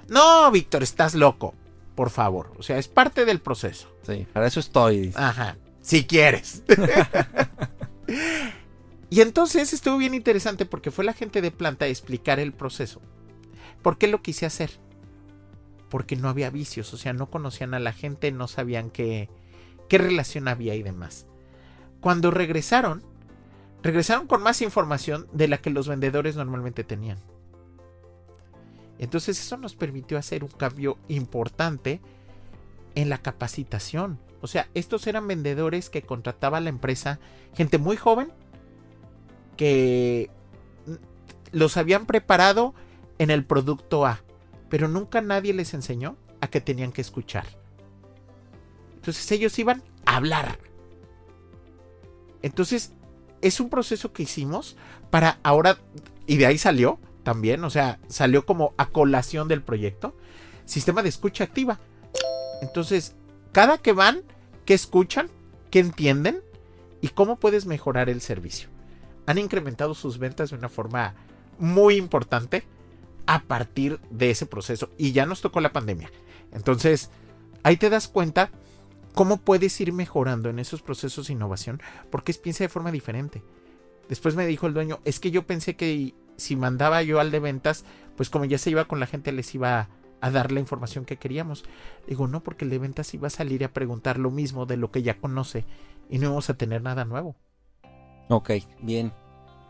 No, 0.08 0.50
Víctor, 0.50 0.82
estás 0.82 1.14
loco. 1.14 1.54
Por 1.94 2.10
favor, 2.10 2.52
o 2.58 2.62
sea, 2.62 2.78
es 2.78 2.88
parte 2.88 3.24
del 3.24 3.40
proceso. 3.40 3.88
Sí, 4.02 4.26
para 4.32 4.46
eso 4.46 4.60
estoy. 4.60 5.12
Ajá, 5.14 5.56
si 5.80 6.04
quieres. 6.04 6.62
Y 9.10 9.20
entonces 9.22 9.72
estuvo 9.72 9.98
bien 9.98 10.14
interesante 10.14 10.66
porque 10.66 10.90
fue 10.90 11.04
la 11.04 11.12
gente 11.12 11.42
de 11.42 11.50
planta 11.50 11.84
a 11.84 11.88
explicar 11.88 12.38
el 12.38 12.52
proceso. 12.52 13.00
¿Por 13.82 13.98
qué 13.98 14.06
lo 14.06 14.22
quise 14.22 14.46
hacer? 14.46 14.70
Porque 15.88 16.14
no 16.14 16.28
había 16.28 16.50
vicios, 16.50 16.94
o 16.94 16.96
sea, 16.96 17.12
no 17.12 17.30
conocían 17.30 17.74
a 17.74 17.80
la 17.80 17.92
gente, 17.92 18.30
no 18.30 18.46
sabían 18.46 18.90
qué, 18.90 19.28
qué 19.88 19.98
relación 19.98 20.46
había 20.46 20.76
y 20.76 20.82
demás. 20.82 21.26
Cuando 22.00 22.30
regresaron, 22.30 23.02
regresaron 23.82 24.26
con 24.28 24.42
más 24.42 24.62
información 24.62 25.26
de 25.32 25.48
la 25.48 25.58
que 25.58 25.70
los 25.70 25.88
vendedores 25.88 26.36
normalmente 26.36 26.84
tenían. 26.84 27.18
Entonces 28.98 29.40
eso 29.40 29.56
nos 29.56 29.74
permitió 29.74 30.18
hacer 30.18 30.44
un 30.44 30.50
cambio 30.50 30.98
importante 31.08 32.00
en 32.94 33.08
la 33.08 33.18
capacitación. 33.18 34.18
O 34.40 34.46
sea, 34.46 34.68
estos 34.74 35.06
eran 35.06 35.26
vendedores 35.26 35.90
que 35.90 36.02
contrataba 36.02 36.60
la 36.60 36.70
empresa, 36.70 37.20
gente 37.54 37.78
muy 37.78 37.96
joven, 37.96 38.32
que 39.56 40.30
los 41.52 41.76
habían 41.76 42.06
preparado 42.06 42.74
en 43.18 43.30
el 43.30 43.44
producto 43.44 44.06
A, 44.06 44.22
pero 44.68 44.88
nunca 44.88 45.20
nadie 45.20 45.52
les 45.52 45.74
enseñó 45.74 46.16
a 46.40 46.48
que 46.48 46.60
tenían 46.60 46.92
que 46.92 47.02
escuchar. 47.02 47.46
Entonces 48.94 49.30
ellos 49.32 49.58
iban 49.58 49.82
a 50.06 50.16
hablar. 50.16 50.58
Entonces, 52.42 52.92
es 53.42 53.60
un 53.60 53.68
proceso 53.68 54.12
que 54.12 54.22
hicimos 54.22 54.76
para 55.10 55.38
ahora, 55.42 55.78
y 56.26 56.36
de 56.36 56.46
ahí 56.46 56.56
salió 56.56 56.98
también, 57.22 57.64
o 57.64 57.70
sea, 57.70 57.98
salió 58.08 58.46
como 58.46 58.72
a 58.78 58.86
colación 58.86 59.48
del 59.48 59.62
proyecto, 59.62 60.16
sistema 60.64 61.02
de 61.02 61.10
escucha 61.10 61.44
activa. 61.44 61.78
Entonces, 62.62 63.16
cada 63.52 63.78
que 63.78 63.92
van, 63.92 64.22
¿qué 64.64 64.74
escuchan? 64.74 65.28
¿Qué 65.70 65.80
entienden? 65.80 66.42
¿Y 67.00 67.08
cómo 67.08 67.36
puedes 67.36 67.66
mejorar 67.66 68.08
el 68.08 68.20
servicio? 68.20 68.68
Han 69.26 69.38
incrementado 69.38 69.94
sus 69.94 70.18
ventas 70.18 70.50
de 70.50 70.56
una 70.56 70.68
forma 70.68 71.14
muy 71.58 71.96
importante 71.96 72.64
a 73.26 73.42
partir 73.42 74.00
de 74.10 74.30
ese 74.30 74.46
proceso. 74.46 74.90
Y 74.98 75.12
ya 75.12 75.26
nos 75.26 75.40
tocó 75.40 75.60
la 75.60 75.72
pandemia. 75.72 76.10
Entonces, 76.52 77.10
ahí 77.62 77.76
te 77.76 77.90
das 77.90 78.08
cuenta 78.08 78.50
cómo 79.14 79.38
puedes 79.38 79.80
ir 79.80 79.92
mejorando 79.92 80.48
en 80.50 80.58
esos 80.58 80.82
procesos 80.82 81.26
de 81.26 81.34
innovación 81.34 81.80
porque 82.10 82.34
piensa 82.34 82.64
de 82.64 82.68
forma 82.68 82.92
diferente. 82.92 83.42
Después 84.08 84.34
me 84.34 84.46
dijo 84.46 84.66
el 84.66 84.74
dueño, 84.74 85.00
es 85.04 85.20
que 85.20 85.30
yo 85.30 85.46
pensé 85.46 85.76
que 85.76 86.14
si 86.36 86.56
mandaba 86.56 87.02
yo 87.02 87.20
al 87.20 87.30
de 87.30 87.38
ventas, 87.38 87.84
pues 88.16 88.30
como 88.30 88.44
ya 88.44 88.58
se 88.58 88.70
iba 88.70 88.86
con 88.86 88.98
la 88.98 89.06
gente 89.06 89.30
les 89.32 89.54
iba 89.54 89.88
a 90.20 90.30
dar 90.30 90.52
la 90.52 90.60
información 90.60 91.04
que 91.04 91.16
queríamos. 91.16 91.64
Digo, 92.06 92.26
no, 92.26 92.42
porque 92.42 92.64
el 92.64 92.70
de 92.70 92.78
ventas 92.78 93.12
iba 93.14 93.28
a 93.28 93.30
salir 93.30 93.64
a 93.64 93.72
preguntar 93.72 94.18
lo 94.18 94.30
mismo 94.30 94.66
de 94.66 94.76
lo 94.76 94.90
que 94.90 95.02
ya 95.02 95.18
conoce 95.18 95.64
y 96.08 96.18
no 96.18 96.26
íbamos 96.26 96.50
a 96.50 96.54
tener 96.54 96.82
nada 96.82 97.04
nuevo. 97.04 97.36
Ok, 98.28 98.50
bien. 98.80 99.12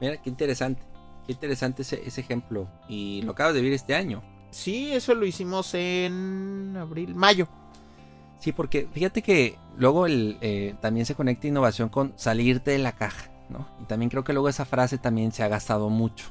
Mira, 0.01 0.21
qué 0.21 0.31
interesante. 0.31 0.83
Qué 1.27 1.33
interesante 1.33 1.83
ese, 1.83 2.03
ese 2.07 2.21
ejemplo. 2.21 2.69
Y 2.89 3.23
lo 3.23 3.33
acabas 3.33 3.55
de 3.55 3.61
vivir 3.61 3.75
este 3.75 3.95
año. 3.95 4.23
Sí, 4.51 4.93
eso 4.93 5.15
lo 5.15 5.25
hicimos 5.25 5.75
en 5.75 6.77
abril, 6.77 7.15
mayo. 7.15 7.49
Sí, 8.41 8.53
porque 8.53 8.89
fíjate 8.93 9.23
que 9.23 9.57
luego 9.77 10.07
el, 10.07 10.39
eh, 10.41 10.75
también 10.81 11.07
se 11.07 11.15
conecta 11.15 11.47
innovación 11.47 11.89
con 11.89 12.15
salirte 12.17 12.73
de 12.73 12.79
la 12.79 12.93
caja. 12.93 13.30
¿No? 13.51 13.67
Y 13.81 13.85
también 13.85 14.11
creo 14.11 14.25
que 14.25 14.33
luego 14.33 14.49
esa 14.49 14.65
frase 14.65 14.99
también 14.99 15.33
se 15.33 15.43
ha 15.43 15.49
gastado 15.49 15.89
mucho. 15.91 16.27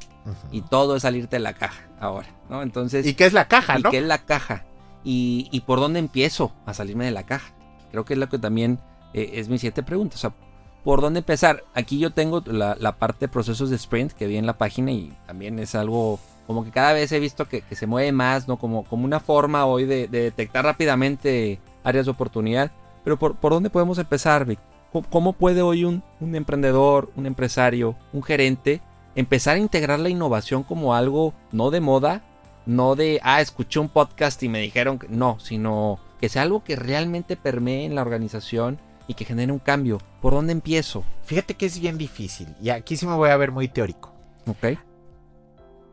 Y 0.51 0.61
todo 0.61 0.95
es 0.95 1.01
salirte 1.01 1.37
de 1.37 1.39
la 1.41 1.53
caja 1.53 1.87
ahora, 1.99 2.27
¿no? 2.49 2.61
Entonces, 2.61 3.05
¿Y 3.05 3.15
qué 3.15 3.25
es 3.25 3.33
la 3.33 3.47
caja, 3.47 3.79
¿y 3.79 3.81
no? 3.81 3.89
qué 3.89 3.97
es 3.97 4.03
la 4.03 4.19
caja? 4.19 4.63
Y, 5.03 5.47
y 5.51 5.61
por 5.61 5.79
dónde 5.79 5.99
empiezo 5.99 6.51
a 6.65 6.73
salirme 6.73 7.05
de 7.05 7.11
la 7.11 7.23
caja? 7.23 7.51
Creo 7.91 8.05
que 8.05 8.13
es 8.13 8.19
lo 8.19 8.29
que 8.29 8.37
también 8.37 8.79
eh, 9.13 9.31
es 9.35 9.49
mi 9.49 9.57
siguiente 9.57 9.81
pregunta. 9.81 10.15
O 10.15 10.19
sea, 10.19 10.33
¿por 10.83 11.01
dónde 11.01 11.19
empezar? 11.19 11.63
Aquí 11.73 11.97
yo 11.97 12.11
tengo 12.11 12.43
la, 12.45 12.75
la 12.79 12.97
parte 12.97 13.21
de 13.21 13.29
procesos 13.29 13.69
de 13.71 13.77
sprint 13.77 14.11
que 14.11 14.27
vi 14.27 14.37
en 14.37 14.45
la 14.45 14.57
página 14.57 14.91
y 14.91 15.17
también 15.25 15.57
es 15.57 15.73
algo 15.73 16.19
como 16.45 16.63
que 16.63 16.71
cada 16.71 16.93
vez 16.93 17.11
he 17.11 17.19
visto 17.19 17.47
que, 17.47 17.61
que 17.61 17.75
se 17.75 17.87
mueve 17.87 18.11
más, 18.11 18.47
¿no? 18.47 18.57
Como, 18.57 18.83
como 18.83 19.05
una 19.05 19.19
forma 19.19 19.65
hoy 19.65 19.85
de, 19.85 20.07
de 20.07 20.21
detectar 20.23 20.65
rápidamente 20.65 21.59
áreas 21.83 22.05
de 22.05 22.11
oportunidad. 22.11 22.71
Pero 23.03 23.17
¿por, 23.17 23.35
por 23.35 23.51
dónde 23.53 23.69
podemos 23.69 23.97
empezar, 23.97 24.45
Vic? 24.45 24.59
¿Cómo, 24.91 25.33
puede 25.33 25.61
hoy 25.61 25.85
un, 25.85 26.03
un 26.19 26.35
emprendedor, 26.35 27.11
un 27.15 27.25
empresario, 27.25 27.95
un 28.11 28.23
gerente 28.23 28.81
empezar 29.15 29.55
a 29.55 29.59
integrar 29.59 29.99
la 29.99 30.09
innovación 30.09 30.63
como 30.63 30.95
algo 30.95 31.33
no 31.51 31.71
de 31.71 31.79
moda, 31.79 32.23
no 32.65 32.95
de, 32.95 33.19
ah, 33.23 33.41
escuché 33.41 33.79
un 33.79 33.89
podcast 33.89 34.41
y 34.43 34.49
me 34.49 34.61
dijeron 34.61 34.97
que 34.99 35.07
no, 35.07 35.39
sino 35.39 35.99
que 36.19 36.29
sea 36.29 36.43
algo 36.43 36.63
que 36.63 36.75
realmente 36.75 37.35
permee 37.35 37.85
en 37.85 37.95
la 37.95 38.01
organización 38.01 38.79
y 39.07 39.15
que 39.15 39.25
genere 39.25 39.51
un 39.51 39.59
cambio. 39.59 39.97
¿Por 40.21 40.33
dónde 40.33 40.53
empiezo? 40.53 41.03
Fíjate 41.23 41.55
que 41.55 41.65
es 41.65 41.79
bien 41.79 41.97
difícil. 41.97 42.47
Y 42.61 42.69
aquí 42.69 42.95
sí 42.95 43.07
me 43.07 43.15
voy 43.15 43.29
a 43.29 43.37
ver 43.37 43.51
muy 43.51 43.67
teórico. 43.67 44.13
¿Ok? 44.45 44.77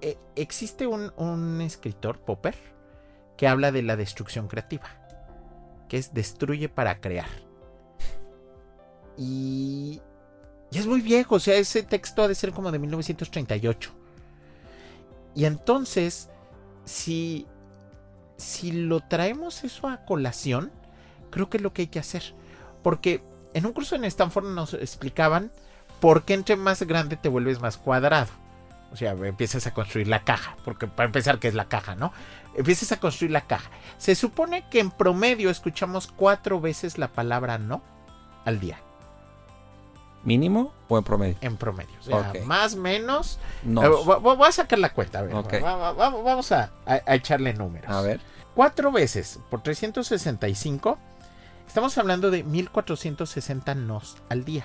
Eh, 0.03 0.19
existe 0.35 0.87
un, 0.87 1.13
un 1.17 1.61
escritor, 1.63 2.19
Popper, 2.19 2.55
que 3.37 3.49
habla 3.49 3.73
de 3.73 3.83
la 3.83 3.97
destrucción 3.97 4.49
creativa. 4.49 4.89
Que 5.89 5.97
es 5.97 6.13
destruye 6.13 6.69
para 6.69 7.01
crear. 7.01 7.46
Y, 9.19 10.01
y 10.71 10.79
es 10.79 10.87
muy 10.87 11.01
viejo. 11.01 11.37
O 11.37 11.41
sea, 11.41 11.57
ese 11.57 11.83
texto 11.83 12.23
ha 12.23 12.29
de 12.29 12.35
ser 12.35 12.53
como 12.53 12.73
de 12.73 12.79
1938. 12.79 13.93
Y 15.35 15.45
entonces, 15.45 16.31
si, 16.85 17.47
si 18.37 18.73
lo 18.73 19.01
traemos 19.01 19.65
eso 19.65 19.89
a 19.89 20.05
colación, 20.05 20.73
creo 21.31 21.51
que 21.51 21.59
es 21.59 21.63
lo 21.63 21.73
que 21.73 21.83
hay 21.83 21.89
que 21.89 21.99
hacer. 21.99 22.23
Porque 22.83 23.23
en 23.53 23.67
un 23.67 23.73
curso 23.73 23.97
en 23.97 24.05
Stanford 24.05 24.47
nos 24.47 24.75
explicaban 24.75 25.51
por 26.01 26.25
qué 26.25 26.35
entre 26.35 26.57
más 26.57 26.83
grande 26.83 27.17
te 27.17 27.29
vuelves 27.29 27.61
más 27.61 27.77
cuadrado. 27.77 28.29
O 28.93 28.97
sea, 28.97 29.13
empiezas 29.13 29.67
a 29.67 29.75
construir 29.75 30.09
la 30.09 30.25
caja, 30.25 30.57
porque 30.65 30.87
para 30.87 31.07
empezar, 31.07 31.39
¿qué 31.39 31.49
es 31.49 31.55
la 31.55 31.67
caja, 31.67 31.97
no? 31.97 32.13
Empiezas 32.57 32.93
a 32.93 33.01
construir 33.01 33.33
la 33.33 33.43
caja. 33.43 33.71
Se 33.99 34.15
supone 34.15 34.65
que 34.71 34.81
en 34.81 34.91
promedio 34.91 35.51
escuchamos 35.51 36.07
cuatro 36.07 36.61
veces 36.61 36.97
la 36.97 37.09
palabra 37.09 37.59
no 37.59 37.83
al 38.45 38.61
día, 38.61 38.79
¿Mínimo 40.25 40.73
o 40.89 40.99
en 40.99 41.05
promedio? 41.05 41.37
en 41.41 41.57
promedio. 41.57 41.95
O 42.01 42.03
sea, 42.03 42.17
Ok. 42.31 42.41
más 42.45 42.75
o 42.75 42.79
menos. 42.79 43.39
No. 43.63 43.85
Eh, 43.85 43.89
vo- 43.89 44.21
vo- 44.21 44.37
voy 44.37 44.49
a 44.49 44.53
sacar 44.53 44.79
la 44.79 44.93
cuenta, 44.93 45.21
a 45.21 45.23
ver. 45.23 45.35
Ok. 45.35 45.55
va- 45.63 45.77
va- 45.77 45.93
va- 45.93 46.11
vamos 46.11 46.51
a, 46.53 46.71
a- 46.85 47.01
a 47.07 47.15
echarle 47.15 47.53
números. 47.55 47.89
A 47.91 48.01
ver. 48.01 48.21
Cuatro 48.55 48.91
veces 48.91 49.39
por 49.51 49.63
365, 49.63 50.99
estamos 51.69 51.97
hablando 51.99 52.31
de 52.31 52.43
1460 52.43 53.75
nos 53.75 54.17
al 54.29 54.45
día, 54.45 54.65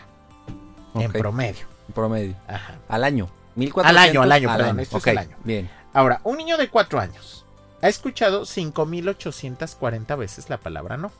en 0.96 1.12
promedio. 1.12 1.68
en 1.88 1.94
promedio. 1.94 2.36
Ajá. 2.48 2.76
Al 2.90 3.04
año. 3.04 3.30
1400 3.56 3.90
Al 3.90 3.98
año, 4.10 4.22
al 4.22 4.32
año, 4.32 4.50
perdón, 4.58 4.80
esto 4.80 4.98
es 4.98 5.08
al 5.08 5.18
año. 5.18 5.38
Bien. 5.44 5.70
Ahora, 5.94 6.22
un 6.24 6.38
niño 6.38 6.56
de 6.58 6.70
4 6.70 7.00
años 7.02 7.46
ha 7.82 7.90
escuchado 7.90 8.46
5840 8.46 10.16
veces 10.16 10.50
la 10.50 10.58
palabra 10.58 10.96
no. 10.98 11.12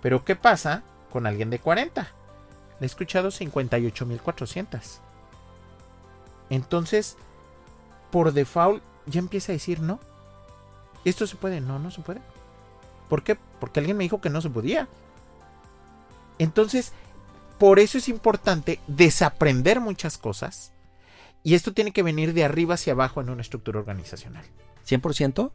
Pero 0.00 0.24
¿qué 0.24 0.34
pasa 0.34 0.82
con 1.12 1.26
alguien 1.26 1.50
de 1.50 1.58
40? 1.58 2.08
Ha 2.82 2.84
escuchado 2.84 3.30
58400. 3.30 5.00
Entonces, 6.50 7.16
por 8.10 8.32
default 8.32 8.82
ya 9.06 9.20
empieza 9.20 9.52
a 9.52 9.54
decir 9.54 9.80
no. 9.80 10.00
¿Esto 11.04 11.26
se 11.26 11.36
puede? 11.36 11.60
No, 11.60 11.78
no 11.78 11.92
se 11.92 12.02
puede. 12.02 12.20
¿Por 13.08 13.22
qué? 13.22 13.36
Porque 13.60 13.78
alguien 13.78 13.96
me 13.96 14.04
dijo 14.04 14.20
que 14.20 14.30
no 14.30 14.40
se 14.40 14.50
podía. 14.50 14.88
Entonces, 16.38 16.92
por 17.58 17.78
eso 17.78 17.98
es 17.98 18.08
importante 18.08 18.80
desaprender 18.88 19.80
muchas 19.80 20.18
cosas. 20.18 20.72
Y 21.44 21.54
esto 21.54 21.72
tiene 21.72 21.92
que 21.92 22.02
venir 22.02 22.34
de 22.34 22.44
arriba 22.44 22.74
hacia 22.74 22.94
abajo 22.94 23.20
en 23.20 23.30
una 23.30 23.42
estructura 23.42 23.78
organizacional. 23.78 24.44
¿100%? 24.88 25.52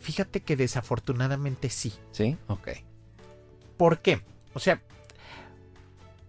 Fíjate 0.00 0.42
que 0.42 0.56
desafortunadamente 0.56 1.70
sí. 1.70 1.94
Sí. 2.12 2.36
Ok. 2.46 2.68
¿Por 3.78 4.00
qué? 4.00 4.22
O 4.52 4.60
sea, 4.60 4.82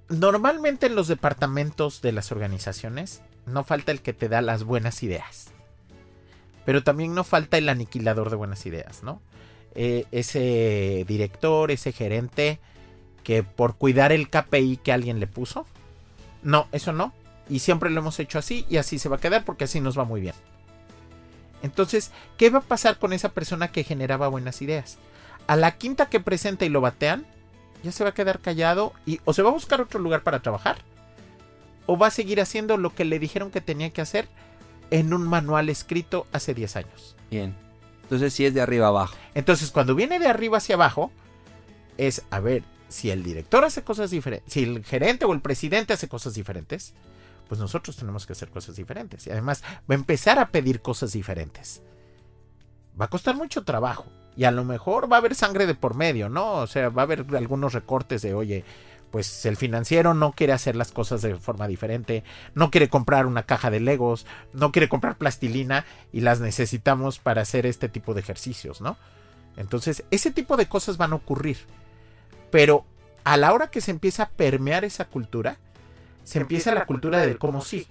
normalmente 0.09 0.87
en 0.87 0.95
los 0.95 1.07
departamentos 1.07 2.01
de 2.01 2.11
las 2.11 2.31
organizaciones 2.31 3.21
no 3.45 3.63
falta 3.63 3.91
el 3.91 4.01
que 4.01 4.13
te 4.13 4.29
da 4.29 4.41
las 4.41 4.63
buenas 4.63 5.03
ideas. 5.03 5.47
Pero 6.65 6.83
también 6.83 7.13
no 7.13 7.23
falta 7.23 7.57
el 7.57 7.69
aniquilador 7.69 8.29
de 8.29 8.35
buenas 8.35 8.65
ideas, 8.65 9.03
¿no? 9.03 9.21
Eh, 9.75 10.05
ese 10.11 11.05
director, 11.07 11.69
ese 11.69 11.91
gerente 11.91 12.59
que 13.23 13.43
por 13.43 13.75
cuidar 13.75 14.11
el 14.11 14.29
KPI 14.29 14.77
que 14.77 14.93
alguien 14.93 15.19
le 15.19 15.27
puso. 15.27 15.65
No, 16.43 16.67
eso 16.71 16.93
no. 16.93 17.13
Y 17.49 17.59
siempre 17.59 17.89
lo 17.89 17.99
hemos 17.99 18.19
hecho 18.19 18.39
así 18.39 18.65
y 18.69 18.77
así 18.77 18.99
se 18.99 19.09
va 19.09 19.17
a 19.17 19.19
quedar 19.19 19.43
porque 19.45 19.65
así 19.65 19.81
nos 19.81 19.97
va 19.97 20.05
muy 20.05 20.21
bien. 20.21 20.35
Entonces, 21.61 22.11
¿qué 22.37 22.49
va 22.49 22.59
a 22.59 22.63
pasar 22.63 22.99
con 22.99 23.13
esa 23.13 23.29
persona 23.29 23.71
que 23.71 23.83
generaba 23.83 24.27
buenas 24.27 24.61
ideas? 24.61 24.97
A 25.47 25.55
la 25.55 25.77
quinta 25.77 26.07
que 26.07 26.19
presenta 26.19 26.65
y 26.65 26.69
lo 26.69 26.81
batean, 26.81 27.25
ya 27.83 27.91
se 27.91 28.03
va 28.03 28.11
a 28.11 28.13
quedar 28.13 28.39
callado 28.39 28.93
y 29.05 29.19
o 29.25 29.33
se 29.33 29.41
va 29.41 29.49
a 29.49 29.53
buscar 29.53 29.81
otro 29.81 29.99
lugar 29.99 30.23
para 30.23 30.41
trabajar 30.41 30.77
o 31.85 31.97
va 31.97 32.07
a 32.07 32.11
seguir 32.11 32.41
haciendo 32.41 32.77
lo 32.77 32.93
que 32.93 33.05
le 33.05 33.19
dijeron 33.19 33.51
que 33.51 33.61
tenía 33.61 33.91
que 33.91 34.01
hacer 34.01 34.27
en 34.91 35.13
un 35.13 35.27
manual 35.27 35.69
escrito 35.69 36.27
hace 36.31 36.53
10 36.53 36.75
años. 36.77 37.15
Bien. 37.29 37.55
Entonces 38.03 38.33
sí 38.33 38.45
es 38.45 38.53
de 38.53 38.61
arriba 38.61 38.87
abajo. 38.87 39.15
Entonces, 39.33 39.71
cuando 39.71 39.95
viene 39.95 40.19
de 40.19 40.27
arriba 40.27 40.57
hacia 40.57 40.75
abajo, 40.75 41.11
es 41.97 42.23
a 42.29 42.39
ver 42.39 42.63
si 42.87 43.09
el 43.09 43.23
director 43.23 43.63
hace 43.65 43.83
cosas 43.83 44.11
diferentes, 44.11 44.53
si 44.53 44.63
el 44.63 44.83
gerente 44.85 45.25
o 45.25 45.33
el 45.33 45.41
presidente 45.41 45.93
hace 45.93 46.07
cosas 46.07 46.35
diferentes, 46.35 46.93
pues 47.47 47.59
nosotros 47.59 47.95
tenemos 47.95 48.25
que 48.25 48.33
hacer 48.33 48.49
cosas 48.49 48.75
diferentes. 48.75 49.25
Y 49.27 49.31
además 49.31 49.63
va 49.89 49.95
a 49.95 49.95
empezar 49.95 50.39
a 50.39 50.49
pedir 50.49 50.81
cosas 50.81 51.13
diferentes. 51.13 51.81
Va 52.99 53.05
a 53.05 53.09
costar 53.09 53.35
mucho 53.35 53.63
trabajo. 53.63 54.05
Y 54.37 54.43
a 54.43 54.51
lo 54.51 54.65
mejor 54.65 55.11
va 55.11 55.17
a 55.17 55.19
haber 55.19 55.35
sangre 55.35 55.65
de 55.65 55.75
por 55.75 55.95
medio, 55.95 56.29
¿no? 56.29 56.55
O 56.55 56.67
sea, 56.67 56.89
va 56.89 57.03
a 57.03 57.05
haber 57.05 57.25
algunos 57.35 57.73
recortes 57.73 58.21
de, 58.21 58.33
oye, 58.33 58.65
pues 59.11 59.45
el 59.45 59.55
financiero 59.55 60.13
no 60.13 60.33
quiere 60.33 60.51
hacer 60.51 60.75
las 60.75 60.91
cosas 60.91 61.21
de 61.21 61.35
forma 61.35 61.67
diferente, 61.67 62.25
no 62.53 62.69
quiere 62.69 62.89
comprar 62.89 63.27
una 63.27 63.43
caja 63.43 63.71
de 63.71 63.79
Legos, 63.79 64.25
no 64.51 64.73
quiere 64.73 64.89
comprar 64.89 65.17
plastilina 65.17 65.85
y 66.11 66.19
las 66.19 66.41
necesitamos 66.41 67.19
para 67.19 67.41
hacer 67.41 67.65
este 67.65 67.87
tipo 67.87 68.13
de 68.13 68.19
ejercicios, 68.19 68.81
¿no? 68.81 68.97
Entonces, 69.55 70.03
ese 70.11 70.31
tipo 70.31 70.57
de 70.57 70.67
cosas 70.67 70.97
van 70.97 71.13
a 71.13 71.15
ocurrir. 71.15 71.59
Pero 72.51 72.83
a 73.23 73.37
la 73.37 73.53
hora 73.53 73.71
que 73.71 73.79
se 73.79 73.91
empieza 73.91 74.23
a 74.23 74.29
permear 74.29 74.83
esa 74.83 75.05
cultura, 75.05 75.57
se 76.25 76.39
empieza 76.39 76.73
la 76.73 76.85
cultura 76.85 77.19
del 77.19 77.37
cómo 77.37 77.61
sí, 77.61 77.87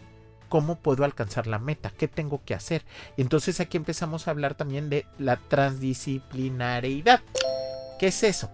cómo 0.55 0.77
puedo 0.77 1.05
alcanzar 1.05 1.49
la 1.49 1.59
meta, 1.59 1.91
qué 1.99 2.07
tengo 2.07 2.45
que 2.45 2.55
hacer. 2.55 2.85
Entonces 3.17 3.59
aquí 3.59 3.77
empezamos 3.77 4.29
a 4.29 4.31
hablar 4.31 4.55
también 4.55 4.89
de 4.89 5.05
la 5.19 5.35
transdisciplinariedad. 5.35 7.23
¿Qué 7.99 8.07
es 8.07 8.23
eso? 8.23 8.53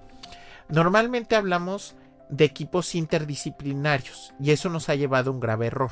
Normalmente 0.70 1.36
hablamos 1.36 1.96
de 2.30 2.46
equipos 2.46 2.94
interdisciplinarios 2.94 4.32
y 4.40 4.52
eso 4.52 4.70
nos 4.70 4.88
ha 4.88 4.94
llevado 4.94 5.28
a 5.30 5.34
un 5.34 5.40
grave 5.40 5.66
error, 5.66 5.90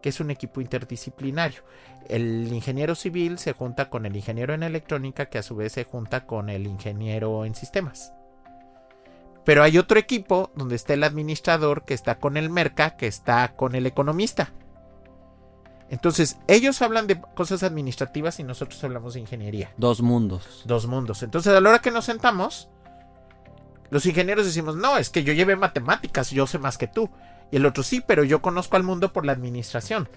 que 0.00 0.08
es 0.08 0.20
un 0.20 0.30
equipo 0.30 0.62
interdisciplinario. 0.62 1.64
El 2.08 2.50
ingeniero 2.50 2.94
civil 2.94 3.38
se 3.38 3.52
junta 3.52 3.90
con 3.90 4.06
el 4.06 4.16
ingeniero 4.16 4.54
en 4.54 4.62
electrónica 4.62 5.26
que 5.26 5.36
a 5.36 5.42
su 5.42 5.54
vez 5.54 5.74
se 5.74 5.84
junta 5.84 6.24
con 6.24 6.48
el 6.48 6.66
ingeniero 6.66 7.44
en 7.44 7.54
sistemas. 7.54 8.14
Pero 9.44 9.62
hay 9.62 9.76
otro 9.76 9.98
equipo 9.98 10.50
donde 10.56 10.76
está 10.76 10.94
el 10.94 11.04
administrador 11.04 11.84
que 11.84 11.92
está 11.92 12.20
con 12.20 12.38
el 12.38 12.48
merca, 12.48 12.96
que 12.96 13.06
está 13.06 13.54
con 13.54 13.74
el 13.74 13.84
economista. 13.84 14.54
Entonces, 15.88 16.38
ellos 16.48 16.82
hablan 16.82 17.06
de 17.06 17.20
cosas 17.20 17.62
administrativas 17.62 18.40
y 18.40 18.44
nosotros 18.44 18.82
hablamos 18.82 19.14
de 19.14 19.20
ingeniería. 19.20 19.72
Dos 19.76 20.02
mundos. 20.02 20.62
Dos 20.64 20.86
mundos. 20.86 21.22
Entonces, 21.22 21.52
a 21.52 21.60
la 21.60 21.68
hora 21.68 21.78
que 21.78 21.92
nos 21.92 22.06
sentamos, 22.06 22.68
los 23.90 24.04
ingenieros 24.06 24.46
decimos, 24.46 24.76
no, 24.76 24.98
es 24.98 25.10
que 25.10 25.22
yo 25.22 25.32
llevé 25.32 25.54
matemáticas, 25.54 26.30
yo 26.30 26.46
sé 26.46 26.58
más 26.58 26.76
que 26.76 26.88
tú. 26.88 27.08
Y 27.52 27.56
el 27.56 27.66
otro 27.66 27.84
sí, 27.84 28.02
pero 28.04 28.24
yo 28.24 28.42
conozco 28.42 28.76
al 28.76 28.82
mundo 28.82 29.12
por 29.12 29.24
la 29.24 29.32
administración. 29.32 30.08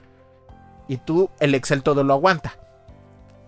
Y 0.88 0.98
tú, 0.98 1.30
el 1.40 1.54
Excel 1.54 1.84
todo 1.84 2.04
lo 2.04 2.14
aguanta. 2.14 2.56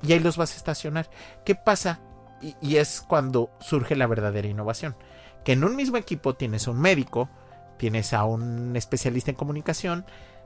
Y 0.03 0.13
ahí 0.13 0.19
los 0.19 0.37
vas 0.37 0.53
a 0.53 0.57
estacionar. 0.57 1.09
¿Qué 1.43 1.55
pasa? 1.55 1.99
Y, 2.39 2.55
y 2.61 2.75
es 2.75 3.03
cuando 3.07 3.49
surge 3.59 3.95
la 3.95 4.05
verdadera 4.05 4.47
innovación. 4.47 4.95
Que 5.43 5.53
en 5.53 5.63
un 5.63 5.75
mismo 5.75 5.97
equipo 5.97 6.35
tienes 6.35 6.67
a 6.67 6.71
un 6.71 6.79
médico, 6.79 7.29
tienes 7.77 8.13
a 8.13 8.25
un 8.25 8.75
especialista 8.75 9.31
en 9.31 9.37
comunicación, 9.37 10.05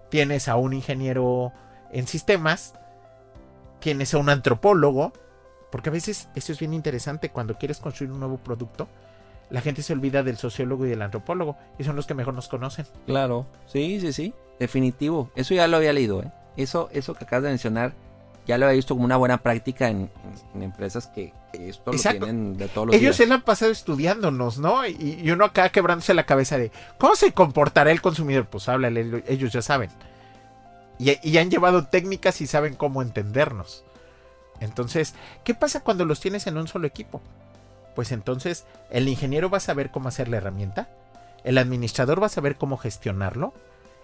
tienes 0.09 0.47
a 0.47 0.55
un 0.55 0.71
ingeniero 0.71 1.51
en 1.91 2.07
sistemas, 2.07 2.73
tienes 3.79 4.13
a 4.13 4.17
un 4.17 4.29
antropólogo, 4.29 5.13
porque 5.71 5.89
a 5.89 5.91
veces 5.91 6.29
eso 6.36 6.51
es 6.51 6.59
bien 6.59 6.73
interesante 6.73 7.29
cuando 7.29 7.57
quieres 7.57 7.77
construir 7.79 8.11
un 8.11 8.19
nuevo 8.19 8.38
producto. 8.38 8.88
la 9.51 9.61
gente 9.61 9.83
se 9.83 9.93
olvida 9.93 10.23
del 10.23 10.38
sociólogo 10.38 10.88
y 10.88 10.89
del 10.89 11.03
antropólogo, 11.03 11.55
y 11.77 11.83
son 11.83 11.95
los 11.95 12.07
que 12.07 12.15
mejor 12.15 12.33
nos 12.33 12.47
conocen. 12.47 12.88
Claro, 13.05 13.45
sí, 13.67 13.99
sí, 14.01 14.11
sí, 14.11 14.33
definitivo. 14.59 15.29
Eso 15.36 15.53
ya 15.53 15.67
lo 15.67 15.77
había 15.77 15.93
leído, 15.93 16.23
¿eh? 16.23 16.31
Eso, 16.57 16.89
eso 16.91 17.13
que 17.13 17.25
acabas 17.25 17.43
de 17.43 17.49
mencionar, 17.49 17.93
ya 18.47 18.57
lo 18.57 18.65
había 18.65 18.75
visto 18.77 18.95
como 18.95 19.05
una 19.05 19.17
buena 19.17 19.38
práctica 19.38 19.88
en, 19.89 19.97
en- 20.01 20.09
en 20.55 20.63
empresas 20.63 21.05
que, 21.07 21.31
que 21.53 21.69
esto 21.69 21.91
Exacto. 21.91 22.21
lo 22.21 22.25
tienen 22.25 22.57
de 22.57 22.67
todos 22.69 22.88
los 22.88 22.95
Ellos 22.95 23.01
días. 23.03 23.15
se 23.17 23.25
la 23.27 23.36
han 23.36 23.41
pasado 23.43 23.71
estudiándonos, 23.71 24.57
¿no? 24.57 24.86
Y, 24.88 25.19
y 25.23 25.29
uno 25.31 25.45
acá 25.45 25.69
quebrándose 25.69 26.15
la 26.15 26.25
cabeza 26.25 26.57
de, 26.57 26.71
¿cómo 26.97 27.15
se 27.15 27.31
comportará 27.31 27.91
el 27.91 28.01
consumidor? 28.01 28.47
Pues 28.47 28.67
háblale, 28.67 29.23
ellos 29.27 29.53
ya 29.53 29.61
saben. 29.61 29.91
Y, 30.97 31.37
han 31.37 31.51
llevado 31.51 31.87
técnicas 31.87 32.39
y 32.41 32.47
saben 32.47 32.75
cómo 32.75 33.01
entendernos. 33.01 33.83
Entonces, 34.59 35.13
¿qué 35.43 35.53
pasa 35.53 35.81
cuando 35.81 36.05
los 36.05 36.21
tienes 36.21 36.47
en 36.47 36.57
un 36.57 36.67
solo 36.67 36.87
equipo? 36.87 37.21
Pues 37.95 38.11
entonces, 38.11 38.65
el 38.89 39.07
ingeniero 39.09 39.49
va 39.49 39.57
a 39.57 39.61
saber 39.61 39.91
cómo 39.91 40.07
hacer 40.07 40.29
la 40.29 40.37
herramienta, 40.37 40.89
el 41.43 41.57
administrador 41.57 42.21
va 42.21 42.27
a 42.27 42.29
saber 42.29 42.55
cómo 42.55 42.77
gestionarlo, 42.77 43.53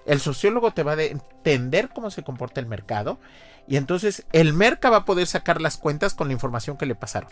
el 0.05 0.19
sociólogo 0.19 0.71
te 0.71 0.83
va 0.83 0.93
a 0.93 1.03
entender 1.03 1.89
cómo 1.89 2.11
se 2.11 2.23
comporta 2.23 2.59
el 2.59 2.65
mercado, 2.65 3.19
y 3.67 3.77
entonces 3.77 4.25
el 4.33 4.53
merca 4.53 4.89
va 4.89 4.97
a 4.97 5.05
poder 5.05 5.27
sacar 5.27 5.61
las 5.61 5.77
cuentas 5.77 6.13
con 6.13 6.27
la 6.27 6.33
información 6.33 6.77
que 6.77 6.85
le 6.85 6.95
pasaron. 6.95 7.31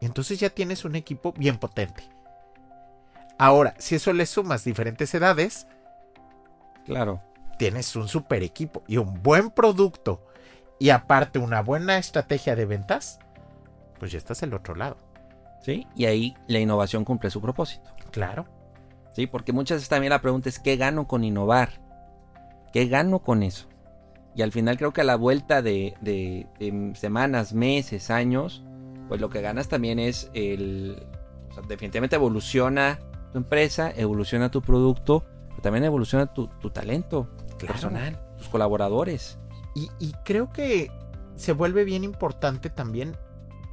Entonces 0.00 0.40
ya 0.40 0.50
tienes 0.50 0.84
un 0.84 0.96
equipo 0.96 1.32
bien 1.32 1.58
potente. 1.58 2.08
Ahora, 3.38 3.74
si 3.78 3.96
eso 3.96 4.12
le 4.12 4.24
sumas 4.24 4.64
diferentes 4.64 5.14
edades, 5.14 5.66
Claro. 6.86 7.20
Tienes 7.58 7.94
un 7.96 8.08
super 8.08 8.42
equipo 8.42 8.82
y 8.86 8.96
un 8.98 9.22
buen 9.22 9.50
producto 9.50 10.24
y 10.78 10.90
aparte 10.90 11.38
una 11.38 11.62
buena 11.62 11.98
estrategia 11.98 12.54
de 12.54 12.66
ventas, 12.66 13.18
pues 13.98 14.12
ya 14.12 14.18
estás 14.18 14.40
del 14.40 14.54
otro 14.54 14.74
lado. 14.74 14.96
Sí, 15.62 15.86
y 15.96 16.04
ahí 16.04 16.34
la 16.46 16.60
innovación 16.60 17.04
cumple 17.04 17.30
su 17.30 17.40
propósito. 17.40 17.90
Claro. 18.10 18.46
Sí, 19.14 19.26
porque 19.26 19.52
muchas 19.52 19.78
veces 19.78 19.88
también 19.88 20.10
la 20.10 20.20
pregunta 20.20 20.48
es 20.48 20.58
¿qué 20.58 20.76
gano 20.76 21.08
con 21.08 21.24
innovar? 21.24 21.80
¿Qué 22.72 22.86
gano 22.86 23.20
con 23.20 23.42
eso? 23.42 23.66
Y 24.34 24.42
al 24.42 24.52
final 24.52 24.76
creo 24.76 24.92
que 24.92 25.00
a 25.00 25.04
la 25.04 25.16
vuelta 25.16 25.62
de, 25.62 25.94
de- 26.02 26.46
de 26.58 26.92
semanas, 26.94 27.54
meses, 27.54 28.10
años, 28.10 28.62
pues 29.08 29.20
lo 29.20 29.30
que 29.30 29.40
ganas 29.40 29.68
también 29.68 29.98
es 29.98 30.30
el... 30.34 31.02
o 31.50 31.54
sea, 31.54 31.62
definitivamente 31.66 32.16
evoluciona 32.16 32.98
tu 33.32 33.38
empresa, 33.38 33.90
evoluciona 33.96 34.50
tu 34.50 34.60
producto, 34.60 35.24
pero 35.48 35.62
también 35.62 35.84
evoluciona 35.84 36.26
tu, 36.26 36.48
tu 36.48 36.68
talento 36.70 37.30
Claro. 37.58 37.74
personal, 37.74 38.20
tus 38.38 38.48
colaboradores. 38.48 39.38
Y, 39.74 39.90
y 39.98 40.12
creo 40.24 40.50
que 40.50 40.90
se 41.36 41.52
vuelve 41.52 41.84
bien 41.84 42.04
importante 42.04 42.70
también 42.70 43.16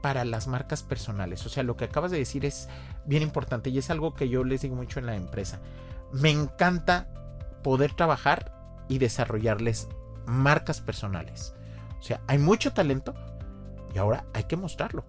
para 0.01 0.25
las 0.25 0.47
marcas 0.47 0.83
personales. 0.83 1.45
O 1.45 1.49
sea, 1.49 1.63
lo 1.63 1.77
que 1.77 1.85
acabas 1.85 2.11
de 2.11 2.17
decir 2.17 2.45
es 2.45 2.67
bien 3.05 3.23
importante 3.23 3.69
y 3.69 3.77
es 3.77 3.89
algo 3.89 4.13
que 4.13 4.27
yo 4.27 4.43
les 4.43 4.61
digo 4.61 4.75
mucho 4.75 4.99
en 4.99 5.05
la 5.05 5.15
empresa. 5.15 5.61
Me 6.11 6.29
encanta 6.29 7.07
poder 7.63 7.93
trabajar 7.93 8.51
y 8.89 8.97
desarrollarles 8.97 9.87
marcas 10.25 10.81
personales. 10.81 11.55
O 11.99 12.03
sea, 12.03 12.21
hay 12.27 12.37
mucho 12.37 12.73
talento 12.73 13.13
y 13.95 13.97
ahora 13.97 14.25
hay 14.33 14.43
que 14.43 14.57
mostrarlo. 14.57 15.05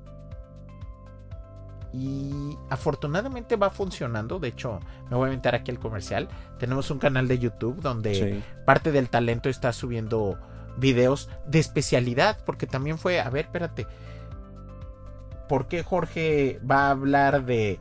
Y 1.96 2.58
afortunadamente 2.70 3.54
va 3.54 3.70
funcionando. 3.70 4.40
De 4.40 4.48
hecho, 4.48 4.80
me 5.10 5.16
voy 5.16 5.26
a 5.26 5.28
inventar 5.28 5.54
aquí 5.54 5.70
el 5.70 5.78
comercial. 5.78 6.28
Tenemos 6.58 6.90
un 6.90 6.98
canal 6.98 7.28
de 7.28 7.38
YouTube 7.38 7.80
donde 7.80 8.42
parte 8.66 8.90
del 8.90 9.08
talento 9.08 9.48
está 9.48 9.72
subiendo 9.72 10.36
videos 10.76 11.28
de 11.46 11.60
especialidad, 11.60 12.38
porque 12.44 12.66
también 12.66 12.98
fue, 12.98 13.20
a 13.20 13.30
ver, 13.30 13.44
espérate, 13.44 13.86
¿por 15.48 15.68
qué 15.68 15.84
Jorge 15.84 16.60
va 16.68 16.88
a 16.88 16.90
hablar 16.90 17.44
de, 17.44 17.78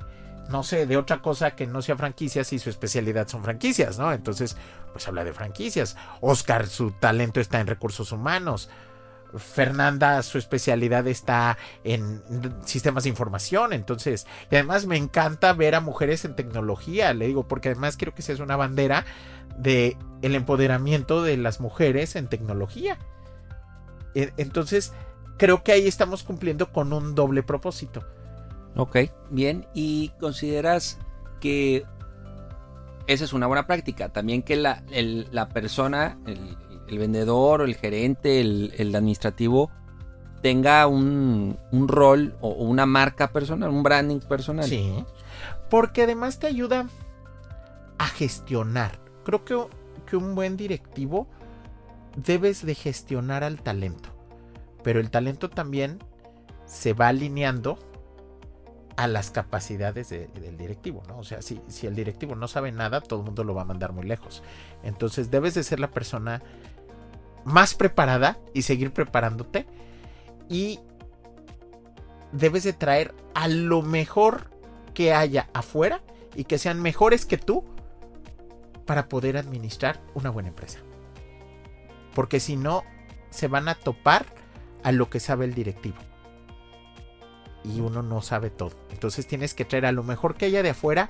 no 0.50 0.62
sé, 0.62 0.86
de 0.86 0.98
otra 0.98 1.22
cosa 1.22 1.56
que 1.56 1.66
no 1.66 1.82
sea 1.82 1.98
franquicias 1.98 2.54
y 2.54 2.60
su 2.60 2.70
especialidad 2.70 3.28
son 3.28 3.44
franquicias, 3.44 3.98
¿no? 3.98 4.14
Entonces, 4.14 4.58
pues 4.92 5.08
habla 5.08 5.24
de 5.24 5.34
franquicias. 5.34 5.98
Oscar, 6.22 6.68
su 6.68 6.92
talento 6.92 7.40
está 7.40 7.60
en 7.60 7.66
recursos 7.68 8.12
humanos. 8.12 8.70
Fernanda, 9.38 10.22
su 10.24 10.38
especialidad 10.38 11.08
está 11.08 11.58
en 11.84 12.22
sistemas 12.66 13.04
de 13.04 13.10
información, 13.10 13.74
entonces, 13.74 14.28
y 14.52 14.56
además 14.56 14.86
me 14.86 14.98
encanta 14.98 15.54
ver 15.54 15.76
a 15.76 15.82
mujeres 15.82 16.26
en 16.26 16.36
tecnología, 16.36 17.14
le 17.14 17.28
digo, 17.28 17.48
porque 17.48 17.70
además 17.70 17.98
quiero 17.98 18.14
que 18.14 18.22
sea 18.22 18.36
una 18.44 18.56
bandera 18.56 19.06
de 19.58 19.98
el 20.22 20.36
empoderamiento 20.36 21.24
de 21.24 21.38
las 21.38 21.60
mujeres 21.60 22.16
en 22.16 22.28
tecnología. 22.28 22.98
E- 24.16 24.34
Entonces, 24.38 24.94
creo 25.38 25.64
que 25.64 25.72
ahí 25.72 25.88
estamos 25.88 26.24
cumpliendo 26.24 26.72
con 26.72 26.94
un 26.94 27.16
doble 27.16 27.44
propósito. 27.44 28.04
Ok, 28.76 28.98
bien. 29.30 29.68
¿Y 29.74 30.10
consideras 30.20 30.98
que 31.40 31.86
esa 33.08 33.24
es 33.26 33.34
una 33.34 33.48
buena 33.48 33.68
práctica? 33.68 34.10
También 34.10 34.42
que 34.42 34.56
la, 34.56 34.84
la 34.90 35.50
persona, 35.50 36.18
el, 36.26 36.58
el 36.88 36.98
vendedor 37.00 37.62
el 37.62 37.76
gerente, 37.76 38.42
el, 38.42 38.94
administrativo, 38.96 39.72
tenga 40.42 40.88
un, 40.88 41.58
un 41.72 41.88
rol 41.88 42.36
o 42.42 42.50
una 42.50 42.86
marca 42.86 43.32
personal, 43.32 43.70
un 43.70 43.84
branding 43.84 44.20
personal. 44.20 44.66
Sí. 44.66 45.04
Porque 45.70 46.04
además 46.04 46.40
te 46.40 46.48
ayuda 46.48 46.88
a 47.98 48.08
gestionar. 48.08 49.00
Creo 49.24 49.46
que, 49.46 49.58
que 50.06 50.18
un 50.18 50.36
buen 50.36 50.58
directivo 50.58 51.28
debes 52.16 52.66
de 52.66 52.76
gestionar 52.76 53.44
al 53.44 53.62
talento. 53.62 54.10
Pero 54.84 55.00
el 55.00 55.10
talento 55.10 55.50
también 55.50 56.00
se 56.66 56.94
va 56.94 57.08
alineando 57.08 57.80
a 58.96 59.08
las 59.08 59.32
capacidades 59.32 60.10
de- 60.10 60.28
del 60.28 60.56
directivo, 60.58 61.02
¿no? 61.08 61.18
O 61.18 61.24
sea, 61.24 61.42
si, 61.42 61.60
si 61.68 61.88
el 61.88 61.96
directivo 61.96 62.36
no 62.36 62.48
sabe 62.48 62.72
nada, 62.72 63.02
todo 63.02 63.20
el 63.22 63.26
mundo 63.26 63.44
lo 63.44 63.56
va 63.56 63.64
a 63.64 63.66
mandar 63.66 63.92
muy 63.94 64.06
lejos. 64.06 64.44
Entonces 64.84 65.32
debes 65.32 65.56
de 65.56 65.64
ser 65.64 65.80
la 65.80 65.90
persona 65.90 66.44
más 67.46 67.74
preparada 67.76 68.40
y 68.54 68.64
seguir 68.64 68.92
preparándote. 68.92 69.66
Y 70.50 70.80
debes 72.32 72.64
de 72.64 72.74
traer 72.74 73.14
a 73.34 73.48
lo 73.48 73.82
mejor 73.82 74.52
que 74.94 75.14
haya 75.14 75.50
afuera 75.54 76.02
y 76.36 76.46
que 76.46 76.58
sean 76.58 76.82
mejores 76.82 77.26
que 77.26 77.38
tú 77.38 77.64
para 78.86 79.08
poder 79.08 79.38
administrar 79.38 80.02
una 80.14 80.30
buena 80.30 80.50
empresa. 80.50 80.80
Porque 82.14 82.40
si 82.40 82.58
no, 82.58 82.84
se 83.30 83.48
van 83.48 83.68
a 83.68 83.76
topar 83.76 84.26
a 84.84 84.92
lo 84.92 85.10
que 85.10 85.20
sabe 85.20 85.46
el 85.46 85.54
directivo. 85.54 85.98
Y 87.64 87.80
uno 87.80 88.04
no 88.04 88.22
sabe 88.22 88.50
todo. 88.50 88.74
Entonces 88.92 89.26
tienes 89.26 89.54
que 89.54 89.66
traer 89.66 89.86
a 89.86 89.92
lo 89.92 90.04
mejor 90.04 90.36
que 90.36 90.46
haya 90.46 90.64
de 90.64 90.72
afuera 90.72 91.10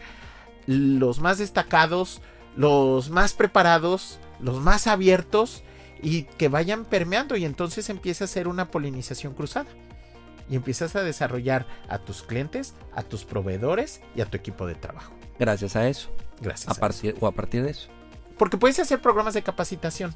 los 0.66 1.20
más 1.20 1.40
destacados, 1.40 2.22
los 2.56 3.10
más 3.10 3.34
preparados, 3.34 4.20
los 4.40 4.62
más 4.62 4.88
abiertos 4.88 5.64
y 6.04 6.24
que 6.24 6.50
vayan 6.50 6.86
permeando 6.86 7.38
y 7.38 7.46
entonces 7.46 7.90
empieza 7.90 8.26
a 8.26 8.28
ser 8.28 8.48
una 8.48 8.70
polinización 8.70 9.34
cruzada. 9.34 9.70
Y 10.50 10.58
empiezas 10.58 10.96
a 10.98 11.04
desarrollar 11.04 11.66
a 11.88 12.00
tus 12.00 12.22
clientes, 12.22 12.76
a 12.94 13.02
tus 13.02 13.24
proveedores 13.24 14.02
y 14.14 14.22
a 14.22 14.26
tu 14.26 14.36
equipo 14.36 14.68
de 14.68 14.76
trabajo. 14.76 15.14
Gracias 15.40 15.78
a 15.78 15.88
eso. 15.88 16.10
Gracias. 16.42 16.68
A 16.68 16.72
a 16.72 16.74
eso. 16.74 16.82
partir, 16.82 17.16
o 17.22 17.28
a 17.28 17.32
partir 17.32 17.64
de 17.64 17.72
eso. 17.72 17.88
Porque 18.38 18.58
puedes 18.58 18.78
hacer 18.80 19.02
programas 19.02 19.34
de 19.34 19.42
capacitación, 19.42 20.14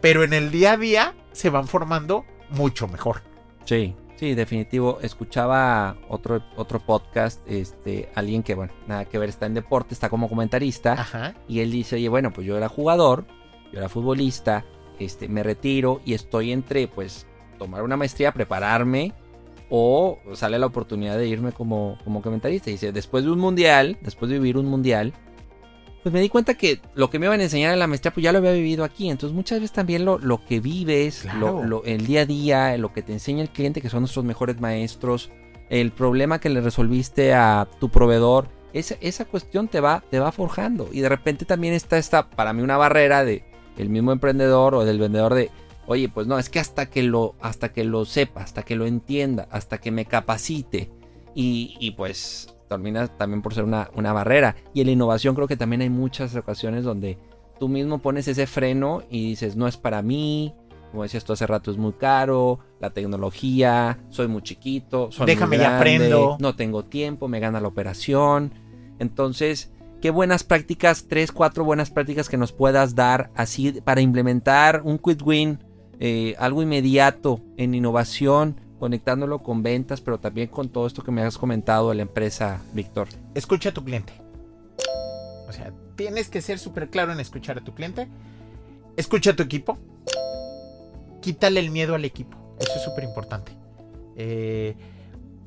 pero 0.00 0.24
en 0.24 0.32
el 0.32 0.50
día 0.50 0.72
a 0.72 0.76
día 0.76 1.14
se 1.30 1.48
van 1.48 1.68
formando 1.68 2.24
mucho 2.50 2.88
mejor. 2.88 3.22
Sí, 3.64 3.94
sí, 4.16 4.34
definitivo. 4.34 4.98
Escuchaba 5.00 5.96
otro, 6.08 6.42
otro 6.56 6.80
podcast, 6.80 7.40
este, 7.46 8.10
alguien 8.16 8.42
que, 8.42 8.56
bueno, 8.56 8.72
nada 8.88 9.04
que 9.04 9.18
ver, 9.18 9.28
está 9.28 9.46
en 9.46 9.54
deporte, 9.54 9.94
está 9.94 10.08
como 10.08 10.28
comentarista. 10.28 10.94
Ajá. 10.94 11.34
Y 11.46 11.60
él 11.60 11.70
dice, 11.70 11.96
oye, 11.96 12.08
bueno, 12.08 12.32
pues 12.32 12.46
yo 12.46 12.56
era 12.56 12.68
jugador, 12.68 13.26
yo 13.72 13.78
era 13.78 13.88
futbolista, 13.88 14.64
este, 15.04 15.28
me 15.28 15.42
retiro 15.42 16.00
y 16.04 16.14
estoy 16.14 16.52
entre, 16.52 16.88
pues, 16.88 17.26
tomar 17.58 17.82
una 17.82 17.96
maestría, 17.96 18.32
prepararme, 18.32 19.12
o 19.70 20.18
sale 20.34 20.58
la 20.58 20.66
oportunidad 20.66 21.16
de 21.16 21.26
irme 21.28 21.52
como, 21.52 21.98
como 22.04 22.20
comentarista. 22.22 22.68
Y 22.70 22.74
dice, 22.74 22.92
después 22.92 23.24
de 23.24 23.30
un 23.30 23.38
mundial, 23.38 23.96
después 24.02 24.30
de 24.30 24.38
vivir 24.38 24.56
un 24.58 24.66
mundial, 24.66 25.12
pues 26.02 26.12
me 26.12 26.20
di 26.20 26.28
cuenta 26.28 26.54
que 26.54 26.80
lo 26.94 27.08
que 27.10 27.18
me 27.18 27.26
iban 27.26 27.40
a 27.40 27.44
enseñar 27.44 27.72
en 27.72 27.78
la 27.78 27.86
maestría, 27.86 28.12
pues 28.12 28.24
ya 28.24 28.32
lo 28.32 28.38
había 28.38 28.52
vivido 28.52 28.84
aquí. 28.84 29.08
Entonces 29.08 29.34
muchas 29.34 29.60
veces 29.60 29.72
también 29.72 30.04
lo, 30.04 30.18
lo 30.18 30.44
que 30.44 30.60
vives, 30.60 31.20
Claro. 31.22 31.62
lo, 31.62 31.64
lo- 31.64 31.84
el 31.84 32.06
día 32.06 32.22
a 32.22 32.26
día, 32.26 32.76
lo 32.76 32.92
que 32.92 33.02
te 33.02 33.12
enseña 33.12 33.42
el 33.42 33.50
cliente, 33.50 33.80
que 33.80 33.88
son 33.88 34.00
nuestros 34.00 34.24
mejores 34.24 34.60
maestros, 34.60 35.30
el 35.70 35.92
problema 35.92 36.38
que 36.40 36.50
le 36.50 36.60
resolviste 36.60 37.32
a 37.32 37.66
tu 37.80 37.88
proveedor, 37.88 38.48
esa, 38.74 38.96
esa 39.00 39.24
cuestión 39.26 39.68
te 39.68 39.80
va, 39.80 40.02
te 40.10 40.18
va 40.18 40.32
forjando. 40.32 40.88
Y 40.92 41.00
de 41.00 41.08
repente 41.08 41.44
también 41.44 41.72
está 41.72 41.96
esta, 41.98 42.28
para 42.28 42.52
mí, 42.52 42.62
una 42.62 42.76
barrera 42.76 43.24
de 43.24 43.44
el 43.76 43.88
mismo 43.88 44.12
emprendedor 44.12 44.74
o 44.74 44.84
del 44.84 44.98
vendedor 44.98 45.34
de, 45.34 45.50
oye, 45.86 46.08
pues 46.08 46.26
no, 46.26 46.38
es 46.38 46.48
que 46.48 46.60
hasta 46.60 46.86
que 46.86 47.02
lo, 47.02 47.34
hasta 47.40 47.72
que 47.72 47.84
lo 47.84 48.04
sepa, 48.04 48.42
hasta 48.42 48.62
que 48.62 48.76
lo 48.76 48.86
entienda, 48.86 49.48
hasta 49.50 49.78
que 49.78 49.90
me 49.90 50.04
capacite. 50.04 50.90
Y, 51.34 51.76
y 51.80 51.92
pues 51.92 52.54
termina 52.68 53.06
también 53.08 53.42
por 53.42 53.54
ser 53.54 53.64
una, 53.64 53.90
una 53.94 54.12
barrera. 54.12 54.56
Y 54.74 54.80
en 54.80 54.86
la 54.86 54.92
innovación 54.92 55.34
creo 55.34 55.48
que 55.48 55.56
también 55.56 55.82
hay 55.82 55.90
muchas 55.90 56.34
ocasiones 56.36 56.84
donde 56.84 57.18
tú 57.58 57.68
mismo 57.68 57.98
pones 57.98 58.28
ese 58.28 58.46
freno 58.46 59.02
y 59.10 59.28
dices, 59.30 59.56
no 59.56 59.68
es 59.68 59.76
para 59.76 60.02
mí, 60.02 60.54
como 60.90 61.04
decías 61.04 61.24
tú 61.24 61.32
hace 61.32 61.46
rato, 61.46 61.70
es 61.70 61.78
muy 61.78 61.92
caro, 61.92 62.58
la 62.80 62.90
tecnología, 62.90 63.98
soy 64.10 64.28
muy 64.28 64.42
chiquito, 64.42 65.10
soy 65.10 65.26
Déjame 65.26 65.56
muy 65.56 65.56
y 65.56 65.60
grande, 65.60 65.76
aprendo. 65.78 66.36
no 66.38 66.54
tengo 66.54 66.84
tiempo, 66.84 67.28
me 67.28 67.40
gana 67.40 67.60
la 67.60 67.68
operación. 67.68 68.52
Entonces, 68.98 69.72
qué 70.02 70.10
buenas 70.10 70.42
prácticas, 70.42 71.06
tres, 71.08 71.30
cuatro 71.30 71.64
buenas 71.64 71.90
prácticas 71.90 72.28
que 72.28 72.36
nos 72.36 72.52
puedas 72.52 72.96
dar 72.96 73.30
así 73.36 73.80
para 73.82 74.00
implementar 74.00 74.82
un 74.84 74.98
quick 74.98 75.24
win, 75.24 75.60
eh, 76.00 76.34
algo 76.40 76.60
inmediato 76.60 77.40
en 77.56 77.72
innovación, 77.76 78.60
conectándolo 78.80 79.44
con 79.44 79.62
ventas, 79.62 80.00
pero 80.00 80.18
también 80.18 80.48
con 80.48 80.68
todo 80.70 80.88
esto 80.88 81.04
que 81.04 81.12
me 81.12 81.22
has 81.22 81.38
comentado 81.38 81.90
de 81.90 81.94
la 81.94 82.02
empresa, 82.02 82.60
Víctor. 82.74 83.06
Escucha 83.34 83.68
a 83.68 83.72
tu 83.72 83.84
cliente. 83.84 84.12
O 85.48 85.52
sea, 85.52 85.72
tienes 85.94 86.28
que 86.28 86.42
ser 86.42 86.58
súper 86.58 86.90
claro 86.90 87.12
en 87.12 87.20
escuchar 87.20 87.58
a 87.58 87.64
tu 87.64 87.72
cliente. 87.72 88.08
Escucha 88.96 89.30
a 89.30 89.36
tu 89.36 89.44
equipo. 89.44 89.78
Quítale 91.20 91.60
el 91.60 91.70
miedo 91.70 91.94
al 91.94 92.04
equipo. 92.04 92.36
Eso 92.58 92.72
es 92.74 92.82
súper 92.82 93.04
importante. 93.04 93.52
Eh, 94.16 94.74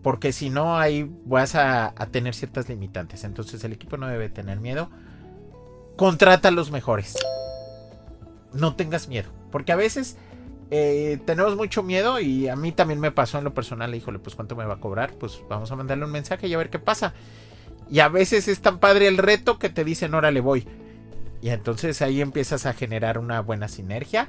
porque 0.05 0.33
si 0.33 0.51
no, 0.51 0.77
ahí 0.77 1.11
vas 1.25 1.55
a, 1.55 1.95
tener 2.11 2.35
ciertas 2.35 2.69
limitantes. 2.69 3.23
Entonces 3.23 3.63
el 3.63 3.73
equipo 3.73 3.97
no 3.97 4.07
debe 4.07 4.29
tener 4.29 4.59
miedo. 4.59 4.91
Contrata 5.95 6.49
a 6.49 6.51
los 6.51 6.69
mejores. 6.69 7.17
No 8.53 8.75
tengas 8.75 9.07
miedo. 9.07 9.31
Porque 9.51 9.71
a 9.71 9.75
veces 9.75 10.17
eh, 10.69 11.19
tenemos 11.25 11.55
mucho 11.55 11.81
miedo 11.81 12.19
y 12.19 12.49
a 12.49 12.55
mí 12.55 12.71
también 12.71 12.99
me 12.99 13.09
pasó 13.09 13.39
en 13.39 13.45
lo 13.45 13.55
personal. 13.55 13.95
Híjole, 13.95 14.19
pues 14.19 14.35
cuánto 14.35 14.55
me 14.55 14.63
va 14.63 14.75
a 14.75 14.79
cobrar. 14.79 15.11
Pues 15.13 15.41
vamos 15.49 15.71
a 15.71 15.75
mandarle 15.75 16.05
un 16.05 16.11
mensaje 16.11 16.47
y 16.47 16.53
a 16.53 16.59
ver 16.59 16.69
qué 16.69 16.77
pasa. 16.77 17.15
Y 17.89 17.97
a 17.97 18.07
veces 18.07 18.47
es 18.47 18.61
tan 18.61 18.77
padre 18.77 19.07
el 19.07 19.17
reto 19.17 19.57
que 19.57 19.69
te 19.69 19.83
dicen, 19.83 20.13
órale, 20.13 20.39
voy. 20.39 20.67
Y 21.41 21.49
entonces 21.49 22.03
ahí 22.03 22.21
empiezas 22.21 22.67
a 22.67 22.73
generar 22.73 23.17
una 23.17 23.41
buena 23.41 23.67
sinergia. 23.67 24.27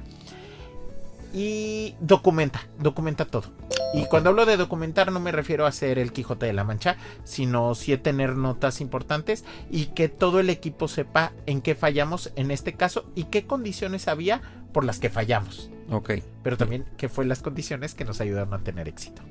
Y 1.33 1.95
documenta, 1.99 2.61
documenta 2.79 3.25
todo. 3.25 3.51
Y 3.93 4.05
cuando 4.05 4.29
hablo 4.29 4.45
de 4.45 4.57
documentar 4.57 5.11
no 5.11 5.19
me 5.19 5.31
refiero 5.31 5.65
a 5.65 5.69
hacer 5.69 5.99
el 5.99 6.11
Quijote 6.11 6.45
de 6.45 6.53
la 6.53 6.63
Mancha, 6.63 6.97
sino 7.23 7.73
sí 7.75 7.93
a 7.93 8.01
tener 8.01 8.35
notas 8.35 8.81
importantes 8.81 9.45
y 9.69 9.87
que 9.87 10.09
todo 10.09 10.39
el 10.39 10.49
equipo 10.49 10.87
sepa 10.87 11.33
en 11.45 11.61
qué 11.61 11.75
fallamos 11.75 12.31
en 12.35 12.51
este 12.51 12.73
caso 12.73 13.05
y 13.15 13.25
qué 13.25 13.45
condiciones 13.45 14.07
había 14.07 14.41
por 14.73 14.83
las 14.83 14.99
que 14.99 15.09
fallamos. 15.09 15.69
Ok. 15.89 16.11
Pero 16.43 16.57
también 16.57 16.85
qué 16.97 17.09
fue 17.09 17.25
las 17.25 17.41
condiciones 17.41 17.93
que 17.93 18.05
nos 18.05 18.19
ayudaron 18.19 18.53
a 18.53 18.59
tener 18.59 18.87
éxito. 18.87 19.21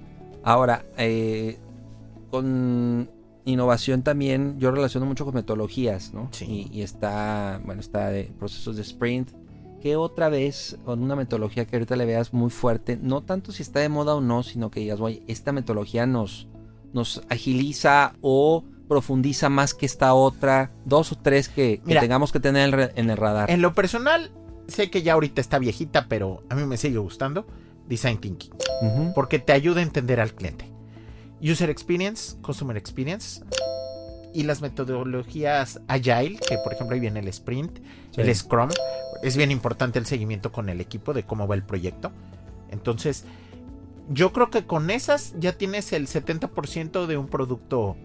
Ahora, 0.42 0.84
eh, 0.97 1.59
con 2.30 3.11
innovación 3.44 4.03
también, 4.03 4.59
yo 4.59 4.70
relaciono 4.70 5.07
mucho 5.07 5.24
con 5.24 5.34
metodologías, 5.34 6.12
¿no? 6.14 6.28
Sí. 6.32 6.68
Y, 6.72 6.78
y 6.78 6.82
está, 6.82 7.61
bueno, 7.64 7.80
está 7.80 8.09
de 8.09 8.24
procesos 8.38 8.76
de 8.76 8.82
sprint. 8.82 9.30
¿Qué 9.81 9.97
otra 9.97 10.29
vez, 10.29 10.79
con 10.85 11.03
una 11.03 11.14
metodología 11.16 11.64
que 11.66 11.77
ahorita 11.77 11.97
le 11.97 12.07
veas 12.07 12.33
muy 12.33 12.51
fuerte, 12.51 12.99
no 13.01 13.22
tanto 13.22 13.53
si 13.53 13.62
está 13.62 13.81
de 13.81 13.89
moda 13.89 14.14
o 14.14 14.20
no, 14.20 14.43
sino 14.43 14.70
que 14.70 14.81
digas, 14.81 15.01
oye, 15.01 15.22
esta 15.29 15.53
metodología 15.53 16.07
nos, 16.07 16.49
nos 16.93 17.22
agiliza 17.29 18.14
o 18.20 18.64
profundiza 18.89 19.49
más 19.49 19.74
que 19.74 19.87
esta 19.87 20.14
otra, 20.14 20.72
dos 20.85 21.12
o 21.12 21.16
tres 21.16 21.49
que, 21.49 21.79
que 21.79 21.83
Mira. 21.85 22.01
tengamos 22.01 22.33
que 22.33 22.41
tener 22.41 22.93
en 22.97 23.11
el, 23.11 23.16
radar. 23.16 23.51
En 23.51 23.61
lo 23.62 23.74
personal, 23.74 24.31
sé 24.68 24.91
que 24.91 25.03
ya 25.03 25.12
ahorita 25.12 25.41
está 25.41 25.59
viejita, 25.59 26.07
pero 26.09 26.43
a 26.49 26.55
mí 26.55 26.64
me 26.64 26.77
sigue 26.77 26.99
gustando 26.99 27.47
Design 27.89 28.18
Thinking. 28.18 28.53
Porque 29.14 29.39
te 29.39 29.53
ayuda 29.53 29.81
a 29.81 29.83
entender 29.83 30.20
al 30.20 30.33
cliente. 30.35 30.70
User 31.43 31.68
Experience, 31.70 32.37
Customer 32.43 32.77
Experience 32.77 33.43
y 34.33 34.43
las 34.45 34.61
metodologías 34.61 35.81
Agile, 35.89 36.39
que 36.49 36.59
por 36.59 36.72
ejemplo 36.72 36.95
ahí 36.95 37.01
viene 37.01 37.20
el 37.20 37.29
Sprint, 37.29 37.79
Sí. 38.12 38.20
el 38.20 38.35
Scrum. 38.35 38.70
Es 39.23 39.37
bien 39.37 39.51
importante 39.51 39.99
el 39.99 40.07
seguimiento 40.07 40.53
con 40.53 40.69
el 40.69 40.81
equipo 40.81 41.12
de 41.12 41.25
cómo 41.25 41.47
va 41.47 41.55
el 41.55 41.62
proyecto. 41.62 42.12
Entonces, 42.71 43.25
yo 44.09 44.33
creo 44.33 44.51
que 44.51 44.67
con 44.67 44.91
esas 44.91 45.35
ya 45.39 45.53
tienes 45.53 45.93
el 45.93 46.07
70% 46.07 47.07
de 47.07 47.17
un 47.17 47.29
producto 47.29 47.97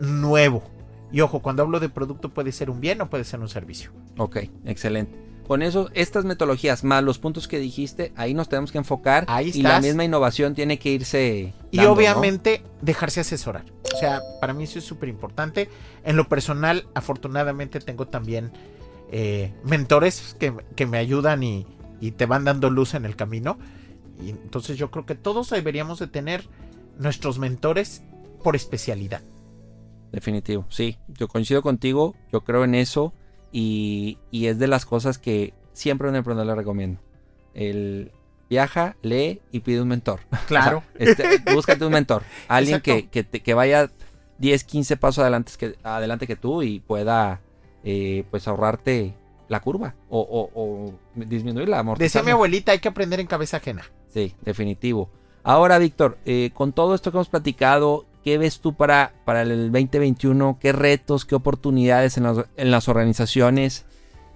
nuevo. 0.00 0.62
Y 1.10 1.20
ojo, 1.20 1.40
cuando 1.40 1.62
hablo 1.62 1.80
de 1.80 1.88
producto 1.88 2.28
puede 2.28 2.52
ser 2.52 2.70
un 2.70 2.80
bien 2.80 3.00
o 3.00 3.10
puede 3.10 3.24
ser 3.24 3.40
un 3.40 3.48
servicio. 3.48 3.90
Ok, 4.16 4.38
excelente. 4.64 5.28
Con 5.46 5.62
eso, 5.62 5.88
estas 5.94 6.26
metodologías 6.26 6.84
más 6.84 7.02
los 7.02 7.18
puntos 7.18 7.48
que 7.48 7.58
dijiste, 7.58 8.12
ahí 8.16 8.34
nos 8.34 8.50
tenemos 8.50 8.70
que 8.70 8.76
enfocar. 8.76 9.24
Ahí 9.28 9.50
y 9.54 9.62
la 9.62 9.70
estás. 9.70 9.82
misma 9.82 10.04
innovación 10.04 10.54
tiene 10.54 10.78
que 10.78 10.90
irse. 10.90 11.54
Y 11.70 11.78
dando, 11.78 11.90
¿no? 11.90 11.96
obviamente 11.96 12.62
dejarse 12.82 13.20
asesorar. 13.20 13.64
O 13.94 13.96
sea, 13.96 14.20
para 14.42 14.52
mí 14.52 14.64
eso 14.64 14.78
es 14.78 14.84
súper 14.84 15.08
importante. 15.08 15.70
En 16.04 16.16
lo 16.16 16.28
personal, 16.28 16.86
afortunadamente 16.94 17.80
tengo 17.80 18.06
también 18.06 18.52
eh, 19.10 19.52
mentores 19.64 20.36
que, 20.38 20.52
que 20.76 20.86
me 20.86 20.98
ayudan 20.98 21.42
y, 21.42 21.66
y 22.00 22.12
te 22.12 22.26
van 22.26 22.44
dando 22.44 22.70
luz 22.70 22.94
en 22.94 23.04
el 23.04 23.16
camino. 23.16 23.58
Y 24.20 24.30
entonces 24.30 24.76
yo 24.76 24.90
creo 24.90 25.06
que 25.06 25.14
todos 25.14 25.50
deberíamos 25.50 25.98
de 25.98 26.06
tener 26.08 26.44
nuestros 26.98 27.38
mentores 27.38 28.02
por 28.42 28.56
especialidad. 28.56 29.22
Definitivo, 30.12 30.64
sí. 30.70 30.96
Yo 31.08 31.28
coincido 31.28 31.62
contigo, 31.62 32.14
yo 32.32 32.40
creo 32.42 32.64
en 32.64 32.74
eso. 32.74 33.12
Y, 33.52 34.18
y 34.30 34.46
es 34.46 34.58
de 34.58 34.66
las 34.66 34.84
cosas 34.86 35.18
que 35.18 35.54
siempre 35.72 36.08
a 36.08 36.10
un 36.10 36.16
emprendedor 36.16 36.48
le 36.48 36.54
recomiendo. 36.54 37.00
El 37.54 38.12
viaja, 38.50 38.96
lee 39.02 39.40
y 39.52 39.60
pide 39.60 39.80
un 39.82 39.88
mentor. 39.88 40.20
Claro. 40.46 40.82
O 40.94 41.04
sea, 41.04 41.32
este, 41.32 41.52
búscate 41.54 41.84
un 41.84 41.92
mentor. 41.92 42.22
Alguien 42.48 42.80
que, 42.80 43.08
que, 43.08 43.24
te- 43.24 43.40
que 43.40 43.54
vaya 43.54 43.90
10, 44.38 44.64
15 44.64 44.96
pasos 44.96 45.22
adelante 45.22 45.52
que, 45.58 45.76
adelante 45.82 46.26
que 46.26 46.36
tú 46.36 46.62
y 46.62 46.80
pueda 46.80 47.40
eh, 47.90 48.24
pues 48.30 48.46
ahorrarte 48.46 49.14
la 49.48 49.60
curva 49.60 49.94
o, 50.10 50.20
o- 50.20 50.50
o 50.54 50.92
disminuir 51.14 51.70
la 51.70 51.78
amortizarla. 51.78 52.04
Decía 52.04 52.22
mi 52.22 52.32
abuelita, 52.32 52.72
hay 52.72 52.80
que 52.80 52.88
aprender 52.88 53.18
en 53.18 53.26
cabeza 53.26 53.56
ajena. 53.56 53.90
Sí, 54.12 54.34
definitivo. 54.42 55.08
Ahora, 55.42 55.78
Víctor, 55.78 56.18
eh, 56.26 56.50
con 56.52 56.74
todo 56.74 56.94
esto 56.94 57.10
que 57.10 57.16
hemos 57.16 57.30
platicado, 57.30 58.04
¿qué 58.22 58.36
ves 58.36 58.60
tú 58.60 58.74
para, 58.74 59.14
para 59.24 59.40
el 59.40 59.72
2021? 59.72 60.58
¿Qué 60.60 60.72
retos, 60.72 61.24
qué 61.24 61.34
oportunidades 61.34 62.18
en 62.18 62.24
las, 62.24 62.44
en 62.58 62.70
las 62.70 62.88
organizaciones? 62.88 63.86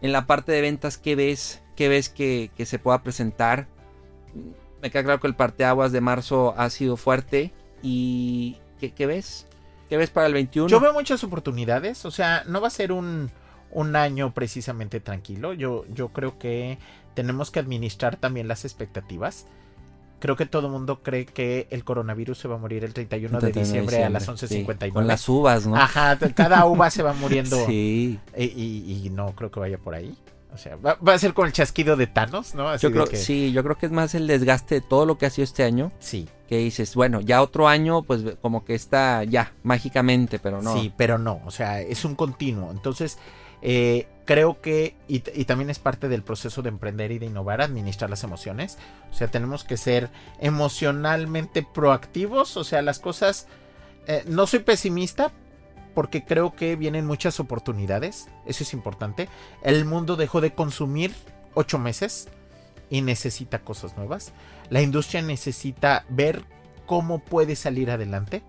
En 0.00 0.12
la 0.12 0.26
parte 0.26 0.50
de 0.52 0.62
ventas, 0.62 0.96
¿qué 0.96 1.14
ves? 1.14 1.62
¿Qué 1.76 1.88
ves 1.88 2.08
que, 2.08 2.50
que 2.56 2.64
se 2.64 2.78
pueda 2.78 3.02
presentar? 3.02 3.66
Me 4.80 4.90
queda 4.90 5.02
claro 5.04 5.20
que 5.20 5.26
el 5.26 5.34
parteaguas 5.36 5.92
de 5.92 6.00
marzo 6.00 6.54
ha 6.56 6.70
sido 6.70 6.96
fuerte. 6.96 7.52
¿Y 7.82 8.56
qué, 8.80 8.92
qué 8.92 9.04
ves? 9.06 9.46
¿Qué 9.90 9.98
ves 9.98 10.08
para 10.08 10.26
el 10.26 10.32
21? 10.32 10.68
Yo 10.70 10.80
veo 10.80 10.94
muchas 10.94 11.22
oportunidades, 11.22 12.06
o 12.06 12.10
sea, 12.10 12.44
no 12.46 12.62
va 12.62 12.68
a 12.68 12.70
ser 12.70 12.92
un, 12.92 13.30
un 13.72 13.96
año 13.96 14.32
precisamente 14.34 15.00
tranquilo. 15.00 15.52
Yo, 15.52 15.84
yo 15.92 16.08
creo 16.08 16.38
que 16.38 16.78
tenemos 17.14 17.50
que 17.50 17.58
administrar 17.60 18.16
también 18.16 18.48
las 18.48 18.64
expectativas. 18.64 19.46
Creo 20.20 20.36
que 20.36 20.46
todo 20.46 20.68
el 20.68 20.72
mundo 20.72 21.02
cree 21.02 21.26
que 21.26 21.66
el 21.70 21.82
coronavirus 21.82 22.38
se 22.38 22.46
va 22.46 22.54
a 22.54 22.58
morir 22.58 22.84
el 22.84 22.94
31 22.94 23.40
de 23.40 23.50
31 23.50 23.52
de 23.52 23.60
diciembre 23.60 24.04
a 24.04 24.08
las 24.10 24.24
sí, 24.24 24.30
11.59. 24.64 24.92
con 24.92 25.06
las 25.08 25.28
uvas, 25.28 25.66
¿no? 25.66 25.74
Ajá, 25.74 26.16
cada 26.34 26.64
uva 26.66 26.90
se 26.90 27.02
va 27.02 27.12
muriendo. 27.12 27.56
Sí. 27.66 28.20
Y, 28.36 28.44
y- 28.44 29.02
y 29.06 29.10
no 29.10 29.34
creo 29.34 29.50
que 29.50 29.58
vaya 29.58 29.78
por 29.78 29.94
ahí. 29.96 30.16
O 30.54 30.58
sea, 30.58 30.76
va, 30.76 30.94
va 30.96 31.14
a 31.14 31.18
ser 31.18 31.32
con 31.34 31.46
el 31.46 31.52
chasquido 31.52 31.96
de 31.96 32.06
Thanos, 32.06 32.54
¿no? 32.54 32.68
Así 32.68 32.82
Yo 32.82 32.90
de 32.90 32.94
creo, 32.94 33.06
que- 33.06 33.16
sí, 33.16 33.52
yo 33.52 33.64
creo 33.64 33.76
que 33.78 33.86
es 33.86 33.92
más 33.92 34.14
el 34.14 34.26
desgaste 34.26 34.76
de 34.76 34.80
todo 34.82 35.06
lo 35.06 35.16
que 35.18 35.26
ha 35.26 35.30
sido 35.30 35.44
este 35.44 35.64
año. 35.64 35.90
Sí, 35.98 36.28
que 36.46 36.58
dices, 36.58 36.94
bueno, 36.94 37.20
ya 37.22 37.40
otro 37.42 37.66
año, 37.68 38.02
pues 38.02 38.22
como 38.42 38.64
que 38.64 38.74
está 38.74 39.24
ya, 39.24 39.52
mágicamente, 39.64 40.38
pero 40.38 40.60
no. 40.62 40.74
Sí, 40.74 40.92
pero 40.96 41.16
no, 41.18 41.40
o 41.46 41.50
sea, 41.50 41.80
es 41.80 42.04
un 42.04 42.14
continuo. 42.14 42.70
Entonces, 42.70 43.16
eh, 43.62 44.06
creo 44.24 44.60
que, 44.60 44.96
y, 45.08 45.20
también 45.20 45.70
es 45.70 45.78
parte 45.78 46.08
del 46.08 46.22
proceso 46.22 46.62
de 46.62 46.68
emprender 46.68 47.12
y 47.12 47.18
de 47.18 47.26
innovar, 47.26 47.60
administrar 47.60 48.10
las 48.10 48.24
emociones. 48.24 48.78
O 49.10 49.14
sea, 49.14 49.28
tenemos 49.28 49.64
que 49.64 49.76
ser 49.76 50.10
emocionalmente 50.40 51.62
proactivos, 51.62 52.56
o 52.56 52.64
sea, 52.64 52.82
las 52.82 52.98
cosas... 52.98 53.46
eh, 54.06 54.24
no 54.26 54.46
soy 54.46 54.60
pesimista 54.60 55.32
porque 55.94 56.24
creo 56.24 56.54
que 56.54 56.76
vienen 56.76 57.06
muchas 57.06 57.38
oportunidades, 57.38 58.28
eso 58.46 58.64
es 58.64 58.72
importante. 58.72 59.28
El 59.62 59.84
mundo 59.84 60.16
dejó 60.16 60.40
de 60.40 60.54
consumir 60.54 61.14
ocho 61.54 61.78
meses 61.78 62.28
y 62.90 63.02
necesita 63.02 63.60
cosas 63.60 63.96
nuevas. 63.96 64.32
La 64.70 64.82
industria 64.82 65.22
necesita 65.22 66.04
ver 66.08 66.44
cómo 66.86 67.18
puede 67.20 67.56
salir 67.56 67.90
adelante 67.90 68.42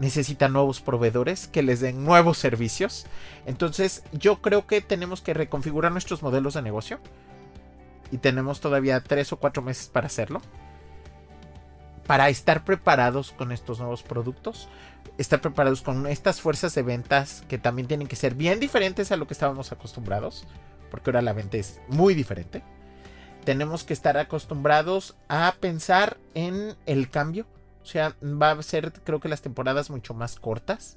necesita 0.00 0.48
nuevos 0.48 0.80
proveedores 0.80 1.46
que 1.46 1.62
les 1.62 1.80
den 1.80 2.04
nuevos 2.04 2.38
servicios. 2.38 3.06
Entonces 3.44 4.02
yo 4.12 4.40
creo 4.40 4.66
que 4.66 4.80
tenemos 4.80 5.20
que 5.20 5.34
reconfigurar 5.34 5.92
nuestros 5.92 6.22
modelos 6.22 6.54
de 6.54 6.62
negocio. 6.62 6.98
Y 8.10 8.18
tenemos 8.18 8.60
todavía 8.60 9.00
tres 9.02 9.32
o 9.32 9.36
cuatro 9.36 9.62
meses 9.62 9.88
para 9.88 10.06
hacerlo. 10.06 10.40
Para 12.06 12.30
estar 12.30 12.64
preparados 12.64 13.32
con 13.32 13.52
estos 13.52 13.78
nuevos 13.78 14.02
productos. 14.02 14.68
Estar 15.18 15.42
preparados 15.42 15.82
con 15.82 16.06
estas 16.06 16.40
fuerzas 16.40 16.74
de 16.74 16.82
ventas 16.82 17.44
que 17.46 17.58
también 17.58 17.86
tienen 17.86 18.08
que 18.08 18.16
ser 18.16 18.34
bien 18.34 18.58
diferentes 18.58 19.12
a 19.12 19.16
lo 19.16 19.26
que 19.26 19.34
estábamos 19.34 19.70
acostumbrados. 19.70 20.46
Porque 20.90 21.10
ahora 21.10 21.20
la 21.20 21.34
venta 21.34 21.58
es 21.58 21.78
muy 21.88 22.14
diferente. 22.14 22.62
Tenemos 23.44 23.84
que 23.84 23.92
estar 23.92 24.16
acostumbrados 24.16 25.14
a 25.28 25.54
pensar 25.60 26.16
en 26.34 26.74
el 26.86 27.10
cambio. 27.10 27.44
O 27.82 27.86
sea, 27.86 28.14
va 28.22 28.52
a 28.52 28.62
ser, 28.62 28.92
creo 29.04 29.20
que 29.20 29.28
las 29.28 29.42
temporadas 29.42 29.90
mucho 29.90 30.14
más 30.14 30.38
cortas. 30.38 30.96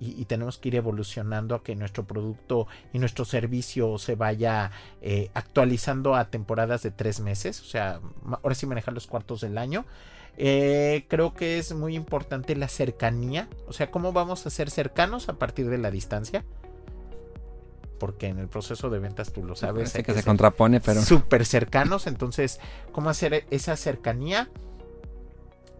y, 0.00 0.24
tenemos 0.26 0.58
que 0.58 0.68
ir 0.68 0.76
evolucionando 0.76 1.56
a 1.56 1.64
que 1.64 1.74
nuestro 1.74 2.06
producto 2.06 2.68
y 2.92 3.00
nuestro 3.00 3.24
servicio 3.24 3.98
se 3.98 4.14
vaya 4.14 4.70
eh, 5.02 5.28
actualizando 5.34 6.14
a 6.14 6.30
temporadas 6.30 6.84
de 6.84 6.92
tres 6.92 7.18
meses, 7.18 7.60
o 7.60 7.64
sea, 7.64 8.00
ahora 8.42 8.54
sí 8.54 8.64
manejar 8.66 8.94
los 8.94 9.08
cuartos 9.08 9.40
del 9.40 9.58
año. 9.58 9.84
Eh, 10.40 11.04
creo 11.08 11.34
que 11.34 11.58
es 11.58 11.74
muy 11.74 11.96
importante 11.96 12.54
la 12.54 12.68
cercanía, 12.68 13.48
o 13.66 13.72
sea, 13.72 13.90
cómo 13.90 14.12
vamos 14.12 14.46
a 14.46 14.50
ser 14.50 14.70
cercanos 14.70 15.28
a 15.28 15.32
partir 15.32 15.68
de 15.68 15.78
la 15.78 15.90
distancia. 15.90 16.44
Porque 17.98 18.28
en 18.28 18.38
el 18.38 18.46
proceso 18.46 18.90
de 18.90 19.00
ventas 19.00 19.32
tú 19.32 19.42
lo 19.42 19.56
sabes. 19.56 19.96
Hay 19.96 20.04
que, 20.04 20.14
se 20.14 20.22
contrapone, 20.22 20.80
pero. 20.80 21.02
Súper 21.02 21.44
cercanos. 21.44 22.06
Entonces, 22.06 22.60
¿cómo 22.92 23.10
hacer 23.10 23.44
esa 23.50 23.74
cercanía? 23.74 24.48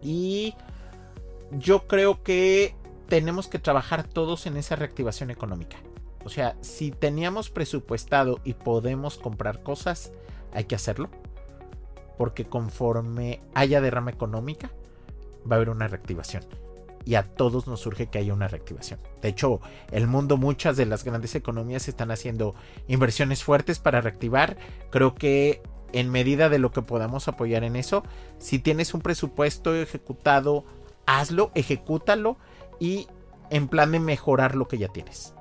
Y 0.01 0.55
yo 1.51 1.87
creo 1.87 2.23
que 2.23 2.75
tenemos 3.07 3.47
que 3.47 3.59
trabajar 3.59 4.03
todos 4.03 4.45
en 4.45 4.57
esa 4.57 4.75
reactivación 4.75 5.31
económica. 5.31 5.77
O 6.23 6.29
sea, 6.29 6.55
si 6.61 6.91
teníamos 6.91 7.49
presupuestado 7.49 8.39
y 8.43 8.53
podemos 8.53 9.17
comprar 9.17 9.63
cosas, 9.63 10.11
hay 10.53 10.65
que 10.65 10.75
hacerlo. 10.75 11.09
Porque 12.17 12.45
conforme 12.45 13.41
haya 13.53 13.81
derrama 13.81 14.11
económica, 14.11 14.71
va 15.49 15.55
a 15.55 15.57
haber 15.57 15.69
una 15.69 15.87
reactivación. 15.87 16.43
Y 17.05 17.15
a 17.15 17.23
todos 17.23 17.65
nos 17.65 17.79
surge 17.79 18.07
que 18.07 18.19
haya 18.19 18.33
una 18.33 18.49
reactivación. 18.49 18.99
De 19.21 19.29
hecho, 19.29 19.61
el 19.91 20.05
mundo, 20.05 20.37
muchas 20.37 20.75
de 20.77 20.85
las 20.85 21.03
grandes 21.03 21.33
economías 21.33 21.87
están 21.87 22.11
haciendo 22.11 22.55
inversiones 22.87 23.43
fuertes 23.43 23.79
para 23.79 24.01
reactivar. 24.01 24.57
Creo 24.91 25.15
que 25.15 25.61
en 25.93 26.09
medida 26.09 26.49
de 26.49 26.59
lo 26.59 26.71
que 26.71 26.81
podamos 26.81 27.27
apoyar 27.27 27.63
en 27.63 27.75
eso, 27.75 28.03
si 28.37 28.59
tienes 28.59 28.93
un 28.93 29.01
presupuesto 29.01 29.75
ejecutado, 29.75 30.65
hazlo, 31.05 31.51
ejecútalo 31.55 32.37
y 32.79 33.07
en 33.49 33.67
plan 33.67 33.91
de 33.91 33.99
mejorar 33.99 34.55
lo 34.55 34.67
que 34.67 34.77
ya 34.77 34.87
tienes. 34.89 35.33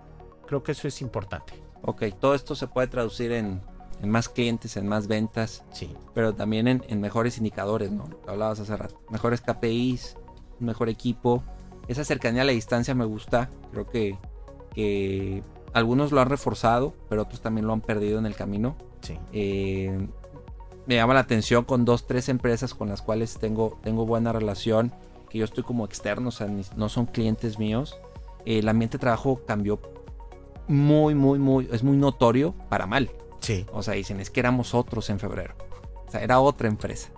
Creo 0.46 0.62
que 0.62 0.72
eso 0.72 0.88
es 0.88 1.03
importante. 1.03 1.53
Ok, 1.82 2.05
todo 2.18 2.34
esto 2.34 2.55
se 2.55 2.66
puede 2.66 2.88
traducir 2.88 3.32
en, 3.32 3.61
más 4.03 4.28
clientes, 4.28 4.76
en 4.76 4.88
más 4.88 5.07
ventas. 5.07 5.64
Sí. 5.72 5.94
Pero 6.14 6.34
también 6.34 6.66
en, 6.66 7.01
mejores 7.01 7.38
indicadores, 7.38 7.90
¿no? 7.90 8.09
hablabas 8.26 8.61
hace 8.61 8.76
rato. 8.76 9.01
Mejores 9.11 9.40
KPIs, 9.40 10.16
un 10.61 10.66
mejor 10.66 10.88
equipo. 10.88 11.42
Esa 11.86 12.05
cercanía 12.05 12.42
a 12.42 12.44
la 12.44 12.53
distancia 12.53 12.94
me 12.94 13.05
gusta. 13.05 13.51
Creo 13.72 13.86
que, 13.88 14.18
que 14.74 15.42
algunos 15.72 16.12
lo 16.12 16.20
han 16.20 16.28
reforzado, 16.28 16.94
pero 17.09 17.22
otros 17.22 17.40
también 17.40 17.66
lo 17.66 17.72
han 17.72 17.80
perdido 17.80 18.18
en 18.18 18.26
el 18.26 18.34
camino. 18.34 18.76
Sí. 19.03 19.18
Eh, 19.32 20.09
me 20.89 20.95
llama 20.95 21.12
la 21.12 21.20
atención 21.20 21.64
con 21.64 21.84
dos, 21.84 22.07
tres 22.07 22.30
empresas 22.30 22.72
con 22.72 22.89
las 22.89 23.03
cuales 23.03 23.39
tengo, 23.39 23.78
tengo 23.82 24.07
buena 24.07 24.32
relación 24.32 24.95
que 25.28 25.36
yo 25.36 25.45
estoy 25.45 25.62
como 25.62 25.84
externo, 25.84 26.30
o 26.30 26.32
sea, 26.32 26.49
no 26.76 26.89
son 26.89 27.05
clientes 27.05 27.59
míos, 27.59 27.99
el 28.47 28.66
ambiente 28.70 28.97
de 28.97 29.03
trabajo 29.03 29.43
cambió 29.47 29.78
muy, 30.66 31.14
muy, 31.14 31.39
muy, 31.39 31.68
es 31.70 31.82
muy 31.82 31.99
notorio 31.99 32.55
para 32.70 32.86
mal. 32.86 33.11
Sí. 33.41 33.66
O 33.70 33.82
sea, 33.82 33.95
dicen, 33.95 34.18
es 34.18 34.30
que 34.30 34.41
éramos 34.41 34.74
otros 34.74 35.11
en 35.11 35.18
febrero. 35.18 35.55
O 36.07 36.11
sea, 36.11 36.22
era 36.22 36.41
otra 36.41 36.68
empresa. 36.68 37.11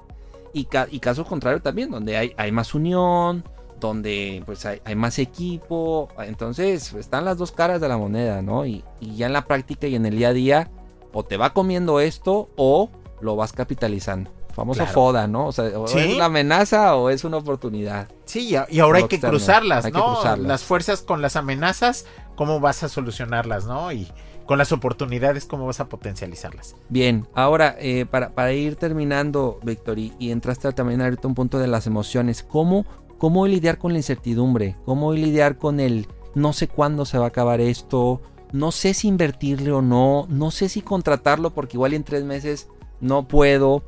Y, 0.53 0.65
caso 0.65 1.25
contrario 1.25 1.63
también, 1.63 1.93
donde 1.93 2.17
hay, 2.17 2.33
hay 2.37 2.51
más 2.51 2.75
unión, 2.75 3.45
donde 3.79 4.43
pues 4.47 4.67
hay, 4.67 4.97
más 4.97 5.21
equipo. 5.21 6.09
Entonces, 6.19 6.93
están 6.95 7.25
las 7.25 7.39
dos 7.39 7.53
caras 7.53 7.81
de 7.81 7.87
la 7.87 7.97
moneda, 7.97 8.43
¿no? 8.43 8.67
Y, 8.67 8.83
y, 8.99 9.15
ya 9.15 9.27
en 9.27 9.33
la 9.33 9.47
práctica 9.47 9.87
y 9.87 9.95
en 9.95 10.07
el 10.07 10.17
día 10.17 10.31
a 10.31 10.33
día, 10.33 10.71
o 11.13 11.25
te 11.25 11.37
va 11.37 11.53
comiendo 11.53 12.01
esto 12.01 12.51
o 12.57 12.91
lo 13.21 13.37
vas 13.37 13.53
capitalizando 13.53 14.31
famoso 14.53 14.87
FODA, 14.87 15.27
¿no? 15.27 15.47
O 15.47 15.53
sea, 15.53 15.67
es 15.67 16.15
una 16.15 16.27
amenaza 16.27 16.95
o 16.97 17.11
es 17.11 17.25
una 17.25 17.39
oportunidad. 17.39 18.09
Sí, 18.25 18.55
y 18.69 18.81
ahora 18.81 18.99
hay 18.99 19.09
que 19.09 19.21
cruzarlas, 19.21 19.91
¿no? 19.93 20.37
Las 20.37 20.65
fuerzas 20.65 21.03
con 21.03 21.23
las 21.23 21.37
amenazas, 21.37 22.07
¿cómo 22.37 22.61
vas 22.61 22.83
a 22.83 22.89
solucionarlas, 22.89 23.67
¿no? 23.67 23.93
Y 23.93 24.09
con 24.47 24.59
las 24.59 24.73
oportunidades, 24.73 25.47
¿cómo 25.47 25.67
vas 25.67 25.81
a 25.81 25.89
potencializarlas? 25.89 26.75
Bien, 26.89 27.27
ahora, 27.35 27.77
eh, 27.79 28.07
para, 28.07 28.53
ir 28.53 28.77
terminando, 28.77 29.61
Víctor, 29.63 29.99
y, 29.99 30.15
entraste 30.31 30.73
también 30.73 31.01
ahorita 31.01 31.29
un 31.29 31.35
punto 31.35 31.59
de 31.59 31.69
las 31.69 31.87
emociones, 31.87 32.43
¿cómo, 32.43 32.85
¿cómo 33.19 33.47
lidiar 33.47 33.79
con 33.79 33.93
la 33.93 33.99
incertidumbre? 33.99 34.77
¿Cómo 34.85 35.13
lidiar 35.13 35.57
con 35.57 35.79
el 35.81 36.09
no 36.35 36.53
sé 36.53 36.69
cuándo 36.69 37.05
se 37.05 37.19
va 37.19 37.27
a 37.27 37.29
acabar 37.29 37.61
esto? 37.61 38.23
No 38.53 38.73
sé 38.73 38.95
si 38.95 39.07
invertirle 39.07 39.71
o 39.71 39.83
no, 39.83 40.27
no 40.29 40.51
sé 40.51 40.69
si 40.69 40.83
contratarlo 40.83 41.51
porque 41.51 41.77
igual 41.77 41.93
en 41.93 42.03
tres 42.03 42.25
meses 42.25 42.67
no 43.01 43.27
puedo 43.27 43.83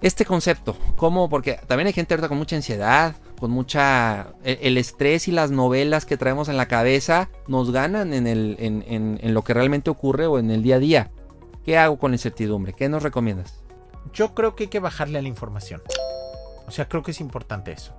este 0.00 0.24
concepto. 0.24 0.76
¿Cómo? 0.96 1.28
Porque 1.28 1.58
también 1.66 1.88
hay 1.88 1.92
gente 1.92 2.14
ahorita 2.14 2.28
con 2.28 2.38
mucha 2.38 2.56
ansiedad, 2.56 3.16
con 3.38 3.50
mucha... 3.50 4.32
E, 4.44 4.60
el, 4.62 4.78
estrés 4.78 5.28
y 5.28 5.32
las 5.32 5.50
novelas 5.50 6.06
que 6.06 6.16
traemos 6.16 6.48
en 6.48 6.56
la 6.56 6.68
cabeza 6.68 7.30
nos 7.46 7.72
ganan 7.72 8.12
en, 8.14 8.26
el, 8.26 8.56
en, 8.58 9.34
lo 9.34 9.42
que 9.42 9.54
realmente 9.54 9.90
ocurre 9.90 10.26
o 10.26 10.38
en 10.38 10.50
el 10.50 10.62
día 10.62 10.76
a 10.76 10.78
día. 10.78 11.10
¿Qué 11.64 11.76
hago 11.76 11.98
con 11.98 12.12
la 12.12 12.16
incertidumbre? 12.16 12.72
¿Qué 12.72 12.88
nos 12.88 13.02
recomiendas? 13.02 13.62
Yo 14.12 14.34
creo 14.34 14.54
que 14.54 14.64
hay 14.64 14.68
que 14.68 14.80
bajarle 14.80 15.18
a 15.18 15.22
la 15.22 15.28
información. 15.28 15.82
O 16.66 16.70
sea, 16.70 16.88
creo 16.88 17.02
que 17.02 17.10
es 17.10 17.20
importante 17.20 17.72
eso. 17.72 17.97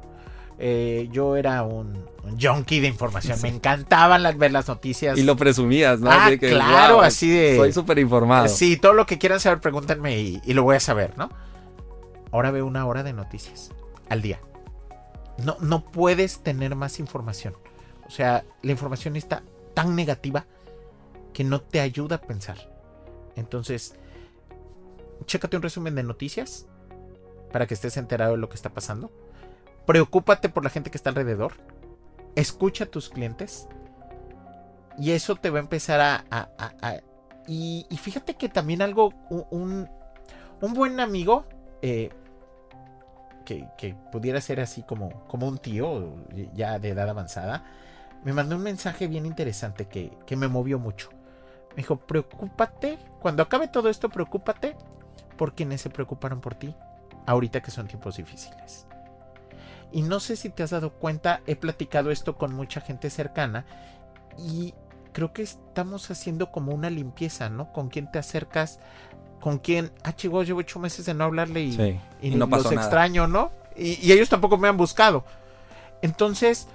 Eh, 0.62 1.08
yo 1.10 1.38
era 1.38 1.64
un, 1.64 2.06
junkie 2.40 2.82
de 2.82 2.88
información. 2.88 3.42
Me 3.42 3.48
encantaban 3.48 4.22
las, 4.22 4.38
ver 4.38 4.52
las 4.52 4.68
noticias. 4.68 5.18
Y 5.18 5.24
lo 5.24 5.38
presumías, 5.38 6.02
¿no? 6.02 6.12
Ah, 6.12 6.30
claro, 6.38 7.02
así 7.02 7.30
de. 7.30 7.56
Soy 7.56 7.72
súper 7.72 7.98
informado. 7.98 8.50
Sí, 8.50 8.76
todo 8.76 8.94
lo 8.94 9.06
que 9.06 9.18
quieran 9.18 9.40
saber, 9.40 9.62
pregúntenme 9.62 10.18
y, 10.20 10.54
lo 10.54 10.64
voy 10.64 10.76
a 10.76 10.82
saber, 10.82 11.18
¿no? 11.18 11.30
Ahora 12.32 12.52
veo 12.52 12.66
una 12.66 12.86
hora 12.86 13.04
de 13.04 13.14
noticias 13.14 13.72
al 14.10 14.22
día. 14.22 14.42
No, 15.44 15.56
no 15.62 15.86
puedes 15.86 16.44
tener 16.44 16.76
más 16.76 17.00
información. 17.00 17.56
O 18.06 18.12
sea, 18.12 18.44
la 18.62 18.72
información 18.72 19.16
está 19.16 19.44
tan 19.74 19.96
negativa 19.96 20.46
que 21.34 21.46
no 21.46 21.62
te 21.62 21.80
ayuda 21.80 22.18
a 22.18 22.22
pensar. 22.22 22.58
Entonces, 23.38 23.96
chécate 25.26 25.56
un 25.56 25.64
resumen 25.64 25.96
de 25.96 26.04
noticias 26.04 26.68
para 27.54 27.66
que 27.66 27.76
estés 27.76 27.96
enterado 27.96 28.34
de 28.34 28.40
lo 28.40 28.50
que 28.50 28.56
está 28.56 28.72
pasando. 28.72 29.10
Preocúpate 29.90 30.50
por 30.50 30.64
la 30.64 30.70
gente 30.70 30.92
que 30.92 30.98
está 30.98 31.10
alrededor. 31.10 31.54
Escucha 32.36 32.84
a 32.84 32.88
tus 32.88 33.10
clientes. 33.10 33.68
Y 35.00 35.14
eso 35.14 35.36
te 35.36 35.50
va 35.50 35.58
a 35.58 35.62
empezar 35.62 36.00
a... 36.00 37.02
y, 37.48 37.88
fíjate 38.00 38.36
que 38.36 38.50
también 38.50 38.84
algo, 38.84 39.16
un, 39.32 39.90
un 40.62 40.74
buen 40.76 41.00
amigo 41.00 41.48
eh, 41.82 42.12
que, 43.46 43.96
pudiera 44.12 44.40
ser 44.42 44.60
así 44.60 44.84
como, 44.84 45.26
como 45.26 45.48
un 45.48 45.58
tío 45.58 46.18
ya 46.54 46.78
de 46.78 46.90
edad 46.90 47.10
avanzada, 47.10 47.64
me 48.24 48.32
mandó 48.32 48.58
un 48.58 48.62
mensaje 48.62 49.08
bien 49.08 49.26
interesante 49.26 49.88
que, 49.88 50.16
que 50.28 50.36
me 50.36 50.48
movió 50.48 50.78
mucho. 50.78 51.10
Me 51.72 51.78
dijo, 51.78 51.98
preocúpate, 51.98 53.00
cuando 53.20 53.42
acabe 53.42 53.68
todo 53.68 53.90
esto, 53.90 54.08
preocúpate 54.10 54.76
por 55.36 55.56
quienes 55.56 55.82
se 55.82 55.90
preocuparon 55.90 56.42
por 56.42 56.54
ti, 56.54 56.76
ahorita 57.26 57.62
que 57.62 57.72
son 57.72 57.88
tiempos 57.88 58.18
difíciles. 58.18 58.86
Y 59.92 60.04
no 60.04 60.20
sé 60.20 60.36
si 60.36 60.50
te 60.50 60.64
has 60.64 60.70
dado 60.70 60.92
cuenta, 60.92 61.42
he 61.48 61.56
platicado 61.56 62.12
esto 62.12 62.38
con 62.38 62.54
mucha 62.54 62.82
gente 62.82 63.10
cercana 63.10 63.66
y 64.38 64.74
creo 65.14 65.34
que 65.34 65.42
estamos 65.42 66.12
haciendo 66.12 66.52
como 66.52 66.74
una 66.74 66.90
limpieza, 66.90 67.50
¿no? 67.50 67.74
Con 67.74 67.90
quién 67.90 68.12
te 68.12 68.20
acercas 68.20 68.80
con 69.40 69.58
quien, 69.60 69.92
ah, 70.04 70.16
chico, 70.16 70.44
llevo 70.44 70.60
ocho 70.60 70.80
meses 70.80 71.06
de 71.06 71.14
no 71.14 71.24
hablarle 71.24 71.62
y, 71.62 72.36
no 72.36 72.46
los 72.46 72.72
extraño, 72.72 73.28
¿no? 73.28 73.52
Y, 73.76 74.12
ellos 74.12 74.30
tampoco 74.30 74.58
me 74.58 74.68
han 74.68 74.78
buscado. 74.78 75.24
Entonces, 76.02 76.68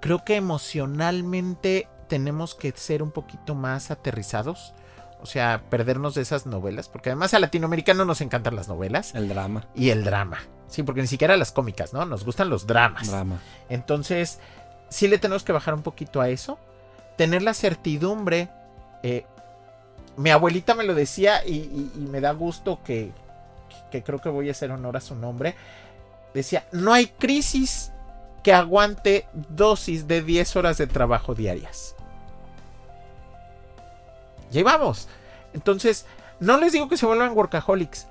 creo 0.00 0.24
que 0.24 0.36
emocionalmente 0.36 1.88
tenemos 2.08 2.54
que 2.54 2.72
ser 2.72 3.02
un 3.02 3.12
poquito 3.12 3.54
más 3.54 3.90
aterrizados. 3.90 4.74
O 5.20 5.26
sea, 5.26 5.62
perdernos 5.70 6.14
de 6.14 6.22
esas 6.22 6.46
novelas. 6.46 6.88
Porque 6.88 7.10
además 7.10 7.34
a 7.34 7.38
latinoamericano 7.38 8.04
nos 8.04 8.20
encantan 8.20 8.54
las 8.54 8.68
novelas. 8.68 9.14
El 9.14 9.28
drama. 9.28 9.66
Y 9.74 9.90
el 9.90 10.04
drama. 10.04 10.38
Sí, 10.68 10.82
porque 10.82 11.00
ni 11.00 11.06
siquiera 11.06 11.36
las 11.36 11.52
cómicas, 11.52 11.92
¿no? 11.92 12.04
Nos 12.04 12.24
gustan 12.24 12.50
los 12.50 12.66
dramas. 12.66 13.08
Drama. 13.08 13.40
Entonces, 13.68 14.40
sí 14.88 15.08
le 15.08 15.18
tenemos 15.18 15.44
que 15.44 15.52
bajar 15.52 15.74
un 15.74 15.82
poquito 15.82 16.20
a 16.20 16.28
eso. 16.28 16.58
Tener 17.16 17.42
la 17.42 17.54
certidumbre. 17.54 18.48
Eh, 19.02 19.24
mi 20.16 20.30
abuelita 20.30 20.74
me 20.74 20.84
lo 20.84 20.94
decía 20.94 21.46
y, 21.46 21.92
me 21.96 22.20
da 22.20 22.32
gusto 22.32 22.80
que, 22.84 23.12
que, 23.90 24.02
creo 24.02 24.20
que 24.20 24.28
voy 24.28 24.48
a 24.48 24.52
hacer 24.52 24.70
honor 24.70 24.96
a 24.96 25.00
su 25.00 25.14
nombre. 25.14 25.54
Decía, 26.34 26.66
no 26.72 26.92
hay 26.92 27.06
crisis 27.06 27.92
que 28.42 28.52
aguante 28.52 29.26
dosis 29.32 30.06
de 30.06 30.22
10 30.22 30.56
horas 30.56 30.78
de 30.78 30.86
trabajo 30.86 31.34
diarias. 31.34 31.94
Y 34.52 34.62
vamos. 34.62 35.08
Entonces, 35.52 36.06
no 36.40 36.58
les 36.58 36.72
digo 36.72 36.88
que 36.88 36.96
se 36.96 37.06
vuelvan 37.06 37.32
workaholics, 37.36 38.06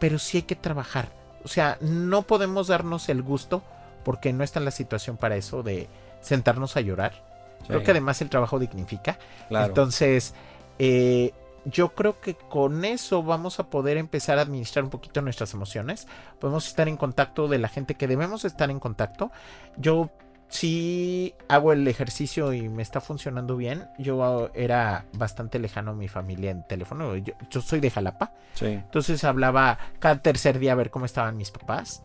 pero 0.00 0.18
sí 0.18 0.38
hay 0.38 0.42
que 0.44 0.56
trabajar. 0.56 1.17
O 1.48 1.50
sea, 1.50 1.78
no 1.80 2.24
podemos 2.24 2.66
darnos 2.66 3.08
el 3.08 3.22
gusto, 3.22 3.62
porque 4.04 4.34
no 4.34 4.44
está 4.44 4.58
en 4.58 4.66
la 4.66 4.70
situación 4.70 5.16
para 5.16 5.34
eso, 5.36 5.62
de 5.62 5.88
sentarnos 6.20 6.76
a 6.76 6.82
llorar. 6.82 7.24
Creo 7.66 7.82
que 7.82 7.92
además 7.92 8.20
el 8.20 8.28
trabajo 8.28 8.58
dignifica. 8.58 9.18
Entonces, 9.48 10.34
eh, 10.78 11.32
yo 11.64 11.94
creo 11.94 12.20
que 12.20 12.34
con 12.34 12.84
eso 12.84 13.22
vamos 13.22 13.60
a 13.60 13.70
poder 13.70 13.96
empezar 13.96 14.38
a 14.38 14.42
administrar 14.42 14.84
un 14.84 14.90
poquito 14.90 15.22
nuestras 15.22 15.54
emociones. 15.54 16.06
Podemos 16.38 16.66
estar 16.66 16.86
en 16.86 16.98
contacto 16.98 17.48
de 17.48 17.58
la 17.58 17.68
gente 17.68 17.94
que 17.94 18.06
debemos 18.06 18.44
estar 18.44 18.70
en 18.70 18.78
contacto. 18.78 19.30
Yo 19.78 20.10
si 20.48 21.34
hago 21.48 21.72
el 21.72 21.86
ejercicio 21.86 22.52
y 22.52 22.68
me 22.68 22.82
está 22.82 23.00
funcionando 23.00 23.56
bien. 23.56 23.88
Yo 23.98 24.50
era 24.54 25.04
bastante 25.12 25.58
lejano 25.58 25.92
a 25.92 25.94
mi 25.94 26.08
familia 26.08 26.50
en 26.50 26.66
teléfono. 26.66 27.16
Yo, 27.16 27.34
yo 27.50 27.60
soy 27.60 27.80
de 27.80 27.90
Jalapa. 27.90 28.32
Sí. 28.54 28.66
Entonces 28.66 29.24
hablaba 29.24 29.78
cada 29.98 30.22
tercer 30.22 30.58
día 30.58 30.72
a 30.72 30.76
ver 30.76 30.90
cómo 30.90 31.04
estaban 31.04 31.36
mis 31.36 31.50
papás. 31.50 32.02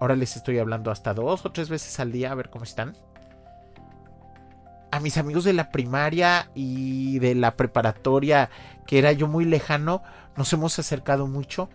Ahora 0.00 0.16
les 0.16 0.36
estoy 0.36 0.58
hablando 0.58 0.90
hasta 0.90 1.14
dos 1.14 1.44
o 1.44 1.52
tres 1.52 1.68
veces 1.68 2.00
al 2.00 2.10
día 2.10 2.32
a 2.32 2.34
ver 2.34 2.50
cómo 2.50 2.64
están. 2.64 2.96
A 4.90 5.00
mis 5.00 5.18
amigos 5.18 5.44
de 5.44 5.52
la 5.52 5.70
primaria 5.70 6.50
y 6.54 7.18
de 7.18 7.34
la 7.34 7.56
preparatoria, 7.56 8.48
que 8.86 8.98
era 8.98 9.12
yo 9.12 9.26
muy 9.26 9.44
lejano, 9.44 10.02
nos 10.36 10.52
hemos 10.52 10.78
acercado 10.78 11.26
mucho. 11.26 11.68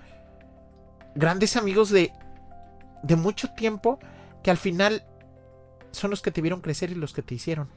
Grandes 1.16 1.56
amigos 1.56 1.90
de, 1.90 2.14
de 3.04 3.16
mucho 3.16 3.52
tiempo 3.52 4.00
que 4.42 4.52
al 4.52 4.58
final 4.58 5.04
son 5.92 6.10
los 6.12 6.22
que 6.22 6.32
te 6.32 6.42
vieron 6.42 6.62
crecer 6.62 6.92
y 6.92 6.96
los 6.96 7.14
que 7.14 7.22
te 7.22 7.36
hicieron 7.36 7.68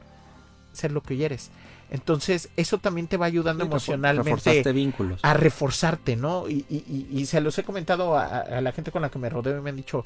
ser 0.73 0.93
lo 0.93 1.03
que 1.03 1.15
hoy 1.15 1.25
eres. 1.25 1.51
Entonces, 1.91 2.49
eso 2.57 2.79
también 2.79 3.07
te 3.07 3.19
va 3.19 3.27
ayudando 3.27 3.65
Sí, 3.65 3.71
emocionalmente 3.71 4.73
vínculos. 4.73 5.21
a 5.23 5.35
reforzarte, 5.35 6.17
¿no? 6.17 6.49
Y, 6.49 6.65
y- 6.71 6.85
y- 7.13 7.21
y 7.21 7.27
se 7.27 7.41
los 7.43 7.59
he 7.59 7.65
comentado 7.65 8.17
a, 8.17 8.25
a 8.39 8.61
la 8.63 8.73
gente 8.73 8.91
con 8.91 9.03
la 9.03 9.11
que 9.11 9.19
me 9.19 9.29
rodeo 9.29 9.59
y 9.59 9.61
me 9.61 9.71
han 9.71 9.77
dicho, 9.77 10.03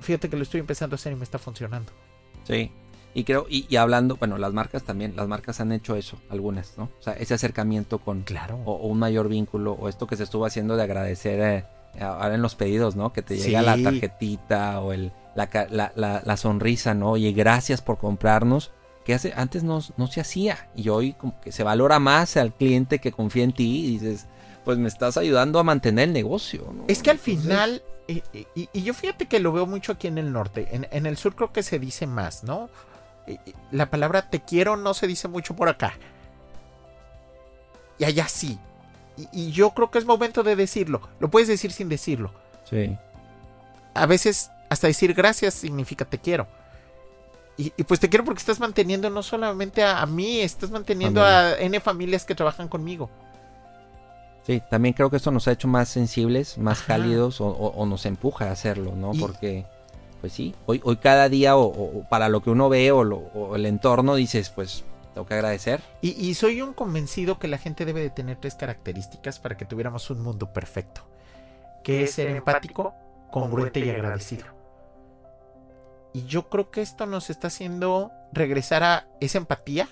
fíjate 0.00 0.28
que 0.28 0.36
lo 0.36 0.42
estoy 0.42 0.58
empezando 0.60 0.94
a 0.94 0.96
hacer 0.96 1.12
y 1.12 1.16
me 1.16 1.22
está 1.24 1.38
funcionando. 1.38 1.92
Sí. 2.44 2.72
Y 3.14 3.24
creo, 3.24 3.46
y, 3.48 3.66
y 3.68 3.76
hablando, 3.76 4.16
bueno, 4.16 4.38
las 4.38 4.52
marcas 4.54 4.82
también, 4.84 5.14
las 5.14 5.28
marcas 5.28 5.60
han 5.60 5.70
hecho 5.70 5.94
eso, 5.96 6.18
algunas, 6.30 6.76
¿no? 6.78 6.84
O 6.98 7.02
sea, 7.02 7.12
ese 7.12 7.34
acercamiento 7.34 7.98
con 7.98 8.22
Claro. 8.22 8.56
o, 8.64 8.72
o 8.72 8.86
un 8.88 8.98
mayor 8.98 9.28
vínculo, 9.28 9.72
o 9.74 9.88
esto 9.88 10.06
que 10.08 10.16
se 10.16 10.24
estuvo 10.24 10.46
haciendo 10.46 10.76
de 10.76 10.82
agradecer 10.82 11.66
eh, 11.94 12.02
ahora 12.02 12.34
en 12.34 12.40
los 12.42 12.54
pedidos, 12.56 12.96
¿no? 12.96 13.12
Que 13.12 13.20
te 13.22 13.36
llega 13.36 13.60
Sí. 13.60 13.66
la 13.66 13.90
tarjetita 13.90 14.80
o 14.80 14.92
el, 14.94 15.12
la, 15.34 15.48
la, 15.70 15.92
la- 15.96 16.22
la 16.24 16.36
sonrisa, 16.36 16.94
¿no? 16.94 17.10
Oye, 17.12 17.32
gracias 17.32 17.80
por 17.82 17.98
comprarnos. 17.98 18.70
Que 19.04 19.14
hace, 19.14 19.32
antes 19.34 19.64
no, 19.64 19.80
no 19.96 20.06
se 20.06 20.20
hacía. 20.20 20.70
Y 20.76 20.88
hoy 20.88 21.14
como 21.14 21.40
que 21.40 21.50
se 21.50 21.64
valora 21.64 21.98
más 21.98 22.36
al 22.36 22.54
cliente 22.54 23.00
que 23.00 23.10
confía 23.10 23.42
en 23.42 23.52
ti 23.52 23.84
y 23.86 23.98
dices, 23.98 24.26
pues 24.64 24.78
me 24.78 24.86
estás 24.86 25.16
ayudando 25.16 25.58
a 25.58 25.64
mantener 25.64 26.04
el 26.08 26.12
negocio. 26.12 26.72
¿no? 26.72 26.84
Es 26.86 27.02
que 27.02 27.10
al 27.10 27.16
Entonces, 27.16 27.42
final, 27.42 27.82
y, 28.06 28.22
y- 28.54 28.68
y 28.72 28.82
yo 28.82 28.94
fíjate 28.94 29.26
que 29.26 29.40
lo 29.40 29.50
veo 29.52 29.66
mucho 29.66 29.90
aquí 29.90 30.06
en 30.06 30.18
el 30.18 30.32
norte, 30.32 30.68
en, 30.70 30.86
en 30.92 31.06
el 31.06 31.16
sur 31.16 31.34
creo 31.34 31.52
que 31.52 31.64
se 31.64 31.80
dice 31.80 32.06
más, 32.06 32.44
¿no? 32.44 32.70
Y 33.26 33.38
La 33.72 33.90
palabra 33.90 34.30
te 34.30 34.40
quiero 34.40 34.76
no 34.76 34.94
se 34.94 35.08
dice 35.08 35.26
mucho 35.26 35.56
por 35.56 35.68
acá. 35.68 35.94
Y 37.98 38.04
allá 38.04 38.28
sí. 38.28 38.56
Y, 39.16 39.28
y 39.32 39.50
yo 39.50 39.70
creo 39.70 39.90
que 39.90 39.98
es 39.98 40.04
momento 40.04 40.44
de 40.44 40.54
decirlo. 40.54 41.00
Lo 41.18 41.28
puedes 41.28 41.48
decir 41.48 41.72
sin 41.72 41.88
decirlo. 41.88 42.32
Sí. 42.70 42.96
a 43.94 44.06
veces 44.06 44.51
hasta 44.72 44.86
decir 44.86 45.14
gracias 45.14 45.54
significa 45.54 46.04
te 46.04 46.18
quiero. 46.18 46.46
Y, 47.56 47.72
y 47.76 47.82
pues 47.84 48.00
te 48.00 48.08
quiero 48.08 48.24
porque 48.24 48.38
estás 48.40 48.60
manteniendo 48.60 49.10
no 49.10 49.22
solamente 49.22 49.82
a, 49.82 50.00
a 50.00 50.06
mí, 50.06 50.40
estás 50.40 50.70
manteniendo 50.70 51.22
a 51.22 51.58
N 51.58 51.78
familias 51.80 52.24
que 52.24 52.34
trabajan 52.34 52.66
conmigo. 52.68 53.10
Sí, 54.46 54.60
también 54.70 54.94
creo 54.94 55.08
que 55.10 55.16
esto 55.16 55.30
nos 55.30 55.46
ha 55.46 55.52
hecho 55.52 55.68
más 55.68 55.88
sensibles, 55.88 56.58
más 56.58 56.78
Ajá. 56.78 56.86
cálidos 56.98 57.40
o, 57.40 57.46
o- 57.46 57.68
o 57.76 57.86
nos 57.86 58.06
empuja 58.06 58.48
a 58.48 58.52
hacerlo, 58.52 58.92
¿no? 58.96 59.12
Y- 59.14 59.20
Porque, 59.20 59.66
pues 60.20 60.32
sí, 60.32 60.54
hoy, 60.66 60.80
hoy 60.84 60.96
cada 60.96 61.28
día 61.28 61.56
o, 61.56 61.62
o 61.66 62.08
para 62.08 62.28
lo 62.28 62.42
que 62.42 62.50
uno 62.50 62.68
ve 62.68 62.90
o, 62.90 63.04
lo- 63.04 63.18
o 63.34 63.54
el 63.54 63.66
entorno 63.66 64.14
dices, 64.16 64.50
pues 64.50 64.82
tengo 65.14 65.26
que 65.28 65.34
agradecer. 65.34 65.80
Y, 66.00 66.10
y 66.12 66.34
soy 66.34 66.60
un 66.62 66.72
convencido 66.72 67.38
que 67.38 67.46
la 67.46 67.58
gente 67.58 67.84
debe 67.84 68.00
de 68.00 68.10
tener 68.10 68.38
tres 68.38 68.54
características 68.56 69.38
para 69.38 69.56
que 69.56 69.64
tuviéramos 69.66 70.10
un 70.10 70.22
mundo 70.22 70.52
perfecto. 70.52 71.02
Que 71.84 72.04
es 72.04 72.12
ser 72.14 72.28
empático, 72.28 72.94
congruente 73.30 73.78
y 73.80 73.90
agradecido. 73.90 74.46
Y 76.12 76.24
yo 76.26 76.48
creo 76.48 76.70
que 76.70 76.82
esto 76.82 77.06
nos 77.06 77.30
está 77.30 77.46
haciendo 77.48 78.10
regresar 78.32 78.82
a 78.82 79.06
esa 79.20 79.38
empatía, 79.38 79.88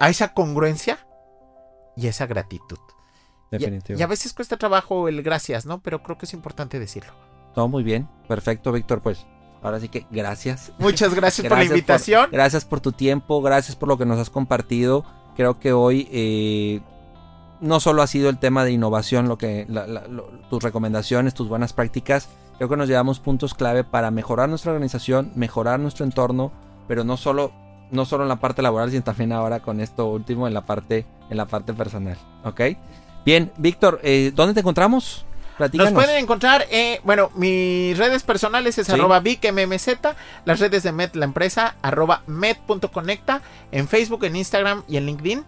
a 0.00 0.08
esa 0.08 0.32
congruencia 0.34 0.98
y 1.96 2.06
a 2.06 2.10
esa 2.10 2.26
gratitud. 2.26 2.78
Definitivo. 3.50 3.98
Y, 3.98 4.02
a 4.02 4.06
veces 4.06 4.32
cuesta 4.34 4.56
trabajo 4.56 5.08
el 5.08 5.22
gracias, 5.22 5.64
¿no? 5.66 5.80
Pero 5.80 6.02
creo 6.02 6.18
que 6.18 6.26
es 6.26 6.34
importante 6.34 6.78
decirlo. 6.78 7.12
Todo 7.54 7.66
muy 7.68 7.82
bien, 7.82 8.08
perfecto, 8.28 8.70
Víctor, 8.72 9.00
pues 9.02 9.26
ahora 9.62 9.80
sí 9.80 9.88
que 9.88 10.06
gracias. 10.10 10.70
Muchas 10.78 11.14
gracias, 11.14 11.46
por 11.48 11.58
la 11.58 11.64
invitación. 11.64 12.28
Gracias 12.30 12.64
por 12.64 12.80
tu 12.80 12.92
tiempo, 12.92 13.40
gracias 13.42 13.74
por 13.74 13.88
lo 13.88 13.96
que 13.98 14.06
nos 14.06 14.18
has 14.18 14.30
compartido. 14.30 15.04
Creo 15.34 15.58
que 15.58 15.72
hoy 15.72 16.08
eh, 16.12 16.82
no 17.60 17.80
solo 17.80 18.02
ha 18.02 18.06
sido 18.06 18.28
el 18.28 18.38
tema 18.38 18.64
de 18.64 18.72
innovación, 18.72 19.26
lo 19.28 19.38
que 19.38 19.66
la- 19.68 19.86
la- 19.86 20.06
lo- 20.06 20.28
tus 20.50 20.62
recomendaciones, 20.62 21.34
tus 21.34 21.48
buenas 21.48 21.72
prácticas, 21.72 22.28
creo 22.58 22.68
que 22.68 22.76
nos 22.76 22.88
llevamos 22.88 23.20
puntos 23.20 23.54
clave 23.54 23.84
para 23.84 24.10
mejorar 24.10 24.48
nuestra 24.48 24.72
organización, 24.72 25.32
mejorar 25.34 25.80
nuestro 25.80 26.04
entorno, 26.04 26.52
pero 26.86 27.04
no 27.04 27.16
solo 27.16 27.52
no 27.90 28.04
solo 28.04 28.24
en 28.24 28.28
la 28.28 28.36
parte 28.36 28.60
laboral, 28.60 28.90
sino 28.90 29.02
también 29.02 29.32
ahora 29.32 29.60
con 29.60 29.80
esto 29.80 30.08
último 30.08 30.46
en 30.46 30.52
la 30.52 30.66
parte 30.66 31.06
en 31.30 31.36
la 31.38 31.46
parte 31.46 31.72
personal, 31.72 32.18
¿ok? 32.44 32.60
Bien, 33.24 33.50
Víctor, 33.56 34.00
eh, 34.02 34.32
¿dónde 34.34 34.54
te 34.54 34.60
encontramos? 34.60 35.24
Platícanos. 35.56 35.92
Nos 35.92 36.04
pueden 36.04 36.22
encontrar, 36.22 36.66
eh, 36.70 37.00
bueno, 37.04 37.30
mis 37.34 37.96
redes 37.98 38.22
personales 38.22 38.78
es 38.78 38.86
Sí. 38.86 38.92
arroba 38.92 39.20
VicMMZ, 39.20 39.88
las 40.44 40.60
redes 40.60 40.82
de 40.84 40.92
Met, 40.92 41.16
la 41.16 41.24
empresa, 41.24 41.74
arroba 41.82 42.22
met.conecta, 42.26 43.42
en 43.72 43.88
Facebook, 43.88 44.24
en 44.24 44.36
Instagram 44.36 44.84
y 44.86 44.98
en 44.98 45.06
LinkedIn. 45.06 45.44